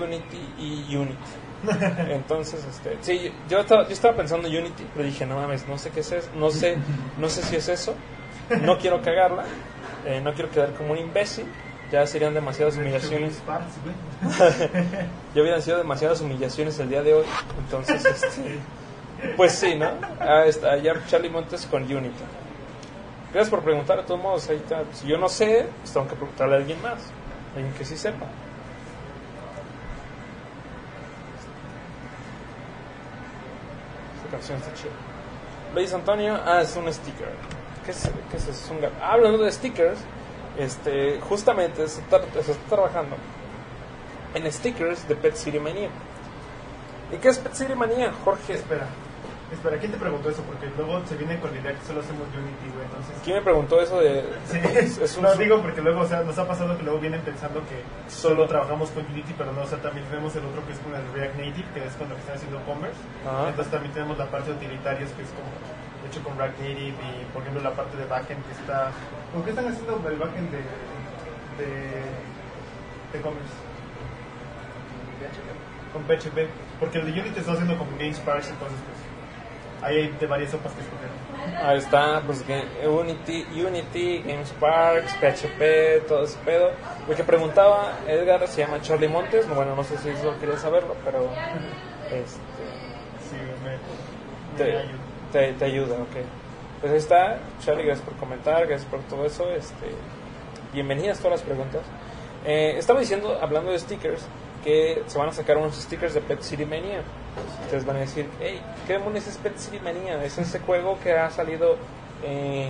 Unity 0.03 0.53
y 0.57 0.95
Unity. 0.95 1.17
Entonces, 2.09 2.65
este, 2.65 2.97
sí, 3.01 3.31
yo 3.47 3.59
estaba, 3.59 3.83
yo 3.87 3.93
estaba 3.93 4.15
pensando 4.15 4.47
en 4.47 4.57
Unity, 4.57 4.85
pero 4.93 5.05
dije, 5.05 5.25
no 5.25 5.35
mames, 5.35 5.67
no 5.67 5.77
sé 5.77 5.91
qué 5.91 5.99
es 5.99 6.11
eso, 6.11 6.29
no 6.35 6.49
sé, 6.49 6.77
no 7.19 7.29
sé 7.29 7.43
si 7.43 7.55
es 7.55 7.69
eso, 7.69 7.93
no 8.61 8.77
quiero 8.79 9.01
cagarla, 9.01 9.43
eh, 10.05 10.19
no 10.23 10.33
quiero 10.33 10.49
quedar 10.49 10.73
como 10.73 10.93
un 10.93 10.97
imbécil, 10.97 11.45
ya 11.91 12.07
serían 12.07 12.33
demasiadas 12.33 12.77
humillaciones, 12.77 13.41
ya 15.35 15.41
hubieran 15.41 15.61
sido 15.61 15.77
demasiadas 15.77 16.21
humillaciones 16.21 16.79
el 16.79 16.89
día 16.89 17.03
de 17.03 17.13
hoy, 17.13 17.25
entonces, 17.59 18.05
este, 18.05 18.59
pues 19.35 19.51
sí, 19.51 19.75
¿no? 19.75 19.91
Ah, 20.19 20.45
está, 20.45 20.77
ya 20.77 20.93
Charlie 21.07 21.29
Montes 21.29 21.65
con 21.65 21.83
Unity. 21.83 22.23
Gracias 23.33 23.49
por 23.49 23.61
preguntar, 23.61 23.97
de 23.97 24.03
todos 24.03 24.21
modos, 24.21 24.49
ahí 24.49 24.57
está. 24.57 24.83
Si 24.93 25.07
yo 25.07 25.17
no 25.17 25.29
sé, 25.29 25.67
pues 25.81 25.93
tengo 25.93 26.07
que 26.07 26.15
preguntarle 26.15 26.55
a 26.55 26.57
alguien 26.57 26.81
más, 26.81 26.99
alguien 27.55 27.73
que 27.73 27.85
sí 27.85 27.97
sepa. 27.97 28.25
Esta 34.17 34.31
canción 34.31 34.57
está 34.57 34.73
chida. 34.73 34.91
Luis 35.73 35.93
Antonio, 35.93 36.37
ah, 36.45 36.61
es 36.61 36.75
un 36.75 36.91
sticker. 36.91 37.29
¿Qué 37.85 37.91
es, 37.91 38.09
qué 38.29 38.37
es 38.37 38.43
eso? 38.43 38.51
Es 38.51 38.69
un 38.69 38.83
ah, 38.83 39.13
hablando 39.13 39.43
de 39.43 39.51
stickers, 39.51 39.99
este, 40.57 41.19
justamente 41.21 41.87
se 41.87 42.01
está, 42.01 42.21
trabajando 42.69 43.15
en 44.33 44.51
stickers 44.51 45.07
de 45.07 45.15
Pet 45.15 45.35
City 45.35 45.59
Mania. 45.59 45.89
¿Y 47.11 47.17
qué 47.17 47.29
es 47.29 47.37
Pet 47.39 47.53
City 47.53 47.75
Mania, 47.75 48.13
Jorge? 48.23 48.53
Espera, 48.53 48.87
espera, 49.51 49.77
¿quién 49.77 49.91
te 49.91 49.97
preguntó 49.97 50.29
eso? 50.29 50.41
Porque 50.43 50.67
luego 50.77 51.01
se 51.05 51.15
viene 51.17 51.39
con 51.39 51.51
la 51.53 51.59
idea 51.59 51.73
que 51.75 51.85
solo 51.85 51.99
hacemos 51.99 52.23
Unity, 52.31 52.67
güey, 52.73 52.85
entonces... 52.85 53.15
¿Quién 53.23 53.35
me 53.37 53.41
preguntó 53.43 53.81
eso 53.81 53.99
de.? 53.99 54.23
Sí, 54.47 54.59
es, 54.75 54.97
es 54.97 55.17
un- 55.17 55.23
no 55.23 55.35
digo 55.35 55.61
porque 55.61 55.81
luego, 55.81 56.01
o 56.01 56.07
sea, 56.07 56.21
nos 56.23 56.37
ha 56.39 56.47
pasado 56.47 56.77
que 56.77 56.83
luego 56.83 56.99
vienen 56.99 57.21
pensando 57.21 57.59
que 57.67 57.83
solo 58.09 58.47
trabajamos 58.47 58.89
con 58.91 59.05
Unity, 59.07 59.33
pero 59.37 59.51
no, 59.51 59.61
o 59.61 59.67
sea, 59.67 59.77
también 59.81 60.05
tenemos 60.07 60.35
el 60.35 60.45
otro 60.45 60.65
que 60.65 60.73
es 60.73 60.79
con 60.79 60.95
el 60.95 61.03
React 61.13 61.35
Native, 61.35 61.67
que 61.73 61.85
es 61.85 61.93
con 61.95 62.07
lo 62.09 62.15
que 62.15 62.21
están 62.21 62.35
haciendo 62.37 62.61
Commerce. 62.65 62.99
Ajá. 63.27 63.49
Entonces 63.49 63.71
también 63.71 63.93
tenemos 63.93 64.17
la 64.17 64.25
parte 64.27 64.51
de 64.51 64.57
utilitarios, 64.57 65.11
que 65.11 65.21
es 65.23 65.29
como 65.29 65.49
hecho 66.07 66.23
con 66.23 66.37
React 66.37 66.59
Native, 66.59 66.95
y 66.95 67.25
por 67.33 67.41
ejemplo 67.43 67.61
la 67.61 67.71
parte 67.75 67.97
de 67.97 68.05
backend 68.05 68.45
que 68.45 68.53
está... 68.53 68.91
¿Con 69.33 69.43
qué 69.43 69.49
están 69.51 69.67
haciendo 69.67 69.99
el 70.09 70.15
backend 70.17 70.49
de, 70.51 70.57
de, 71.59 71.69
de 73.13 73.21
Commerce? 73.21 73.53
Con 75.93 76.03
PHP, 76.03 76.47
porque 76.79 76.99
el 76.99 77.05
de 77.13 77.19
Unity 77.21 77.39
está 77.39 77.51
haciendo 77.51 77.77
con 77.77 77.87
GameSparks, 77.99 78.47
entonces 78.49 78.77
pues 78.79 79.10
ahí 79.81 79.97
hay 79.97 80.07
de 80.19 80.27
varias 80.27 80.51
sopas 80.51 80.71
que 80.73 80.81
escoger. 80.81 81.09
Ahí 81.63 81.77
está, 81.77 82.21
pues 82.25 82.43
Unity, 82.87 83.45
Unity, 83.65 84.23
GameSparks, 84.25 85.13
PHP, 85.15 86.07
todo 86.07 86.23
ese 86.23 86.37
pedo. 86.45 86.71
Lo 87.07 87.15
que 87.15 87.23
preguntaba 87.23 87.99
Edgar 88.07 88.47
se 88.47 88.61
llama 88.61 88.81
Charlie 88.81 89.07
Montes. 89.07 89.47
Bueno, 89.49 89.75
no 89.75 89.83
sé 89.83 89.97
si 89.97 90.09
eso 90.09 90.37
quería 90.39 90.57
saberlo, 90.57 90.95
pero. 91.03 91.29
Este. 92.11 92.39
Sí, 93.29 93.35
me, 93.63 93.71
me 93.71 93.77
Te, 94.57 94.77
ayuda. 94.77 94.91
te, 95.31 95.53
te 95.53 95.65
ayuda, 95.65 95.95
ok. 95.95 96.25
Pues 96.81 96.93
ahí 96.93 96.99
está, 96.99 97.37
Charlie, 97.63 97.85
gracias 97.85 98.05
por 98.07 98.17
comentar, 98.17 98.65
gracias 98.67 98.89
por 98.89 99.01
todo 99.01 99.25
eso. 99.25 99.49
Este, 99.51 99.87
bienvenidas 100.73 101.19
todas 101.19 101.39
las 101.39 101.41
preguntas. 101.41 101.81
Eh, 102.45 102.73
estaba 102.77 102.99
diciendo, 102.99 103.37
hablando 103.41 103.71
de 103.71 103.77
stickers, 103.79 104.25
que 104.63 105.03
se 105.05 105.17
van 105.17 105.29
a 105.29 105.31
sacar 105.31 105.57
unos 105.57 105.75
stickers 105.75 106.13
de 106.15 106.21
Pet 106.21 106.41
City 106.41 106.65
Mania. 106.65 107.03
Ustedes 107.65 107.85
van 107.85 107.95
a 107.97 107.99
decir, 107.99 108.27
hey, 108.41 108.61
¿qué 108.87 108.93
demonios 108.93 109.27
es 109.27 109.37
Pet 109.37 109.57
City 109.57 109.79
Mania? 109.83 110.23
Es 110.23 110.37
ese 110.37 110.59
juego 110.59 110.97
que 111.01 111.13
ha 111.13 111.29
salido, 111.29 111.77
eh, 112.23 112.69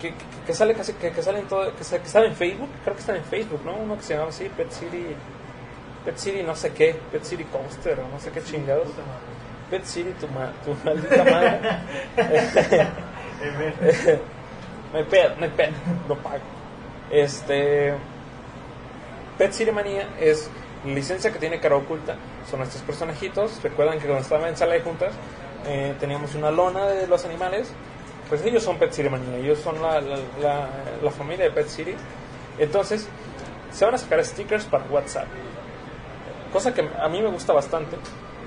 que, 0.00 0.10
que, 0.10 0.14
que 0.46 0.54
sale 0.54 0.74
casi, 0.74 0.92
que, 0.94 1.10
que 1.10 1.22
sale 1.22 1.40
en 1.40 1.46
todo, 1.46 1.72
que, 1.74 1.78
que 1.78 2.08
sale 2.08 2.28
en 2.28 2.34
Facebook, 2.36 2.68
creo 2.84 2.94
que 2.94 3.00
está 3.00 3.16
en 3.16 3.24
Facebook, 3.24 3.60
¿no? 3.64 3.74
Uno 3.76 3.96
que 3.96 4.02
se 4.02 4.14
llama 4.14 4.28
así, 4.28 4.48
Pet 4.56 4.70
City, 4.70 5.06
Pet 6.04 6.16
City 6.16 6.42
no 6.42 6.54
sé 6.54 6.72
qué, 6.72 6.94
Pet 7.10 7.24
City 7.24 7.44
Coaster, 7.44 7.98
o 7.98 8.08
no 8.08 8.20
sé 8.20 8.30
qué 8.30 8.42
chingados. 8.42 8.88
Pet 9.70 9.84
City, 9.84 10.10
tu, 10.20 10.28
ma- 10.28 10.52
tu 10.64 10.74
maldita 10.84 11.24
madre. 11.24 11.60
no 14.92 14.98
hay 14.98 15.04
pedo, 15.04 15.34
no 15.36 15.44
hay 15.44 15.50
pedo, 15.50 15.72
lo 16.08 16.16
pago. 16.18 16.38
Este. 17.10 17.94
Pet 19.38 19.52
City 19.52 19.70
Manía 19.72 20.08
es 20.20 20.48
licencia 20.84 21.32
que 21.32 21.38
tiene 21.38 21.58
cara 21.60 21.76
oculta. 21.76 22.16
Son 22.50 22.60
estos 22.62 22.82
personajitos. 22.82 23.62
Recuerdan 23.62 23.98
que 23.98 24.06
cuando 24.06 24.22
estaban 24.22 24.48
en 24.48 24.56
sala 24.56 24.74
de 24.74 24.80
juntas 24.80 25.12
eh, 25.66 25.94
teníamos 25.98 26.34
una 26.34 26.50
lona 26.50 26.86
de 26.86 27.06
los 27.06 27.24
animales. 27.24 27.72
Pues 28.28 28.42
ellos 28.44 28.62
son 28.62 28.78
Pet 28.78 28.92
City 28.92 29.08
Manía. 29.08 29.36
Ellos 29.36 29.58
son 29.58 29.80
la, 29.80 30.00
la, 30.00 31.10
familia 31.10 31.46
de 31.46 31.50
Pet 31.50 31.68
City. 31.68 31.94
Entonces, 32.58 33.08
se 33.70 33.84
van 33.84 33.94
a 33.94 33.98
sacar 33.98 34.24
stickers 34.24 34.64
para 34.64 34.84
WhatsApp. 34.84 35.26
Cosa 36.52 36.72
que 36.72 36.88
a 36.98 37.08
mí 37.08 37.20
me 37.20 37.28
gusta 37.28 37.52
bastante. 37.52 37.96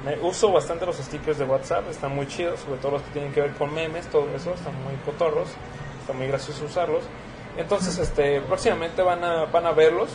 Me 0.06 0.18
uso 0.20 0.52
bastante 0.52 0.86
los 0.86 0.98
stickers 0.98 1.38
de 1.38 1.46
WhatsApp. 1.46 1.90
Están 1.90 2.16
muy 2.16 2.28
chidos. 2.28 2.60
Sobre 2.62 2.80
todo 2.80 2.94
los 2.94 3.02
que 3.04 3.12
tienen 3.12 3.34
que 3.34 3.42
ver 3.42 3.52
con 3.54 3.74
memes. 3.74 4.08
Todo 4.08 4.28
eso. 4.36 4.54
Están 4.54 4.74
muy 4.84 4.96
cotorros. 5.06 5.50
Está 6.02 6.14
muy 6.14 6.28
gracioso 6.28 6.66
usarlos. 6.66 7.04
Entonces, 7.58 7.98
este, 7.98 8.42
próximamente 8.42 9.02
van 9.02 9.24
a, 9.24 9.46
van 9.46 9.66
a 9.66 9.72
verlos. 9.72 10.10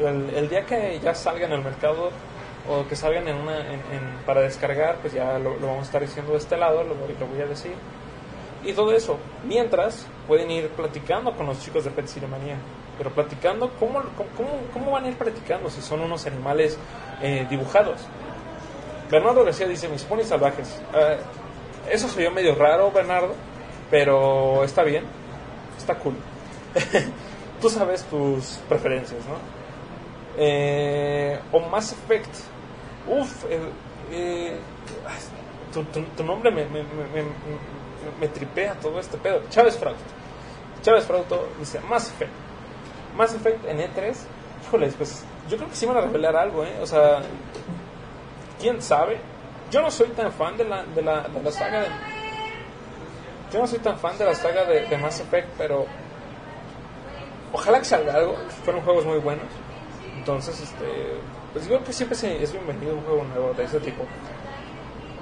El, 0.00 0.30
el 0.34 0.48
día 0.48 0.64
que 0.66 0.98
ya 1.02 1.14
salgan 1.14 1.52
al 1.52 1.62
mercado 1.62 2.10
o 2.68 2.86
que 2.88 2.96
salgan 2.96 3.28
en 3.28 3.36
una, 3.36 3.58
en- 3.60 3.72
en- 3.92 4.18
para 4.26 4.40
descargar, 4.40 4.96
pues 5.00 5.12
ya 5.12 5.38
lo, 5.38 5.56
lo 5.58 5.66
vamos 5.66 5.80
a 5.80 5.86
estar 5.86 6.00
diciendo 6.00 6.32
de 6.32 6.38
este 6.38 6.56
lado, 6.56 6.82
lo, 6.82 6.94
lo 6.94 7.26
voy 7.26 7.40
a 7.42 7.46
decir. 7.46 7.72
Y 8.64 8.72
todo 8.72 8.92
eso. 8.92 9.18
Mientras, 9.44 10.06
pueden 10.26 10.50
ir 10.50 10.68
platicando 10.70 11.32
con 11.34 11.46
los 11.46 11.60
chicos 11.60 11.84
de 11.84 11.90
Pet 11.90 12.06
City 12.08 12.26
Manía. 12.26 12.56
Pero 12.98 13.10
platicando, 13.10 13.70
¿cómo, 13.78 14.02
cómo, 14.36 14.50
cómo- 14.72 14.90
van 14.90 15.04
a 15.04 15.08
ir 15.08 15.16
platicando 15.16 15.70
si 15.70 15.80
son 15.80 16.00
unos 16.00 16.26
animales 16.26 16.76
eh, 17.22 17.46
dibujados? 17.48 18.00
Bernardo 19.10 19.44
García 19.44 19.66
dice, 19.68 19.88
mis 19.88 20.02
ponis 20.02 20.26
salvajes. 20.26 20.80
Eh, 20.94 21.18
eso 21.90 22.08
soy 22.08 22.24
yo 22.24 22.30
medio 22.32 22.54
raro, 22.56 22.90
Bernardo, 22.90 23.34
pero 23.90 24.64
está 24.64 24.82
bien, 24.82 25.04
está 25.78 25.94
cool. 25.94 26.14
Tú 27.60 27.70
sabes 27.70 28.04
tus 28.04 28.58
preferencias, 28.68 29.20
¿no? 29.26 29.57
Eh, 30.40 31.38
o 31.52 31.60
Mass 31.60 31.92
Effect. 31.92 32.30
Uf, 33.08 33.44
eh, 33.50 33.60
eh, 34.12 34.56
tu, 35.72 35.82
tu- 35.84 36.04
tu 36.16 36.22
nombre 36.24 36.50
me, 36.52 36.64
me, 36.66 36.82
me, 36.82 37.22
me- 38.20 38.28
tripea 38.28 38.74
todo 38.74 39.00
este 39.00 39.18
pedo. 39.18 39.42
Chávez 39.50 39.76
Frauto. 39.76 39.98
Chávez 40.82 41.04
Frauto 41.04 41.48
dice 41.58 41.80
Mass 41.80 42.08
Effect. 42.10 42.30
Mass 43.16 43.34
Effect 43.34 43.64
en 43.66 43.78
E3. 43.80 44.14
Híjoles, 44.66 44.94
pues 44.94 45.24
yo 45.48 45.56
creo 45.56 45.68
que 45.68 45.74
sí 45.76 45.86
van 45.86 45.96
a 45.96 46.00
revelar 46.02 46.36
algo, 46.36 46.64
¿eh? 46.64 46.78
O 46.80 46.86
sea, 46.86 47.20
quién 48.60 48.80
sabe. 48.80 49.18
Yo 49.70 49.82
no 49.82 49.90
soy 49.90 50.08
tan 50.10 50.30
fan 50.32 50.56
de 50.56 50.64
la, 50.64 50.84
de 50.84 51.02
la, 51.02 51.22
de 51.28 51.42
la 51.42 51.50
saga 51.50 51.80
de. 51.80 51.86
Yo 53.52 53.58
no 53.60 53.66
soy 53.66 53.78
tan 53.80 53.98
fan 53.98 54.16
de 54.18 54.24
la 54.26 54.34
saga 54.34 54.64
de, 54.64 54.86
de 54.86 54.98
Mass 54.98 55.20
Effect, 55.20 55.48
pero. 55.58 55.86
Ojalá 57.52 57.78
que 57.78 57.84
salga 57.86 58.14
algo. 58.14 58.36
Fueron 58.64 58.82
juegos 58.82 59.04
muy 59.06 59.18
buenos. 59.18 59.46
Entonces, 60.28 60.60
este. 60.60 60.84
Pues 61.54 61.66
creo 61.66 61.82
que 61.82 61.90
siempre 61.90 62.42
es 62.42 62.52
bienvenido 62.52 62.96
un 62.96 63.00
juego 63.00 63.24
nuevo 63.24 63.54
de 63.54 63.64
ese 63.64 63.80
tipo. 63.80 64.04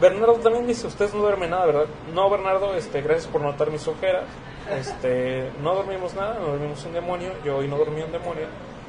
Bernardo 0.01 0.35
también 0.41 0.67
dice: 0.67 0.89
Ustedes 0.89 1.15
no 1.15 1.21
duermen 1.21 1.51
nada, 1.51 1.67
¿verdad? 1.67 1.87
No, 2.13 2.29
Bernardo, 2.29 2.75
este, 2.75 3.03
gracias 3.03 3.29
por 3.29 3.41
notar 3.41 3.71
mis 3.71 3.87
ojeras. 3.87 4.25
Este, 4.69 5.49
no 5.63 5.77
dormimos 5.77 6.13
nada, 6.15 6.41
no 6.41 6.49
dormimos 6.49 6.85
un 6.85 6.93
demonio. 6.93 7.31
Yo 7.45 7.59
hoy 7.59 7.69
no 7.69 7.79
dormí 7.79 8.03
un 8.03 8.11
demonio. 8.11 8.47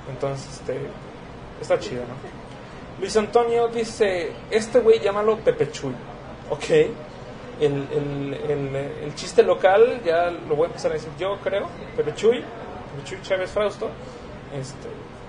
Entonces, 0.09 0.55
este. 0.55 0.80
Está 1.61 1.78
chido, 1.78 2.01
¿no? 2.01 2.15
Luis 2.99 3.15
Antonio 3.15 3.68
dice, 3.68 4.32
este 4.49 4.80
güey 4.80 4.99
llámalo 4.99 5.38
Pepe 5.38 5.70
Chuy. 5.70 5.93
Ok. 6.49 6.70
El, 7.59 7.88
el, 7.91 8.76
el, 9.03 9.13
chiste 9.13 9.43
local 9.43 10.01
ya 10.03 10.32
lo 10.32 10.55
voy 10.55 10.63
a 10.63 10.68
empezar 10.70 10.89
a 10.89 10.95
decir 10.95 11.11
yo, 11.20 11.38
creo. 11.43 11.68
Pepe 11.95 12.15
Chuy. 12.15 12.39
Pepe 12.39 13.03
Chuy 13.05 13.22
Chávez 13.22 13.51
Frausto. 13.51 13.91
Este, 14.59 14.88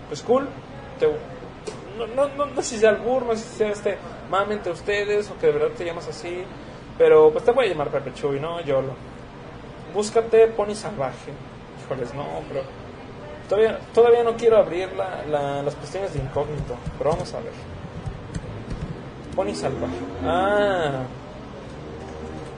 pues 0.09 0.23
cool. 0.23 0.49
Te- 0.99 1.07
no, 1.99 2.07
no, 2.07 2.29
no, 2.37 2.47
no 2.47 2.63
sé 2.63 2.71
si 2.75 2.79
sea 2.79 2.91
albur, 2.91 3.25
no 3.25 3.35
sé 3.35 3.43
si 3.43 3.57
sea 3.59 3.71
este 3.71 3.99
mame 4.31 4.55
entre 4.55 4.73
ustedes 4.73 5.31
o 5.31 5.39
que 5.39 5.47
de 5.49 5.53
verdad 5.53 5.69
te 5.77 5.85
llamas 5.85 6.07
así. 6.09 6.45
Pero 6.97 7.31
pues 7.33 7.45
te 7.45 7.53
voy 7.53 7.67
a 7.67 7.69
llamar 7.69 7.89
Pepe 7.91 8.13
Chuy, 8.15 8.41
¿no? 8.41 8.61
Yo 8.61 8.81
lo. 8.83 8.93
Búscate 9.95 10.47
Pony 10.49 10.75
Salvaje. 10.75 11.33
Híjoles, 11.85 12.13
no, 12.15 12.25
pero 12.49 12.63
Todavía, 13.49 13.79
todavía 13.95 14.23
no 14.25 14.37
quiero 14.37 14.59
abrir 14.59 14.93
la, 14.93 15.23
la- 15.25 15.63
las 15.63 15.75
pestañas 15.75 16.13
de 16.13 16.19
incógnito, 16.21 16.77
pero 16.99 17.11
vamos 17.11 17.33
a 17.33 17.39
ver. 17.41 17.53
Pony 19.35 19.55
salvaje. 19.55 19.95
Ah, 20.25 21.03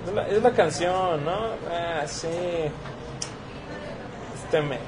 es 0.09 0.13
la, 0.15 0.29
es 0.29 0.43
la 0.43 0.51
canción, 0.51 1.25
¿no? 1.25 1.37
Ah, 1.71 2.03
sí. 2.07 2.27
Este 4.35 4.61
man. 4.63 4.79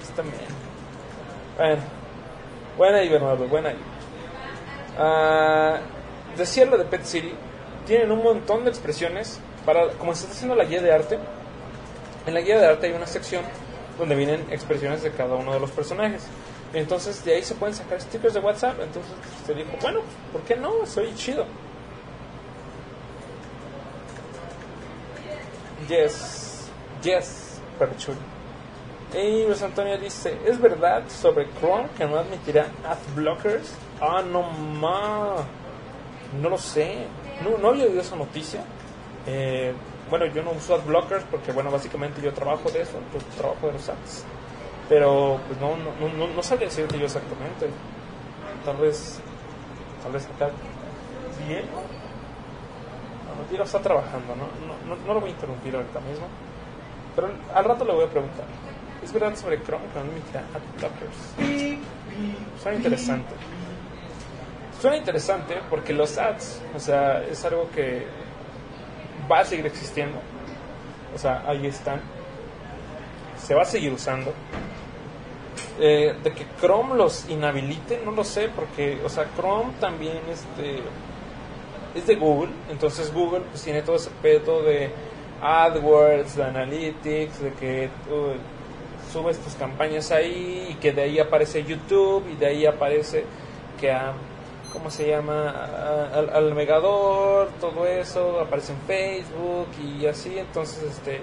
Este 0.00 0.22
man. 0.22 0.32
Bueno, 1.56 1.82
buena 2.78 2.98
ahí, 2.98 3.10
Bernardo, 3.10 3.46
buena 3.46 3.68
ahí. 3.70 3.78
Ah, 4.96 5.80
decía 6.36 6.64
lo 6.64 6.78
de 6.78 6.84
Pet 6.84 7.04
City, 7.04 7.34
tienen 7.86 8.10
un 8.10 8.22
montón 8.22 8.64
de 8.64 8.70
expresiones 8.70 9.38
para, 9.66 9.90
como 9.90 10.14
se 10.14 10.22
está 10.22 10.34
haciendo 10.34 10.54
la 10.54 10.64
guía 10.64 10.80
de 10.80 10.92
arte, 10.92 11.18
en 12.26 12.34
la 12.34 12.40
guía 12.40 12.58
de 12.58 12.66
arte 12.66 12.86
hay 12.86 12.92
una 12.92 13.06
sección 13.06 13.42
donde 13.98 14.14
vienen 14.14 14.46
expresiones 14.50 15.02
de 15.02 15.10
cada 15.10 15.34
uno 15.34 15.52
de 15.52 15.60
los 15.60 15.70
personajes. 15.70 16.26
Entonces 16.74 17.24
de 17.24 17.34
ahí 17.34 17.42
se 17.42 17.54
pueden 17.54 17.74
sacar 17.74 18.00
stickers 18.00 18.34
de 18.34 18.40
WhatsApp. 18.40 18.78
Entonces 18.82 19.12
se 19.46 19.54
dijo, 19.54 19.70
bueno, 19.80 20.00
¿por 20.32 20.42
qué 20.42 20.54
no? 20.54 20.86
Soy 20.86 21.14
chido. 21.14 21.46
Yes, 25.88 26.68
yes, 27.02 27.60
pero 27.78 27.92
chulo. 27.96 28.37
Y 29.14 29.46
Luis 29.46 29.62
Antonio 29.62 29.96
dice, 29.96 30.38
¿es 30.44 30.60
verdad 30.60 31.02
sobre 31.08 31.48
Chrome 31.58 31.88
que 31.96 32.04
no 32.04 32.18
admitirá 32.18 32.66
adblockers? 32.84 33.74
Ah, 34.00 34.22
no 34.22 34.42
ma. 34.42 35.36
No 36.42 36.50
lo 36.50 36.58
sé. 36.58 37.06
No, 37.42 37.56
no 37.56 37.68
había 37.68 37.86
oído 37.86 38.02
esa 38.02 38.16
noticia. 38.16 38.62
Eh, 39.26 39.72
bueno, 40.10 40.26
yo 40.26 40.42
no 40.42 40.50
uso 40.50 40.74
adblockers 40.74 41.24
porque, 41.30 41.52
bueno, 41.52 41.70
básicamente 41.70 42.20
yo 42.20 42.34
trabajo 42.34 42.70
de 42.70 42.82
eso, 42.82 42.98
pues, 43.10 43.24
trabajo 43.36 43.66
de 43.68 43.72
los 43.74 43.88
ads. 43.88 44.24
Pero, 44.90 45.40
pues 45.46 45.58
no, 45.60 45.76
no, 45.76 46.08
no, 46.16 46.34
no, 46.34 46.42
sabría 46.42 46.68
decirte 46.68 46.98
yo 46.98 47.06
exactamente. 47.06 47.68
Tal 48.64 48.76
vez, 48.76 49.20
tal 50.02 50.12
vez 50.12 50.26
acá. 50.26 50.50
Bien. 51.46 51.64
No, 51.64 53.48
Diego 53.48 53.64
está 53.64 53.80
trabajando, 53.80 54.34
¿no? 54.36 54.44
No, 54.66 54.96
no, 54.96 55.06
no 55.06 55.14
lo 55.14 55.20
voy 55.20 55.30
a 55.30 55.32
interrumpir 55.32 55.74
ahorita 55.76 56.00
mismo. 56.00 56.26
Pero 57.14 57.30
al 57.54 57.64
rato 57.64 57.84
le 57.84 57.92
voy 57.92 58.04
a 58.04 58.08
preguntar. 58.08 58.44
¿Es 59.02 59.12
verdad 59.12 59.36
sobre 59.36 59.62
Chrome 59.62 59.84
admitirá 59.96 60.44
adblockers? 60.54 61.34
Suena 62.62 62.76
interesante. 62.76 63.34
Suena 64.80 64.96
interesante 64.96 65.56
porque 65.70 65.92
los 65.92 66.18
ads, 66.18 66.60
o 66.74 66.80
sea, 66.80 67.22
es 67.24 67.44
algo 67.44 67.68
que 67.70 68.06
va 69.30 69.40
a 69.40 69.44
seguir 69.44 69.66
existiendo. 69.66 70.18
O 71.14 71.18
sea, 71.18 71.44
ahí 71.46 71.66
están. 71.66 72.00
Se 73.44 73.54
va 73.54 73.62
a 73.62 73.64
seguir 73.64 73.92
usando. 73.92 74.32
Eh, 75.80 76.16
de 76.24 76.32
que 76.32 76.44
Chrome 76.60 76.96
los 76.96 77.28
inhabilite, 77.28 78.00
no 78.04 78.10
lo 78.10 78.24
sé, 78.24 78.48
porque, 78.48 79.00
o 79.04 79.08
sea, 79.08 79.26
Chrome 79.36 79.72
también 79.78 80.18
este, 80.28 80.80
es 81.94 82.06
de 82.06 82.16
Google, 82.16 82.50
entonces 82.68 83.12
Google 83.14 83.42
pues 83.50 83.62
tiene 83.62 83.82
todo 83.82 83.94
ese 83.94 84.10
pedo 84.20 84.62
de 84.62 84.90
AdWords, 85.40 86.34
de 86.34 86.44
Analytics, 86.44 87.40
de 87.40 87.52
que 87.52 87.90
uh, 88.10 88.34
subes 89.12 89.38
tus 89.38 89.54
campañas 89.54 90.10
ahí 90.10 90.68
y 90.70 90.74
que 90.74 90.92
de 90.92 91.02
ahí 91.02 91.18
aparece 91.18 91.64
YouTube 91.64 92.24
y 92.30 92.36
de 92.36 92.46
ahí 92.46 92.66
aparece 92.66 93.24
que 93.80 93.90
a 93.92 94.12
¿cómo 94.72 94.90
se 94.90 95.08
llama? 95.08 95.50
A- 95.50 96.10
Al, 96.18 96.30
al 96.30 96.54
Megador, 96.54 97.48
todo 97.60 97.86
eso, 97.86 98.40
aparece 98.40 98.72
en 98.72 98.80
Facebook 98.80 99.68
y 99.82 100.06
así, 100.06 100.38
entonces, 100.38 100.82
este, 100.84 101.20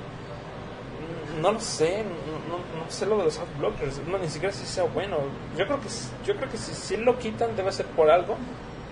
no 1.41 1.51
lo 1.51 1.59
sé, 1.59 2.03
no, 2.03 2.91
sé 2.91 3.05
lo 3.05 3.17
de 3.17 3.25
los 3.25 3.37
adblockers, 3.39 4.01
ni 4.21 4.29
siquiera 4.29 4.53
si 4.53 4.65
sea 4.65 4.83
bueno, 4.85 5.17
yo 5.57 5.65
creo 5.67 5.79
que, 5.79 5.87
yo 6.25 6.35
creo 6.35 6.49
que 6.49 6.57
si, 6.57 6.97
lo 6.97 7.17
quitan 7.19 7.55
debe 7.55 7.71
ser 7.71 7.85
por 7.87 8.09
algo, 8.09 8.35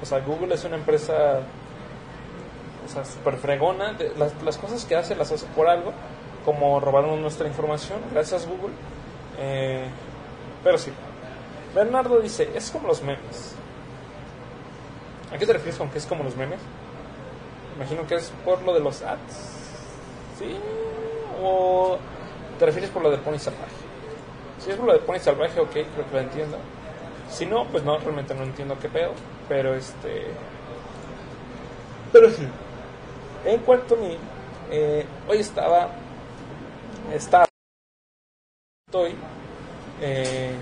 o 0.02 0.06
sea, 0.06 0.20
Google 0.20 0.54
es 0.54 0.64
una 0.66 0.76
empresa 0.76 1.42
sea, 2.88 3.06
súper 3.06 3.36
fregona. 3.38 3.96
las, 4.18 4.42
las 4.44 4.58
cosas 4.58 4.86
que 4.86 4.96
hace 4.96 5.16
las 5.16 5.32
hace 5.32 5.46
por 5.56 5.68
algo, 5.68 5.94
como 6.46 6.80
robarnos 6.80 7.20
nuestra 7.20 7.48
información, 7.48 8.00
gracias 8.12 8.48
Google. 8.48 8.74
Eh, 9.40 9.88
pero 10.64 10.78
sí. 10.78 10.92
Bernardo 11.74 12.20
dice, 12.20 12.50
es 12.54 12.70
como 12.70 12.88
los 12.88 13.02
memes. 13.02 13.56
¿A 15.34 15.38
qué 15.38 15.46
te 15.46 15.54
refieres 15.54 15.78
con 15.78 15.90
que 15.90 15.98
es 15.98 16.06
como 16.06 16.24
los 16.24 16.36
memes? 16.36 16.60
Imagino 17.76 18.06
que 18.06 18.16
es 18.16 18.32
por 18.46 18.62
lo 18.62 18.74
de 18.74 18.80
los 18.80 19.02
ads. 19.02 19.54
¿Sí? 20.38 20.56
¿O 21.42 21.98
te 22.60 22.66
refieres 22.66 22.92
por 22.92 23.02
lo 23.02 23.10
de 23.10 23.18
Pony 23.18 23.40
Salvaje? 23.40 23.72
Si 24.60 24.70
es 24.70 24.78
por 24.78 24.86
lo 24.86 24.94
de 24.94 25.00
Pony 25.00 25.20
Salvaje, 25.20 25.60
ok, 25.60 25.72
creo 25.72 26.10
que 26.10 26.14
lo 26.14 26.20
entiendo. 26.20 26.58
Si 27.30 27.46
no, 27.46 27.66
pues 27.66 27.84
no, 27.84 27.98
realmente 27.98 28.36
no 28.36 28.44
entiendo 28.44 28.78
qué 28.80 28.90
pedo. 28.90 29.12
Pero 29.50 29.74
este. 29.74 30.28
Pero 32.12 32.30
sí. 32.30 32.48
En 33.46 33.60
cuanto 33.62 33.96
a 33.96 33.98
mí, 33.98 34.18
eh, 34.72 35.06
hoy 35.28 35.40
estaba. 35.40 35.90
Estaba. 37.12 37.46
Estoy. 38.88 39.16
eh, 40.02 40.56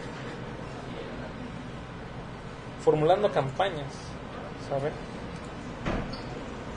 formulando 2.84 3.32
campañas, 3.32 3.94
¿sabe? 4.70 4.92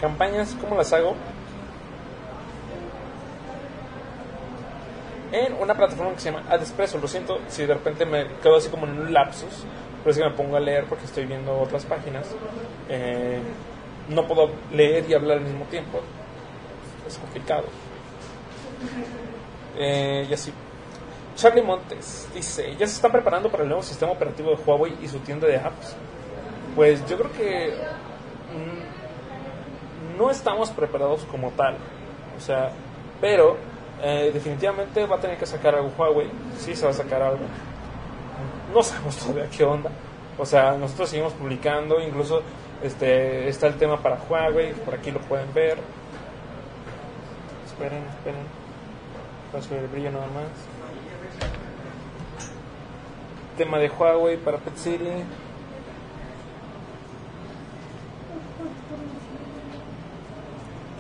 Campañas, 0.01 0.57
¿cómo 0.61 0.77
las 0.77 0.93
hago? 0.93 1.15
En 5.33 5.55
una 5.55 5.75
plataforma 5.75 6.13
que 6.13 6.21
se 6.21 6.31
llama 6.31 6.45
Adespresso. 6.49 6.99
Lo 6.99 7.09
siento 7.09 7.41
si 7.49 7.67
de 7.67 7.75
repente 7.75 8.05
me 8.07 8.27
quedo 8.43 8.57
así 8.57 8.69
como 8.69 8.87
en 8.87 8.99
un 9.01 9.13
lapsus, 9.13 9.65
pero 10.03 10.11
es 10.11 10.19
me 10.19 10.31
pongo 10.31 10.57
a 10.57 10.61
leer 10.61 10.85
porque 10.85 11.07
estoy 11.07 11.27
viendo 11.27 11.59
otras 11.59 11.85
páginas. 11.87 12.27
Eh, 12.89 13.41
no 14.11 14.27
puedo 14.27 14.51
leer 14.73 15.09
y 15.09 15.15
hablar 15.15 15.39
al 15.39 15.45
mismo 15.45 15.65
tiempo. 15.67 16.01
Es 17.07 17.19
complicado. 17.19 17.65
Eh, 19.77 20.27
y 20.29 20.35
así. 20.35 20.53
Charlie 21.37 21.63
Montes 21.63 22.29
dice, 22.33 22.77
¿ya 22.77 22.87
se 22.87 22.95
están 22.95 23.11
preparando 23.11 23.51
para 23.51 23.65
el 23.65 23.69
nuevo 23.69 23.83
sistema 23.83 24.13
operativo 24.13 24.51
de 24.51 24.57
Huawei 24.65 24.97
y 25.03 25.09
su 25.09 25.19
tienda 25.19 25.49
de 25.49 25.57
apps? 25.57 25.97
Pues 26.77 27.05
yo 27.09 27.17
creo 27.19 27.33
que 27.33 27.75
mm, 28.55 30.19
no 30.19 30.31
estamos 30.31 30.71
preparados 30.71 31.25
como 31.25 31.51
tal. 31.51 31.77
O 32.37 32.41
sea, 32.41 32.71
pero 33.21 33.57
eh, 34.03 34.31
definitivamente 34.33 35.07
va 35.07 35.17
a 35.17 35.21
tener 35.21 35.37
que 35.37 35.47
sacar 35.47 35.75
algo 35.75 35.93
Huawei. 35.99 36.31
Sí 36.57 36.77
se 36.77 36.85
va 36.85 36.91
a 36.91 36.95
sacar 36.95 37.21
algo. 37.21 37.45
No 38.73 38.83
sabemos 38.83 39.17
todavía 39.19 39.49
qué 39.51 39.65
onda. 39.65 39.91
O 40.39 40.47
sea, 40.47 40.73
nosotros 40.73 41.11
seguimos 41.11 41.33
publicando, 41.33 42.01
incluso 42.01 42.43
este 42.83 43.49
está 43.49 43.67
el 43.67 43.75
tema 43.75 44.01
para 44.03 44.19
Huawei, 44.29 44.73
por 44.73 44.95
aquí 44.95 45.11
lo 45.11 45.21
pueden 45.21 45.53
ver. 45.55 45.79
Esperen, 47.67 48.03
esperen. 48.19 48.64
Voy 49.55 49.61
a 49.61 49.65
subir 49.65 49.83
el 49.83 49.87
brillo 49.87 50.11
nada 50.11 50.27
más. 50.27 50.49
Tema 53.57 53.79
de 53.79 53.89
Huawei 53.89 54.37
para 54.37 54.59
Pet 54.59 54.77
City. 54.77 55.05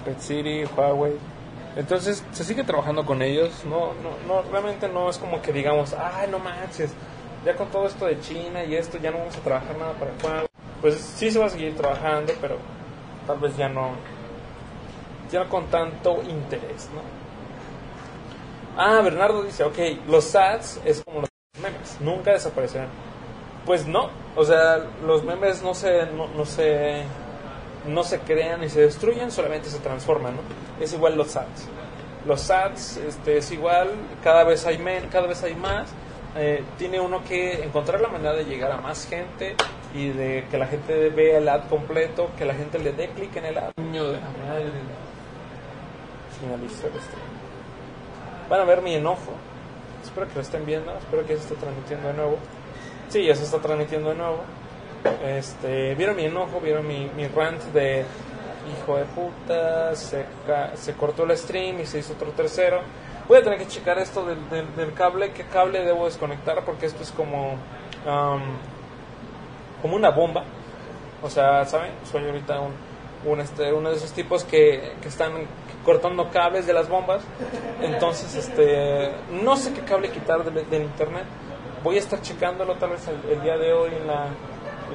Pet 0.05 0.21
City, 0.21 0.65
Huawei. 0.77 1.15
Entonces 1.75 2.25
se 2.31 2.45
sigue 2.45 2.63
trabajando 2.63 3.05
con 3.05 3.23
ellos. 3.23 3.65
No, 3.65 3.93
no, 3.95 4.13
no, 4.29 4.43
realmente 4.49 4.87
no 4.87 5.11
es 5.11 5.19
como 5.19 5.43
que 5.43 5.53
digamos, 5.53 5.93
ay, 5.93 6.29
no 6.31 6.39
manches, 6.39 6.95
ya 7.45 7.57
con 7.57 7.71
todo 7.71 7.89
esto 7.89 8.07
de 8.07 8.21
China 8.21 8.63
y 8.63 8.77
esto 8.77 8.99
ya 8.99 9.11
no 9.11 9.19
vamos 9.19 9.37
a 9.37 9.41
trabajar 9.41 9.77
nada 9.77 9.95
para 9.95 10.13
Huawei. 10.23 10.49
Pues 10.81 10.95
sí 11.01 11.29
se 11.29 11.41
va 11.41 11.47
a 11.47 11.51
seguir 11.51 11.75
trabajando, 11.77 12.33
pero 12.41 12.59
tal 13.27 13.41
vez 13.41 13.57
ya 13.57 13.69
no, 13.69 13.97
ya 15.33 15.45
con 15.49 15.67
tanto 15.67 16.23
interés, 16.23 16.89
¿no? 16.95 17.24
Ah, 18.77 19.01
Bernardo 19.03 19.43
dice, 19.43 19.62
ok, 19.62 19.79
los 20.09 20.35
ads 20.35 20.81
es 20.85 21.03
como 21.05 21.20
los 21.20 21.31
memes, 21.62 21.97
nunca 22.01 22.33
desaparecerán. 22.33 22.89
Pues 23.64 23.87
no, 23.87 24.11
o 24.37 24.45
sea, 24.45 24.85
los 25.07 25.25
memes 25.25 25.62
no 25.62 25.75
se, 25.75 26.07
no, 26.07 26.27
no 26.29 26.45
se, 26.45 27.05
no 27.87 28.03
se 28.03 28.18
crean 28.20 28.61
ni 28.61 28.68
se 28.68 28.83
destruyen, 28.83 29.31
solamente 29.31 29.70
se 29.70 29.79
transforman, 29.79 30.35
¿no? 30.37 30.43
Es 30.83 30.93
igual 30.93 31.16
los 31.16 31.37
ads. 31.37 31.68
Los 32.27 32.51
ads 32.51 32.97
este, 32.97 33.39
es 33.39 33.53
igual, 33.53 33.91
cada 34.22 34.45
vez 34.45 34.66
hay 34.66 34.79
men, 34.79 35.09
cada 35.09 35.29
vez 35.29 35.43
hay 35.43 35.55
más. 35.55 35.91
Eh, 36.37 36.64
tiene 36.79 36.99
uno 36.99 37.22
que 37.22 37.62
encontrar 37.62 38.01
la 38.01 38.09
manera 38.09 38.35
de 38.35 38.45
llegar 38.45 38.72
a 38.72 38.79
más 38.79 39.07
gente 39.07 39.55
y 39.95 40.09
de 40.09 40.47
que 40.51 40.59
la 40.59 40.66
gente 40.66 41.11
vea 41.11 41.39
el 41.39 41.49
ad 41.49 41.68
completo, 41.68 42.31
que 42.37 42.45
la 42.45 42.55
gente 42.55 42.81
le 42.81 42.93
dé 42.93 43.09
clic 43.11 43.37
en 43.37 43.45
el 43.45 43.59
ad. 43.59 43.72
Niño 43.77 44.09
de 44.09 44.20
la 44.20 44.29
madre. 44.45 44.72
Finaliza 46.41 46.89
el 46.89 47.01
stream. 47.01 47.35
Van 48.49 48.61
a 48.61 48.64
ver 48.64 48.82
mi 48.82 48.95
enojo. 48.95 49.32
Espero 50.03 50.28
que 50.28 50.34
lo 50.34 50.40
estén 50.40 50.66
viendo. 50.66 50.92
Espero 50.97 51.26
que 51.26 51.36
se 51.36 51.42
esté 51.42 51.55
transmitiendo 51.55 52.09
de 52.09 52.14
nuevo. 52.14 52.38
Sí, 53.09 53.24
ya 53.24 53.34
se 53.34 53.45
está 53.45 53.59
transmitiendo 53.59 54.11
de 54.11 54.16
nuevo. 54.16 54.40
Este, 55.26 55.95
vieron 55.95 56.16
mi 56.16 56.24
enojo, 56.24 56.61
vieron 56.61 56.86
mi, 56.86 57.11
mi 57.16 57.26
rant 57.28 57.62
de 57.72 58.05
hijo 58.72 58.97
de 58.97 59.05
puta, 59.05 59.95
se, 59.95 60.24
se 60.74 60.95
cortó 60.95 61.24
el 61.24 61.36
stream 61.36 61.80
y 61.80 61.86
se 61.86 61.99
hizo 61.99 62.14
otro 62.14 62.30
tercero. 62.30 62.80
Voy 63.28 63.38
a 63.38 63.42
tener 63.42 63.59
que 63.59 63.66
checar 63.66 63.99
esto 63.99 64.24
del, 64.24 64.49
del, 64.51 64.74
del 64.76 64.92
cable, 64.95 65.32
qué 65.32 65.45
cable 65.45 65.84
debo 65.84 66.07
desconectar 66.07 66.64
porque 66.64 66.86
esto 66.86 67.03
es 67.03 67.11
como, 67.11 67.53
um, 68.07 68.42
como 69.82 69.97
una 69.97 70.11
bomba. 70.11 70.45
O 71.22 71.30
sea, 71.30 71.64
¿saben? 71.64 71.92
Soy 72.11 72.24
ahorita 72.24 72.61
un, 72.61 72.72
un, 73.30 73.40
este, 73.40 73.72
uno 73.72 73.90
de 73.90 73.97
esos 73.97 74.12
tipos 74.12 74.45
que, 74.45 74.95
que 75.01 75.09
están 75.09 75.32
cortando 75.85 76.30
cables 76.30 76.66
de 76.66 76.72
las 76.72 76.89
bombas. 76.89 77.22
Entonces, 77.80 78.35
este, 78.35 79.12
no 79.30 79.57
sé 79.57 79.72
qué 79.72 79.82
cable 79.82 80.11
quitar 80.11 80.43
del, 80.45 80.82
internet. 80.82 81.24
Voy 81.82 81.97
a 81.97 81.99
estar 81.99 82.20
checándolo 82.20 82.74
tal 82.74 82.91
vez 82.91 83.07
el, 83.30 83.43
día 83.43 83.57
de 83.57 83.72
hoy 83.72 83.93
en 83.95 84.07
la, 84.07 84.26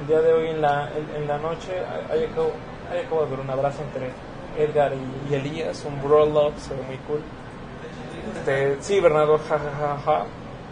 el 0.00 0.06
día 0.06 0.20
de 0.20 0.32
hoy 0.32 0.48
en 0.48 0.60
la, 0.60 0.90
en, 1.16 1.26
la 1.26 1.38
noche. 1.38 1.72
Ahí 2.10 2.24
acabo, 2.24 2.52
ahí 2.92 3.00
acabo 3.06 3.24
de 3.24 3.30
ver 3.30 3.40
un 3.40 3.50
abrazo 3.50 3.82
entre 3.82 4.10
Edgar 4.58 4.92
y, 5.30 5.34
Elías, 5.34 5.84
un 5.84 6.02
brawl 6.02 6.34
love, 6.34 6.58
se 6.58 6.74
ve 6.74 6.82
muy 6.82 6.96
cool. 7.06 7.22
Este, 8.36 8.76
sí, 8.80 9.00
Bernardo, 9.00 9.38
ja, 9.38 9.58
ja, 9.58 9.70
ja, 9.78 9.98
ja. 10.04 10.26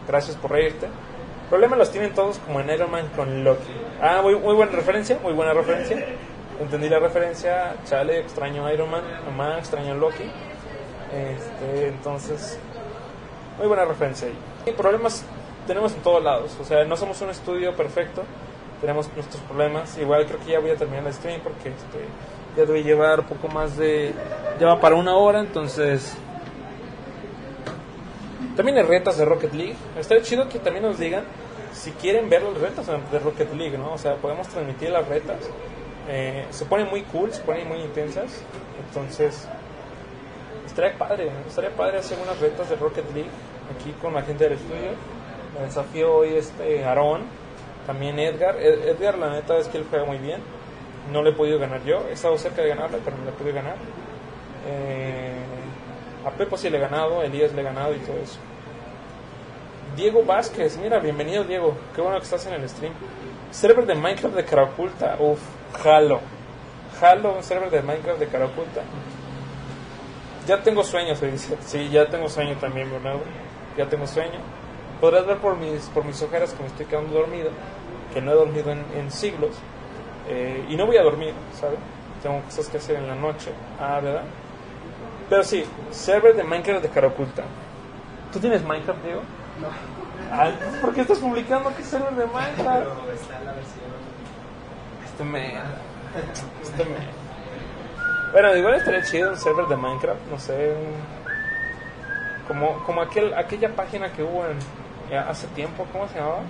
Gracias 0.06 0.36
por 0.36 0.50
reírte. 0.50 0.88
Problemas 1.48 1.78
los 1.78 1.90
tienen 1.90 2.12
todos 2.12 2.38
como 2.38 2.60
en 2.60 2.68
Iron 2.70 2.90
Man 2.90 3.08
con 3.16 3.44
Loki. 3.44 3.72
Ah, 4.02 4.20
muy, 4.22 4.36
muy 4.36 4.54
buena 4.54 4.72
referencia, 4.72 5.18
muy 5.22 5.32
buena 5.32 5.54
referencia. 5.54 6.04
Entendí 6.60 6.88
la 6.88 6.98
referencia. 6.98 7.76
Chale, 7.84 8.18
extraño 8.20 8.70
Iron 8.72 8.90
Man, 8.90 9.02
mamá, 9.26 9.58
extraño 9.58 9.94
Loki. 9.94 10.24
Este, 11.12 11.88
entonces, 11.88 12.58
muy 13.58 13.66
buena 13.66 13.84
referencia 13.84 14.28
ahí. 14.28 14.34
Y 14.66 14.72
problemas 14.72 15.24
tenemos 15.68 15.92
en 15.92 16.00
todos 16.00 16.24
lados. 16.24 16.56
O 16.60 16.64
sea, 16.64 16.84
no 16.84 16.96
somos 16.96 17.20
un 17.20 17.30
estudio 17.30 17.76
perfecto. 17.76 18.24
Tenemos 18.80 19.08
nuestros 19.14 19.40
problemas. 19.42 19.96
Igual 19.98 20.26
creo 20.26 20.40
que 20.40 20.52
ya 20.52 20.60
voy 20.60 20.70
a 20.70 20.76
terminar 20.76 21.06
el 21.06 21.12
stream 21.12 21.40
porque 21.42 21.68
este, 21.68 22.04
ya 22.56 22.64
debe 22.64 22.82
llevar 22.82 23.26
poco 23.26 23.48
más 23.48 23.76
de. 23.76 24.12
Ya 24.58 24.66
va 24.66 24.80
para 24.80 24.96
una 24.96 25.14
hora, 25.16 25.40
entonces. 25.40 26.16
También 28.56 28.78
hay 28.78 28.84
retas 28.84 29.16
de 29.18 29.24
Rocket 29.24 29.52
League. 29.52 29.76
Estaría 29.96 30.24
chido 30.24 30.48
que 30.48 30.58
también 30.58 30.84
nos 30.84 30.98
digan 30.98 31.24
si 31.72 31.92
quieren 31.92 32.28
ver 32.28 32.42
las 32.42 32.60
retas 32.60 32.86
de 32.86 33.18
Rocket 33.20 33.54
League, 33.54 33.78
¿no? 33.78 33.92
O 33.92 33.98
sea, 33.98 34.16
podemos 34.16 34.48
transmitir 34.48 34.90
las 34.90 35.06
retas. 35.06 35.36
Eh, 36.08 36.46
se 36.50 36.64
ponen 36.64 36.88
muy 36.88 37.02
cool, 37.02 37.32
se 37.32 37.42
ponen 37.42 37.68
muy 37.68 37.78
intensas. 37.80 38.42
Entonces, 38.86 39.46
estaría 40.66 40.96
padre, 40.96 41.30
estaría 41.46 41.70
padre 41.70 41.98
hacer 41.98 42.18
unas 42.22 42.38
retas 42.40 42.68
de 42.70 42.76
Rocket 42.76 43.04
League 43.14 43.30
aquí 43.76 43.92
con 44.00 44.14
la 44.14 44.22
gente 44.22 44.44
del 44.44 44.54
estudio. 44.54 44.92
Me 45.58 45.66
desafió 45.66 46.14
hoy 46.14 46.34
este 46.34 46.84
Aarón, 46.84 47.22
también 47.86 48.18
Edgar. 48.18 48.56
Ed- 48.56 48.88
Edgar, 48.88 49.18
la 49.18 49.30
neta 49.30 49.58
es 49.58 49.68
que 49.68 49.78
él 49.78 49.86
juega 49.88 50.04
muy 50.04 50.18
bien. 50.18 50.40
No 51.12 51.22
le 51.22 51.30
he 51.30 51.32
podido 51.32 51.58
ganar 51.58 51.82
yo. 51.84 52.06
He 52.08 52.12
estado 52.12 52.36
cerca 52.38 52.62
de 52.62 52.68
ganarle, 52.68 52.98
pero 53.04 53.16
no 53.16 53.24
le 53.24 53.32
pude 53.32 53.52
ganar. 53.52 53.76
Eh, 54.66 55.32
a 56.26 56.30
Pepo 56.30 56.56
sí 56.56 56.68
le 56.68 56.76
he 56.78 56.80
ganado, 56.80 57.20
a 57.20 57.24
Elías 57.24 57.52
le 57.54 57.60
he 57.62 57.64
ganado 57.64 57.94
y 57.94 57.98
todo 57.98 58.16
eso. 58.18 58.38
Diego 59.96 60.22
Vázquez, 60.24 60.76
mira, 60.78 60.98
bienvenido 61.00 61.44
Diego. 61.44 61.74
Qué 61.94 62.00
bueno 62.02 62.18
que 62.18 62.24
estás 62.24 62.46
en 62.46 62.54
el 62.54 62.68
stream. 62.68 62.92
Server 63.50 63.86
de 63.86 63.94
Minecraft 63.94 64.36
de 64.36 64.44
cara 64.44 64.64
oculta. 64.64 65.16
Uf, 65.74 65.82
jalo. 65.82 66.20
Jalo 67.00 67.36
un 67.36 67.42
server 67.42 67.70
de 67.70 67.82
Minecraft 67.82 68.18
de 68.18 68.26
cara 68.26 68.46
oculta. 68.46 68.82
Ya 70.46 70.62
tengo 70.62 70.82
sueño, 70.82 71.14
se 71.14 71.30
dice. 71.30 71.56
Sí, 71.60 71.88
ya 71.90 72.06
tengo 72.06 72.28
sueño 72.28 72.56
también, 72.56 72.90
Bernardo. 72.90 73.20
Ya 73.76 73.86
tengo 73.88 74.06
sueño. 74.06 74.40
Podrás 75.00 75.26
ver 75.26 75.36
por 75.38 75.56
mis, 75.56 75.82
por 75.90 76.04
mis 76.04 76.20
ojeras 76.22 76.52
que 76.52 76.62
me 76.62 76.68
estoy 76.68 76.86
quedando 76.86 77.14
dormido. 77.14 77.50
Que 78.12 78.20
no 78.20 78.32
he 78.32 78.34
dormido 78.34 78.72
en, 78.72 78.84
en 78.96 79.10
siglos. 79.10 79.56
Eh, 80.28 80.66
y 80.68 80.76
no 80.76 80.86
voy 80.86 80.96
a 80.96 81.02
dormir, 81.02 81.32
¿sabes? 81.58 81.78
Tengo 82.22 82.40
cosas 82.42 82.68
que 82.68 82.78
hacer 82.78 82.96
en 82.96 83.06
la 83.06 83.14
noche. 83.14 83.52
Ah, 83.80 84.00
¿verdad? 84.02 84.24
Pero 85.28 85.42
sí, 85.42 85.64
server 85.90 86.34
de 86.34 86.42
Minecraft 86.42 86.82
de 86.82 86.88
cara 86.88 87.08
oculta. 87.08 87.44
¿Tú 88.32 88.38
tienes 88.40 88.62
Minecraft, 88.64 89.02
Diego? 89.04 89.20
No. 89.60 90.80
¿Por 90.80 90.94
qué 90.94 91.02
estás 91.02 91.18
publicando 91.18 91.72
qué 91.76 91.82
server 91.82 92.14
de 92.14 92.26
Minecraft? 92.26 92.86
está 93.12 93.40
la 93.40 93.52
versión. 93.52 93.77
Este 95.18 95.30
me. 95.32 95.52
Este 96.62 96.84
me. 96.84 98.30
Bueno, 98.30 98.54
igual 98.54 98.74
estaría 98.74 99.02
chido 99.02 99.30
un 99.30 99.36
server 99.36 99.66
de 99.66 99.74
Minecraft, 99.74 100.20
no 100.30 100.38
sé. 100.38 100.76
como 102.46 102.84
como 102.84 103.00
aquel 103.02 103.34
aquella 103.34 103.74
página 103.74 104.12
que 104.12 104.22
hubo 104.22 104.46
en, 104.46 104.58
eh, 105.10 105.18
hace 105.18 105.48
tiempo, 105.48 105.84
¿cómo 105.92 106.06
se 106.06 106.20
llamaba? 106.20 106.42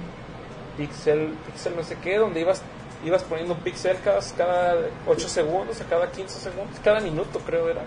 Pixel, 0.76 1.34
Pixel 1.46 1.76
no 1.76 1.82
sé 1.82 1.96
qué, 2.02 2.18
donde 2.18 2.40
ibas 2.40 2.62
ibas 3.02 3.22
poniendo 3.24 3.54
un 3.54 3.60
pixel 3.60 3.96
cada, 4.04 4.20
cada 4.36 4.76
8 5.06 5.28
segundos, 5.30 5.80
a 5.80 5.84
cada 5.84 6.10
15 6.10 6.38
segundos, 6.38 6.78
cada 6.84 7.00
minuto 7.00 7.40
creo 7.46 7.70
era. 7.70 7.80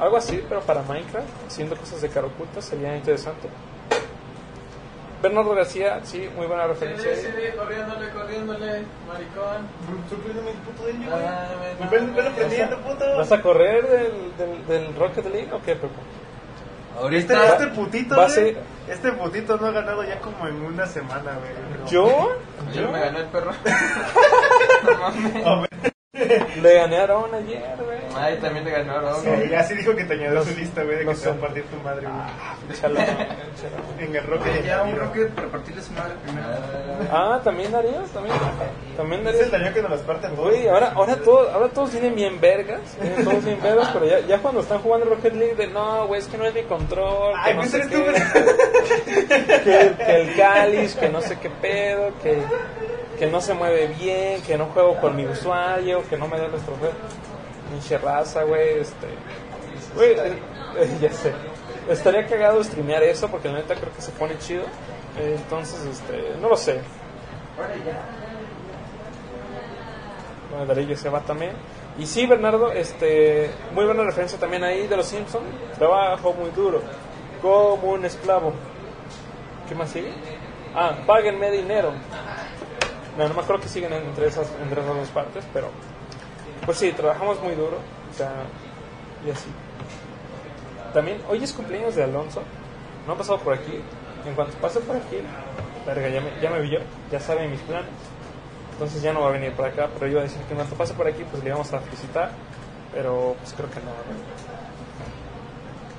Algo 0.00 0.16
así, 0.16 0.42
pero 0.48 0.62
para 0.62 0.80
Minecraft, 0.84 1.28
haciendo 1.48 1.76
cosas 1.76 2.00
de 2.00 2.08
cara 2.08 2.28
oculta, 2.28 2.62
sería 2.62 2.96
interesante. 2.96 3.46
Bernardo 5.22 5.54
García, 5.54 6.00
sí, 6.04 6.28
muy 6.36 6.46
buena 6.46 6.66
referencia. 6.66 7.10
ahí. 7.10 7.52
corriéndole, 7.56 8.08
corriéndole, 8.10 8.84
maricón. 9.06 9.66
Sorpréndeme, 10.08 10.50
puto 10.64 10.86
de 10.86 10.92
güey. 10.94 11.08
Ah, 11.12 11.48
Me 11.80 11.86
ven- 11.88 12.14
velo 12.14 12.30
prendiendo, 12.32 12.78
puto. 12.78 13.04
¿Vas 13.16 13.32
a 13.32 13.42
correr 13.42 13.86
del, 13.86 14.36
del, 14.38 14.66
del 14.66 14.94
Rocket 14.96 15.26
League 15.26 15.52
o 15.52 15.60
qué, 15.62 15.74
Pepo? 15.76 16.00
Este, 17.12 17.34
Ahorita. 17.34 17.46
este 17.46 17.66
putito, 17.68 18.16
va 18.16 18.24
a 18.24 18.26
güey, 18.26 18.34
ser- 18.54 18.62
Este 18.88 19.12
putito 19.12 19.56
no 19.56 19.66
ha 19.66 19.70
ganado 19.70 20.02
ya 20.04 20.18
como 20.20 20.46
en 20.48 20.60
una 20.62 20.86
semana, 20.86 21.32
güey. 21.38 21.52
pero- 21.72 21.86
¿Yo? 21.86 22.36
Yo 22.74 22.90
me 22.90 23.00
gané 23.00 23.20
el 23.20 23.26
perro. 23.26 23.52
Le 26.62 26.74
gané 26.74 26.96
a 26.98 27.02
Aaron 27.02 27.34
ayer, 27.34 27.76
güey. 27.84 27.98
Ay, 28.14 28.38
también 28.38 28.64
te 28.64 28.70
ganó, 28.70 29.00
¿no? 29.00 29.14
Sí, 29.16 29.28
ya 29.50 29.62
sí 29.64 29.74
dijo 29.74 29.94
que 29.94 30.04
te 30.04 30.14
añadió 30.14 30.42
su 30.44 30.56
lista, 30.56 30.82
güey, 30.82 30.98
de 30.98 31.04
no 31.04 31.12
que 31.12 31.18
te 31.18 31.28
va 31.28 31.34
a 31.34 31.38
partir 31.38 31.64
tu 31.64 31.76
madre, 31.78 32.06
güey. 32.06 32.76
Échalo, 32.76 33.00
échalo. 33.00 33.76
En 33.98 34.16
el 34.16 34.26
Rocket 34.26 34.64
Ya 34.64 34.82
un 34.82 34.96
rocket 34.96 35.30
para 35.30 35.48
partirle 35.48 35.82
su 35.82 35.92
madre 35.92 36.14
primero. 36.24 36.46
Ah, 37.10 37.40
también 37.42 37.72
Darío, 37.72 38.00
también. 38.12 38.34
También 38.96 39.26
Es 39.28 39.40
el 39.40 39.50
daño 39.50 39.72
que 39.72 39.82
nos 39.82 39.90
las 39.90 40.00
parten 40.00 40.34
todos. 40.34 40.50
Güey, 40.50 40.68
ahora, 40.68 40.92
ahora, 40.94 41.16
todos, 41.16 41.52
ahora 41.52 41.68
todos 41.68 41.92
vienen 41.92 42.14
bien 42.14 42.40
vergas, 42.40 42.80
vienen 43.00 43.24
todos 43.24 43.44
bien 43.44 43.60
vergas, 43.62 43.90
pero 43.92 44.06
ya, 44.06 44.20
ya 44.20 44.38
cuando 44.38 44.60
están 44.60 44.80
jugando 44.80 45.06
Rocket 45.06 45.34
League, 45.34 45.54
de 45.54 45.66
no, 45.68 46.06
güey, 46.06 46.20
es 46.20 46.26
que 46.28 46.36
no 46.38 46.44
es 46.46 46.54
mi 46.54 46.62
control, 46.62 47.32
que 47.32 47.50
Ay, 47.50 47.54
no 47.54 47.60
pues 47.60 47.70
sé 47.70 47.76
eres 47.78 47.88
qué, 47.88 47.96
tú, 47.96 48.02
güey. 48.04 48.14
que, 49.64 50.04
que 50.04 50.20
el 50.20 50.36
cáliz, 50.36 50.94
que 50.96 51.08
no 51.08 51.20
sé 51.20 51.38
qué 51.38 51.50
pedo, 51.50 52.10
que, 52.22 52.42
que 53.20 53.26
no 53.26 53.38
se 53.42 53.52
mueve 53.52 53.88
bien, 53.88 54.40
que 54.40 54.56
no 54.56 54.64
juego 54.68 54.98
con 54.98 55.14
mi 55.14 55.26
usuario, 55.26 56.02
que 56.08 56.16
no 56.16 56.26
me 56.26 56.38
da 56.38 56.48
los 56.48 56.62
trofeos. 56.62 56.94
Pinche 57.68 57.98
raza, 57.98 58.44
güey, 58.44 58.78
este. 58.78 59.08
Güey, 59.94 60.12
eh, 60.12 60.38
eh, 60.78 60.98
ya 61.02 61.12
sé. 61.12 61.34
Estaría 61.90 62.26
cagado 62.26 62.64
streamear 62.64 63.02
eso 63.02 63.30
porque 63.30 63.48
la 63.48 63.58
neta 63.58 63.74
creo 63.74 63.92
que 63.92 64.00
se 64.00 64.10
pone 64.12 64.38
chido. 64.38 64.62
Eh, 65.18 65.36
entonces, 65.36 65.84
este, 65.84 66.34
no 66.40 66.48
lo 66.48 66.56
sé. 66.56 66.80
Bueno, 70.50 70.64
Darillo 70.64 70.96
se 70.96 71.10
va 71.10 71.20
también. 71.20 71.52
Y 71.98 72.06
sí, 72.06 72.26
Bernardo, 72.26 72.72
este, 72.72 73.50
muy 73.74 73.84
buena 73.84 74.02
referencia 74.02 74.38
también 74.38 74.64
ahí 74.64 74.86
de 74.86 74.96
los 74.96 75.04
Simpsons. 75.04 75.44
Trabajo 75.76 76.32
muy 76.32 76.48
duro, 76.52 76.80
como 77.42 77.92
un 77.92 78.02
esclavo. 78.06 78.54
¿Qué 79.68 79.74
más 79.74 79.90
sigue? 79.90 80.10
Ah, 80.74 80.96
páguenme 81.06 81.50
dinero. 81.50 81.92
No, 83.20 83.28
no 83.28 83.34
me 83.34 83.42
acuerdo 83.42 83.60
que 83.60 83.68
siguen 83.68 83.92
entre 83.92 84.28
esas, 84.28 84.50
entre 84.62 84.80
esas 84.80 84.96
dos 84.96 85.08
partes, 85.08 85.44
pero 85.52 85.68
pues 86.64 86.78
sí, 86.78 86.90
trabajamos 86.92 87.38
muy 87.42 87.54
duro. 87.54 87.76
O 88.10 88.16
sea, 88.16 88.32
y 89.26 89.30
así. 89.30 89.50
También, 90.94 91.20
hoy 91.28 91.44
es 91.44 91.52
cumpleaños 91.52 91.94
de 91.96 92.04
Alonso. 92.04 92.40
No 93.06 93.12
ha 93.12 93.16
pasado 93.18 93.38
por 93.40 93.52
aquí. 93.52 93.78
En 94.26 94.34
cuanto 94.34 94.56
pase 94.56 94.80
por 94.80 94.96
aquí, 94.96 95.18
verga, 95.86 96.08
ya 96.08 96.22
me, 96.22 96.30
ya 96.40 96.50
me 96.50 96.62
vio, 96.62 96.80
ya 97.12 97.20
sabe 97.20 97.46
mis 97.46 97.60
planes. 97.60 97.90
Entonces 98.72 99.02
ya 99.02 99.12
no 99.12 99.20
va 99.20 99.28
a 99.28 99.32
venir 99.32 99.52
por 99.52 99.66
acá, 99.66 99.90
pero 99.98 100.10
iba 100.10 100.20
a 100.20 100.22
decir 100.22 100.40
que 100.44 100.52
en 100.52 100.56
cuanto 100.56 100.74
pase 100.74 100.94
por 100.94 101.06
aquí, 101.06 101.22
pues 101.30 101.44
le 101.44 101.50
íbamos 101.50 101.70
a 101.74 101.80
felicitar. 101.80 102.30
Pero 102.94 103.36
pues 103.38 103.52
creo 103.52 103.68
que. 103.68 103.80
¿no? 103.80 103.92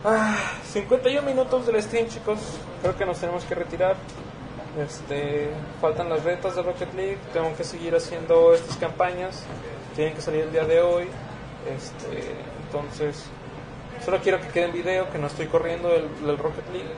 Ah, 0.06 0.38
51 0.72 1.22
minutos 1.22 1.68
del 1.68 1.84
stream, 1.84 2.08
chicos. 2.08 2.40
Creo 2.82 2.98
que 2.98 3.06
nos 3.06 3.20
tenemos 3.20 3.44
que 3.44 3.54
retirar. 3.54 3.96
Este, 4.80 5.50
faltan 5.82 6.10
las 6.10 6.24
retas 6.24 6.56
de 6.56 6.62
Rocket 6.62 6.94
League. 6.94 7.18
Tengo 7.34 7.56
que 7.56 7.64
seguir 7.64 7.96
haciendo 7.96 8.54
estas 8.54 8.78
campañas. 8.78 9.44
Tienen 9.96 10.14
que 10.14 10.22
salir 10.22 10.44
el 10.44 10.52
día 10.52 10.66
de 10.66 10.82
hoy. 10.82 11.08
Este, 11.76 12.32
entonces, 12.66 13.26
solo 14.04 14.20
quiero 14.20 14.40
que 14.40 14.48
quede 14.48 14.66
en 14.66 14.74
video 14.74 15.12
que 15.12 15.18
no 15.18 15.28
estoy 15.28 15.48
corriendo 15.48 15.94
el, 15.94 16.38
Rocket 16.38 16.68
League. 16.72 16.90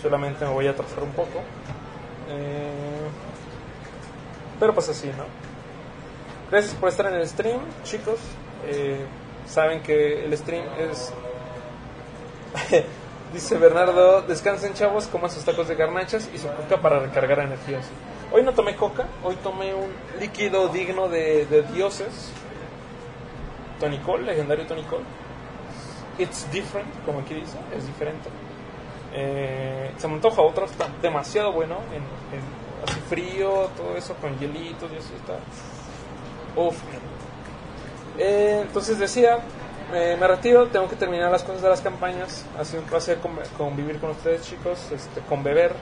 Solamente 0.00 0.44
me 0.44 0.52
voy 0.52 0.68
a 0.68 0.70
atrasar 0.70 1.02
un 1.02 1.12
poco. 1.12 1.40
Eh, 2.28 3.08
pero 4.60 4.72
pues 4.72 4.88
así, 4.88 5.08
¿no? 5.08 5.24
Gracias 6.50 6.74
por 6.74 6.88
estar 6.88 7.06
en 7.06 7.14
el 7.14 7.28
stream, 7.28 7.60
chicos. 7.82 8.20
Eh, 8.66 9.04
saben 9.46 9.82
que 9.82 10.24
el 10.24 10.36
stream 10.38 10.64
es 10.78 11.12
Dice 13.32 13.58
Bernardo, 13.58 14.22
descansen 14.22 14.74
chavos, 14.74 15.06
coman 15.08 15.30
sus 15.30 15.44
tacos 15.44 15.68
de 15.68 15.74
garnachas 15.74 16.30
y 16.32 16.38
su 16.38 16.48
coca 16.48 16.80
para 16.80 17.00
recargar 17.00 17.40
energías. 17.40 17.86
Hoy 18.32 18.42
no 18.42 18.52
tomé 18.52 18.76
coca, 18.76 19.06
hoy 19.22 19.36
tomé 19.36 19.74
un 19.74 19.90
líquido 20.18 20.68
digno 20.68 21.08
de, 21.08 21.46
de 21.46 21.62
dioses. 21.62 22.30
Tonicol, 23.80 24.24
legendario 24.24 24.66
Tonicol. 24.66 25.02
It's 26.18 26.50
different, 26.50 26.88
como 27.04 27.20
aquí 27.20 27.34
dice, 27.34 27.58
es 27.76 27.86
diferente. 27.86 28.30
Eh, 29.12 29.92
se 29.96 30.08
me 30.08 30.14
antoja 30.14 30.42
otro, 30.42 30.66
está 30.66 30.88
demasiado 31.02 31.52
bueno, 31.52 31.76
en, 31.92 32.02
así 32.88 33.00
frío, 33.08 33.70
todo 33.76 33.96
eso 33.96 34.14
con 34.14 34.38
hielitos 34.38 34.90
y 34.92 34.96
así 34.96 35.14
está. 35.14 35.38
Uf. 36.58 36.76
Eh, 38.18 38.60
entonces 38.62 38.98
decía, 38.98 39.38
me 39.92 40.26
retiro, 40.26 40.66
tengo 40.68 40.88
que 40.88 40.96
terminar 40.96 41.30
las 41.30 41.42
cosas 41.44 41.62
de 41.62 41.68
las 41.68 41.80
campañas. 41.80 42.44
Ha 42.58 42.64
sido 42.64 42.82
un 42.82 42.88
placer 42.88 43.18
con- 43.18 43.38
convivir 43.56 43.98
con 43.98 44.10
ustedes, 44.10 44.42
chicos, 44.42 44.90
este, 44.92 45.20
con 45.22 45.42
beber. 45.42 45.72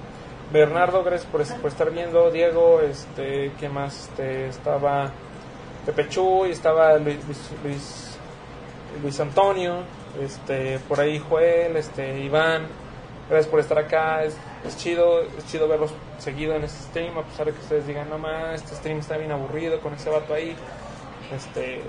Bernardo, 0.52 1.02
gracias 1.02 1.30
por, 1.30 1.42
por 1.60 1.70
estar 1.70 1.90
viendo. 1.90 2.30
Diego, 2.30 2.80
este, 2.80 3.52
¿qué 3.58 3.68
más? 3.68 4.08
Este, 4.08 4.48
estaba 4.48 5.10
Pepe 5.86 6.08
Chuy, 6.08 6.50
estaba 6.50 6.96
Luis, 6.98 7.18
Luis, 7.26 7.50
Luis, 7.64 8.18
Luis 9.02 9.20
Antonio, 9.20 9.82
este, 10.20 10.78
por 10.80 11.00
ahí 11.00 11.18
Joel, 11.18 11.76
este, 11.76 12.20
Iván. 12.20 12.66
Gracias 13.28 13.50
por 13.50 13.60
estar 13.60 13.78
acá. 13.78 14.22
Es, 14.22 14.36
es 14.66 14.76
chido, 14.76 15.22
es 15.22 15.46
chido 15.46 15.66
verlos 15.66 15.92
seguido 16.18 16.54
en 16.54 16.64
este 16.64 16.84
stream, 16.90 17.18
a 17.18 17.22
pesar 17.22 17.46
de 17.46 17.52
que 17.52 17.60
ustedes 17.60 17.86
digan, 17.86 18.08
no 18.10 18.18
más, 18.18 18.56
este 18.62 18.76
stream 18.76 18.98
está 18.98 19.16
bien 19.16 19.32
aburrido 19.32 19.80
con 19.80 19.94
ese 19.94 20.10
vato 20.10 20.34
ahí. 20.34 20.54
Este, 21.34 21.80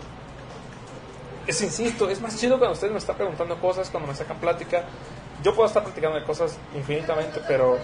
es 1.48 1.62
insisto, 1.62 2.10
es 2.10 2.22
más 2.22 2.40
chido 2.40 2.58
cuando 2.58 2.74
ustedes 2.74 2.92
me 2.92 3.00
están 3.00 3.16
preguntando 3.16 3.60
cosas, 3.60 3.90
cuando 3.90 4.08
me 4.08 4.16
sacan 4.16 4.38
plática. 4.38 4.84
Yo 5.44 5.54
puedo 5.54 5.68
estar 5.68 5.84
platicando 5.84 6.18
de 6.18 6.26
cosas 6.26 6.58
infinitamente, 6.76 7.42
pero 7.48 7.78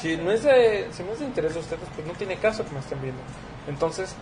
si 0.00 0.16
no 0.16 0.30
es 0.30 0.42
de, 0.42 0.88
si 0.92 1.02
no 1.02 1.12
es 1.12 1.20
de 1.20 1.24
interés 1.24 1.54
de 1.54 1.60
ustedes, 1.60 1.88
pues 1.94 2.06
no 2.06 2.12
tiene 2.14 2.36
caso 2.36 2.64
que 2.64 2.70
me 2.72 2.80
estén 2.80 3.00
viendo. 3.00 3.20
Entonces, 3.66 4.14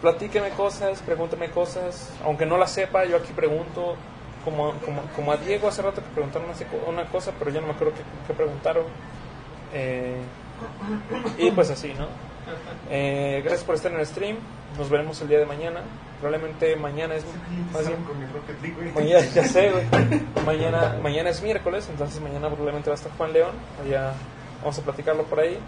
platíqueme 0.00 0.50
cosas, 0.50 1.00
pregúnteme 1.00 1.50
cosas, 1.50 2.10
aunque 2.24 2.46
no 2.46 2.56
las 2.56 2.72
sepa, 2.72 3.04
yo 3.04 3.16
aquí 3.16 3.32
pregunto, 3.32 3.96
como, 4.44 4.72
como, 4.80 5.02
como 5.14 5.32
a 5.32 5.36
Diego 5.36 5.68
hace 5.68 5.82
rato 5.82 6.02
que 6.02 6.08
preguntaron 6.10 6.48
una, 6.86 7.04
cosa, 7.06 7.32
pero 7.38 7.50
yo 7.50 7.60
no 7.60 7.68
me 7.68 7.72
acuerdo 7.74 7.94
qué 8.26 8.34
preguntaron. 8.34 8.84
Eh, 9.72 10.20
y 11.38 11.50
pues 11.50 11.70
así, 11.70 11.92
¿no? 11.94 12.06
Eh, 12.90 13.40
gracias 13.44 13.64
por 13.64 13.74
estar 13.74 13.92
en 13.92 14.00
el 14.00 14.06
stream. 14.06 14.36
Nos 14.76 14.90
veremos 14.90 15.20
el 15.20 15.28
día 15.28 15.38
de 15.38 15.46
mañana. 15.46 15.82
Probablemente 16.22 16.76
mañana 16.76 17.16
es 17.16 17.24
más 17.72 17.84
bien 17.84 18.04
con 18.04 18.16
mi 18.16 18.26
Rocket 18.26 18.62
League, 18.62 18.76
güey. 18.76 18.92
Mañana, 18.92 19.26
ya 19.34 19.44
sé, 19.48 19.70
güey. 19.72 19.84
Mañana, 20.46 20.96
mañana 21.02 21.30
es 21.30 21.42
miércoles, 21.42 21.88
entonces 21.90 22.20
mañana 22.22 22.46
probablemente 22.46 22.88
va 22.90 22.94
a 22.94 22.96
estar 22.96 23.10
Juan 23.18 23.32
León. 23.32 23.50
Allá 23.84 24.12
vamos 24.60 24.78
a 24.78 24.82
platicarlo 24.82 25.24
por 25.24 25.40
ahí. 25.40 25.58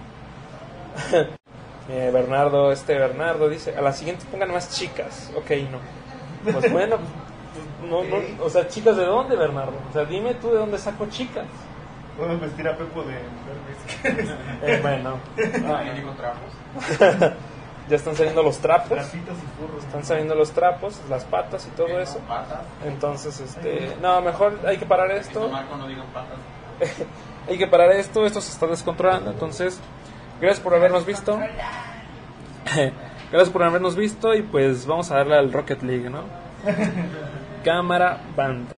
Eh, 1.86 2.10
Bernardo, 2.10 2.72
este 2.72 2.94
Bernardo 2.98 3.46
dice, 3.46 3.76
a 3.76 3.82
la 3.82 3.92
siguiente 3.92 4.24
pongan 4.30 4.50
más 4.50 4.74
chicas. 4.74 5.30
Ok, 5.36 5.50
no. 5.70 5.78
Pues 6.50 6.72
bueno, 6.72 6.96
pues, 6.96 7.90
no, 7.90 8.02
no, 8.04 8.42
o 8.42 8.48
sea, 8.48 8.66
chicas 8.68 8.96
de 8.96 9.04
dónde, 9.04 9.36
Bernardo? 9.36 9.74
O 9.90 9.92
sea, 9.92 10.06
dime 10.06 10.32
tú 10.32 10.48
de 10.48 10.60
dónde 10.60 10.78
saco 10.78 11.06
chicas. 11.10 11.44
Podemos 12.16 12.40
vestir 12.40 12.66
a 12.68 12.78
Pepo 12.78 13.02
de. 13.02 13.16
Eh, 14.62 14.78
bueno, 14.80 15.18
Ah, 15.66 15.84
y 15.84 15.98
digo 15.98 16.12
trapos. 16.12 17.34
Ya 17.88 17.96
están 17.96 18.16
saliendo 18.16 18.42
los 18.42 18.58
trapos. 18.58 18.98
Están 19.78 20.04
saliendo 20.04 20.34
los 20.34 20.52
trapos, 20.52 21.00
las 21.08 21.24
patas 21.24 21.66
y 21.66 21.70
todo 21.76 21.98
eso. 21.98 22.18
Entonces, 22.84 23.40
este, 23.40 23.96
no, 24.00 24.20
mejor 24.20 24.60
hay 24.66 24.78
que 24.78 24.86
parar 24.86 25.10
esto. 25.12 25.50
Hay 27.48 27.58
que 27.58 27.66
parar 27.66 27.92
esto, 27.92 28.24
esto 28.24 28.40
se 28.40 28.50
está 28.50 28.66
descontrolando, 28.66 29.30
entonces 29.30 29.78
gracias 30.40 30.60
por 30.60 30.74
habernos 30.74 31.04
visto. 31.04 31.38
gracias 33.30 33.50
por 33.50 33.62
habernos 33.62 33.96
visto 33.96 34.34
y 34.34 34.42
pues 34.42 34.86
vamos 34.86 35.10
a 35.10 35.16
darle 35.16 35.36
al 35.36 35.52
Rocket 35.52 35.82
League, 35.82 36.08
¿no? 36.08 36.24
Cámara, 37.64 38.20
banda. 38.34 38.73